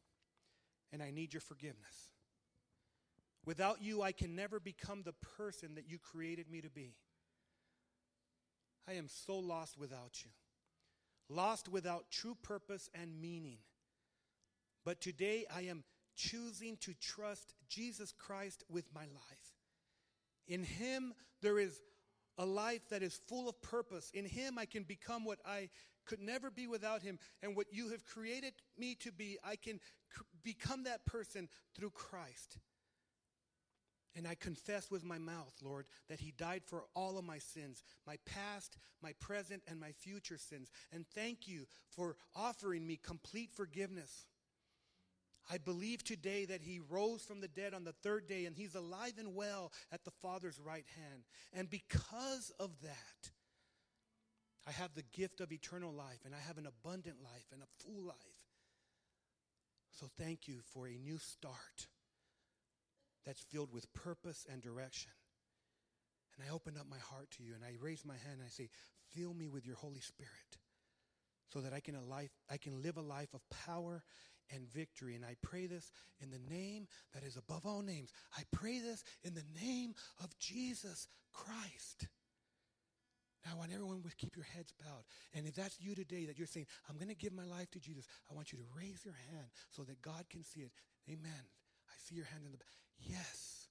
And 0.93 1.03
I 1.03 1.11
need 1.11 1.33
your 1.33 1.41
forgiveness. 1.41 2.13
Without 3.45 3.81
you, 3.81 4.01
I 4.01 4.13
can 4.13 4.33
never 4.33 4.61
become 4.61 5.03
the 5.03 5.11
person 5.37 5.75
that 5.75 5.89
you 5.89 5.97
created 5.99 6.49
me 6.49 6.61
to 6.61 6.69
be. 6.69 6.95
I 8.87 8.93
am 8.93 9.09
so 9.09 9.37
lost 9.37 9.77
without 9.77 10.23
you 10.23 10.31
lost 11.27 11.67
without 11.67 12.09
true 12.09 12.37
purpose 12.41 12.89
and 12.93 13.21
meaning. 13.21 13.57
But 14.85 15.01
today 15.01 15.45
I 15.53 15.63
am 15.63 15.83
choosing 16.15 16.77
to 16.77 16.93
trust 16.93 17.55
Jesus 17.67 18.13
Christ 18.17 18.63
with 18.69 18.85
my 18.93 19.01
life. 19.01 19.53
In 20.47 20.63
Him, 20.63 21.13
there 21.41 21.59
is 21.59 21.81
a 22.37 22.45
life 22.45 22.87
that 22.89 23.03
is 23.03 23.19
full 23.27 23.47
of 23.49 23.61
purpose. 23.61 24.11
In 24.13 24.25
Him, 24.25 24.57
I 24.57 24.65
can 24.65 24.83
become 24.83 25.25
what 25.25 25.39
I 25.45 25.69
could 26.05 26.19
never 26.19 26.51
be 26.51 26.67
without 26.67 27.01
Him. 27.01 27.19
And 27.41 27.55
what 27.55 27.67
you 27.71 27.89
have 27.89 28.05
created 28.05 28.53
me 28.77 28.95
to 29.01 29.11
be, 29.11 29.37
I 29.43 29.55
can 29.55 29.79
become 30.43 30.83
that 30.83 31.05
person 31.05 31.49
through 31.75 31.91
Christ. 31.91 32.57
And 34.17 34.25
I 34.25 34.35
confess 34.35 34.89
with 34.89 35.03
my 35.03 35.17
mouth, 35.17 35.53
Lord, 35.61 35.87
that 36.07 36.21
He 36.21 36.31
died 36.31 36.61
for 36.65 36.85
all 36.95 37.17
of 37.17 37.25
my 37.25 37.39
sins, 37.39 37.83
my 38.07 38.17
past, 38.25 38.77
my 39.01 39.11
present, 39.19 39.61
and 39.67 39.79
my 39.79 39.91
future 39.91 40.37
sins. 40.37 40.71
And 40.93 41.05
thank 41.13 41.47
you 41.47 41.65
for 41.89 42.15
offering 42.33 42.87
me 42.87 42.97
complete 43.01 43.51
forgiveness. 43.53 44.27
I 45.51 45.57
believe 45.57 46.03
today 46.03 46.45
that 46.45 46.61
He 46.61 46.79
rose 46.89 47.23
from 47.23 47.41
the 47.41 47.47
dead 47.47 47.73
on 47.73 47.83
the 47.83 47.91
third 47.91 48.27
day 48.27 48.45
and 48.45 48.55
He's 48.55 48.75
alive 48.75 49.13
and 49.17 49.35
well 49.35 49.71
at 49.91 50.03
the 50.03 50.11
Father's 50.11 50.59
right 50.59 50.85
hand. 50.95 51.23
And 51.53 51.69
because 51.69 52.51
of 52.59 52.71
that, 52.81 53.31
I 54.67 54.71
have 54.71 54.93
the 54.95 55.03
gift 55.13 55.41
of 55.41 55.51
eternal 55.51 55.93
life 55.93 56.19
and 56.25 56.33
I 56.33 56.39
have 56.47 56.57
an 56.57 56.67
abundant 56.67 57.17
life 57.23 57.45
and 57.51 57.61
a 57.61 57.83
full 57.83 58.03
life. 58.03 58.15
So 59.91 60.07
thank 60.17 60.47
you 60.47 60.59
for 60.73 60.87
a 60.87 60.97
new 60.97 61.17
start 61.19 61.87
that's 63.25 63.41
filled 63.41 63.71
with 63.71 63.93
purpose 63.93 64.45
and 64.51 64.61
direction. 64.61 65.11
And 66.35 66.45
I 66.47 66.53
open 66.53 66.75
up 66.77 66.87
my 66.89 66.97
heart 66.97 67.31
to 67.37 67.43
you 67.43 67.53
and 67.53 67.63
I 67.63 67.77
raise 67.79 68.03
my 68.03 68.15
hand 68.15 68.39
and 68.39 68.43
I 68.45 68.49
say, 68.49 68.69
Fill 69.13 69.33
me 69.33 69.47
with 69.47 69.65
your 69.65 69.77
Holy 69.77 70.01
Spirit 70.01 70.57
so 71.47 71.61
that 71.61 71.73
I 71.73 71.79
can, 71.79 71.95
a 71.95 72.01
life, 72.01 72.31
I 72.49 72.57
can 72.57 72.81
live 72.81 72.97
a 72.97 73.01
life 73.01 73.33
of 73.33 73.41
power 73.65 74.03
and 74.53 74.69
victory. 74.71 75.15
And 75.15 75.25
I 75.25 75.35
pray 75.41 75.67
this 75.67 75.91
in 76.21 76.29
the 76.31 76.53
name 76.53 76.87
that 77.13 77.23
is 77.23 77.37
above 77.37 77.65
all 77.65 77.81
names. 77.81 78.11
I 78.37 78.43
pray 78.51 78.79
this 78.79 79.03
in 79.23 79.33
the 79.33 79.45
name 79.61 79.93
of 80.23 80.37
Jesus 80.39 81.07
Christ. 81.33 82.07
Now, 83.45 83.51
I 83.53 83.57
want 83.57 83.71
everyone 83.73 84.01
to 84.01 84.15
keep 84.17 84.35
your 84.35 84.45
heads 84.55 84.73
bowed. 84.83 85.05
And 85.35 85.45
if 85.45 85.53
that's 85.53 85.79
you 85.79 85.93
today 85.93 86.25
that 86.25 86.37
you're 86.37 86.47
saying, 86.47 86.65
I'm 86.89 86.97
going 86.97 87.09
to 87.09 87.15
give 87.15 87.33
my 87.33 87.45
life 87.45 87.69
to 87.71 87.79
Jesus, 87.79 88.07
I 88.29 88.33
want 88.33 88.51
you 88.51 88.57
to 88.57 88.65
raise 88.75 89.05
your 89.05 89.17
hand 89.31 89.47
so 89.69 89.83
that 89.83 90.01
God 90.01 90.25
can 90.31 90.43
see 90.43 90.61
it. 90.61 90.71
Amen. 91.07 91.45
I 91.87 91.93
see 92.01 92.15
your 92.15 92.25
hand 92.25 92.43
in 92.45 92.51
the 92.51 92.57
back. 92.57 92.67
Yes. 92.97 93.69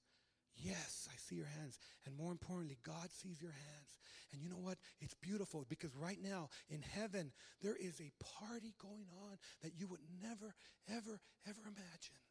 Yes, 0.55 1.09
I 1.11 1.17
see 1.17 1.35
your 1.35 1.51
hands. 1.59 1.77
And 2.05 2.15
more 2.15 2.31
importantly, 2.31 2.77
God 2.83 3.11
sees 3.11 3.41
your 3.41 3.51
hands. 3.51 3.99
And 4.31 4.41
you 4.41 4.49
know 4.49 4.59
what? 4.59 4.77
It's 4.99 5.13
beautiful. 5.13 5.65
because 5.69 5.95
right 5.95 6.17
now 6.21 6.49
in 6.69 6.81
heaven, 6.81 7.31
there 7.61 7.75
is 7.75 7.99
a 8.01 8.11
party 8.39 8.73
going 8.81 9.07
on 9.29 9.37
that 9.61 9.73
you 9.77 9.87
would 9.87 10.01
never, 10.21 10.53
ever, 10.89 11.19
ever 11.47 11.61
imagine. 11.65 12.21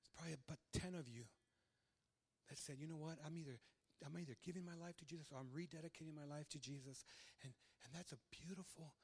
It's 0.00 0.10
probably 0.16 0.34
about 0.34 0.58
10 0.72 0.94
of 0.94 1.08
you 1.08 1.24
that 2.48 2.58
said, 2.58 2.76
you 2.78 2.86
know 2.86 2.96
what, 2.96 3.18
I'm 3.24 3.36
either 3.36 3.58
I'm 4.04 4.18
either 4.18 4.34
giving 4.42 4.64
my 4.64 4.74
life 4.74 4.96
to 4.98 5.04
Jesus 5.04 5.30
or 5.30 5.38
I'm 5.38 5.50
rededicating 5.54 6.14
my 6.14 6.26
life 6.26 6.48
to 6.50 6.58
Jesus. 6.58 7.04
And, 7.42 7.52
and 7.84 7.94
that's 7.94 8.10
a 8.10 8.18
beautiful 8.34 8.94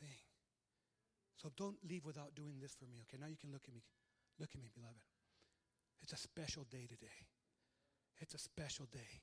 thing. 0.00 0.24
So 1.36 1.50
don't 1.56 1.76
leave 1.88 2.04
without 2.04 2.34
doing 2.34 2.58
this 2.60 2.74
for 2.74 2.86
me. 2.86 2.98
Okay, 3.06 3.20
now 3.20 3.28
you 3.28 3.36
can 3.36 3.52
look 3.52 3.62
at 3.68 3.74
me. 3.74 3.82
Look 4.40 4.50
at 4.54 4.60
me, 4.60 4.70
beloved. 4.74 5.04
It's 6.02 6.12
a 6.12 6.16
special 6.16 6.64
day 6.70 6.86
today. 6.88 7.28
It's 8.20 8.34
a 8.34 8.38
special 8.38 8.86
day. 8.92 9.22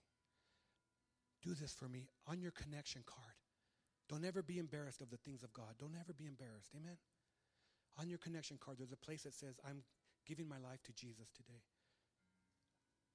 Do 1.43 1.54
this 1.54 1.74
for 1.74 1.88
me 1.88 2.10
on 2.28 2.41
your 2.41 2.52
connection 2.52 3.04
card. 3.06 3.36
Don't 4.10 4.26
ever 4.26 4.41
be 4.41 4.60
embarrassed 4.60 5.02
of 5.02 5.10
the 5.10 5.18
things 5.18 5.43
of 5.43 5.54
God. 5.54 5.76
Don't 5.80 5.96
ever 6.00 6.14
be 6.14 6.28
embarrassed. 6.28 6.72
Amen? 6.76 6.98
On 8.00 8.10
your 8.10 8.20
connection 8.20 8.58
card, 8.60 8.78
there's 8.78 8.91
a 8.91 8.98
place 8.98 9.24
that 9.24 9.34
says, 9.34 9.56
I'm 9.68 9.84
giving 10.26 10.48
my 10.48 10.58
life 10.58 10.82
to 10.84 10.93
Jesus 10.93 11.30
today. 11.36 11.62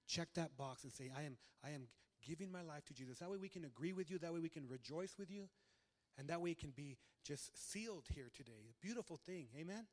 Check 0.09 0.29
that 0.35 0.57
box 0.57 0.85
and 0.85 0.93
say, 0.93 1.11
I 1.17 1.23
am, 1.23 1.37
I 1.65 1.71
am 1.71 1.89
giving 2.27 2.51
my 2.51 2.63
life 2.63 2.85
to 2.87 2.95
Jesus. 2.95 3.19
That 3.19 3.31
way 3.31 3.37
we 3.37 3.49
can 3.49 3.65
agree 3.65 3.93
with 3.93 4.11
you. 4.11 4.19
That 4.19 4.33
way 4.33 4.41
we 4.41 4.49
can 4.49 4.67
rejoice 4.69 5.15
with 5.19 5.31
you. 5.31 5.49
And 6.19 6.29
that 6.29 6.41
way 6.41 6.51
it 6.51 6.59
can 6.59 6.71
be 6.71 6.99
just 7.25 7.51
sealed 7.55 8.07
here 8.13 8.31
today. 8.35 8.69
A 8.71 8.85
beautiful 8.85 9.17
thing. 9.17 9.49
Amen? 9.59 9.87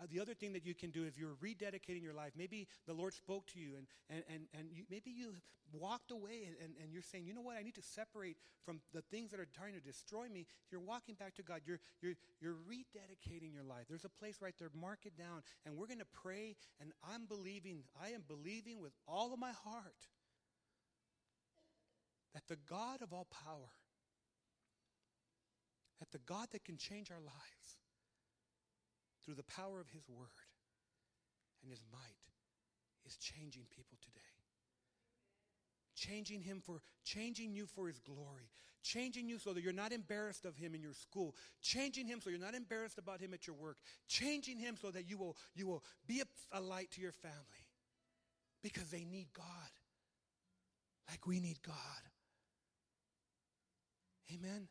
Uh, 0.00 0.06
the 0.10 0.20
other 0.20 0.34
thing 0.34 0.52
that 0.52 0.64
you 0.64 0.74
can 0.74 0.90
do 0.90 1.04
if 1.04 1.18
you're 1.18 1.36
rededicating 1.42 2.02
your 2.02 2.14
life, 2.14 2.32
maybe 2.36 2.66
the 2.86 2.92
Lord 2.92 3.14
spoke 3.14 3.46
to 3.48 3.60
you 3.60 3.76
and, 3.76 3.86
and, 4.10 4.24
and, 4.28 4.46
and 4.58 4.68
you, 4.72 4.84
maybe 4.90 5.10
you 5.10 5.34
walked 5.72 6.10
away 6.10 6.44
and, 6.46 6.56
and, 6.62 6.74
and, 6.82 6.92
you're 6.92 7.02
saying, 7.02 7.24
you 7.24 7.34
know 7.34 7.40
what, 7.40 7.56
I 7.56 7.62
need 7.62 7.74
to 7.76 7.82
separate 7.82 8.36
from 8.64 8.80
the 8.92 9.02
things 9.10 9.30
that 9.30 9.40
are 9.40 9.48
trying 9.56 9.74
to 9.74 9.80
destroy 9.80 10.28
me. 10.28 10.46
You're 10.70 10.80
walking 10.80 11.14
back 11.14 11.34
to 11.36 11.42
God. 11.42 11.60
You're, 11.64 11.80
you're, 12.00 12.14
you're 12.40 12.56
rededicating 12.68 13.52
your 13.52 13.64
life. 13.64 13.86
There's 13.88 14.04
a 14.04 14.08
place 14.20 14.38
right 14.40 14.54
there. 14.58 14.68
Mark 14.78 15.00
it 15.04 15.16
down. 15.16 15.42
And 15.64 15.76
we're 15.76 15.86
going 15.86 15.98
to 15.98 16.14
pray. 16.22 16.56
And 16.80 16.92
I'm 17.12 17.26
believing, 17.26 17.84
I 18.02 18.10
am 18.10 18.22
believing 18.26 18.80
with 18.80 18.92
all 19.06 19.32
of 19.32 19.38
my 19.38 19.52
heart 19.64 20.08
that 22.34 22.42
the 22.48 22.56
God 22.68 23.02
of 23.02 23.12
all 23.12 23.26
power, 23.44 23.72
that 26.00 26.10
the 26.12 26.24
God 26.26 26.48
that 26.52 26.64
can 26.64 26.76
change 26.76 27.10
our 27.10 27.20
lives, 27.20 27.81
through 29.24 29.34
the 29.34 29.44
power 29.44 29.80
of 29.80 29.88
His 29.90 30.08
Word 30.08 30.48
and 31.62 31.70
His 31.70 31.82
might, 31.92 32.22
is 33.06 33.16
changing 33.16 33.64
people 33.70 33.98
today. 34.02 34.20
Changing 35.94 36.42
him 36.42 36.60
for 36.64 36.80
changing 37.04 37.54
you 37.54 37.66
for 37.66 37.86
his 37.86 37.98
glory. 37.98 38.50
Changing 38.82 39.28
you 39.28 39.38
so 39.38 39.52
that 39.52 39.62
you're 39.62 39.72
not 39.72 39.92
embarrassed 39.92 40.44
of 40.44 40.56
him 40.56 40.74
in 40.74 40.82
your 40.82 40.94
school. 40.94 41.36
Changing 41.60 42.06
him 42.06 42.20
so 42.20 42.30
you're 42.30 42.40
not 42.40 42.54
embarrassed 42.54 42.98
about 42.98 43.20
him 43.20 43.32
at 43.34 43.46
your 43.46 43.54
work. 43.54 43.76
Changing 44.08 44.58
him 44.58 44.76
so 44.80 44.90
that 44.90 45.08
you 45.08 45.16
will 45.16 45.36
you 45.54 45.66
will 45.66 45.84
be 46.06 46.20
a, 46.20 46.58
a 46.58 46.60
light 46.60 46.90
to 46.92 47.00
your 47.00 47.12
family. 47.12 47.66
Because 48.62 48.90
they 48.90 49.04
need 49.04 49.28
God. 49.32 49.46
Like 51.08 51.26
we 51.26 51.38
need 51.38 51.62
God. 51.62 51.74
Amen. 54.34 54.68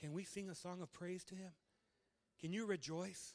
Can 0.00 0.12
we 0.12 0.24
sing 0.24 0.48
a 0.48 0.54
song 0.54 0.80
of 0.80 0.92
praise 0.92 1.24
to 1.24 1.34
him? 1.34 1.52
Can 2.40 2.52
you 2.52 2.64
rejoice? 2.66 3.34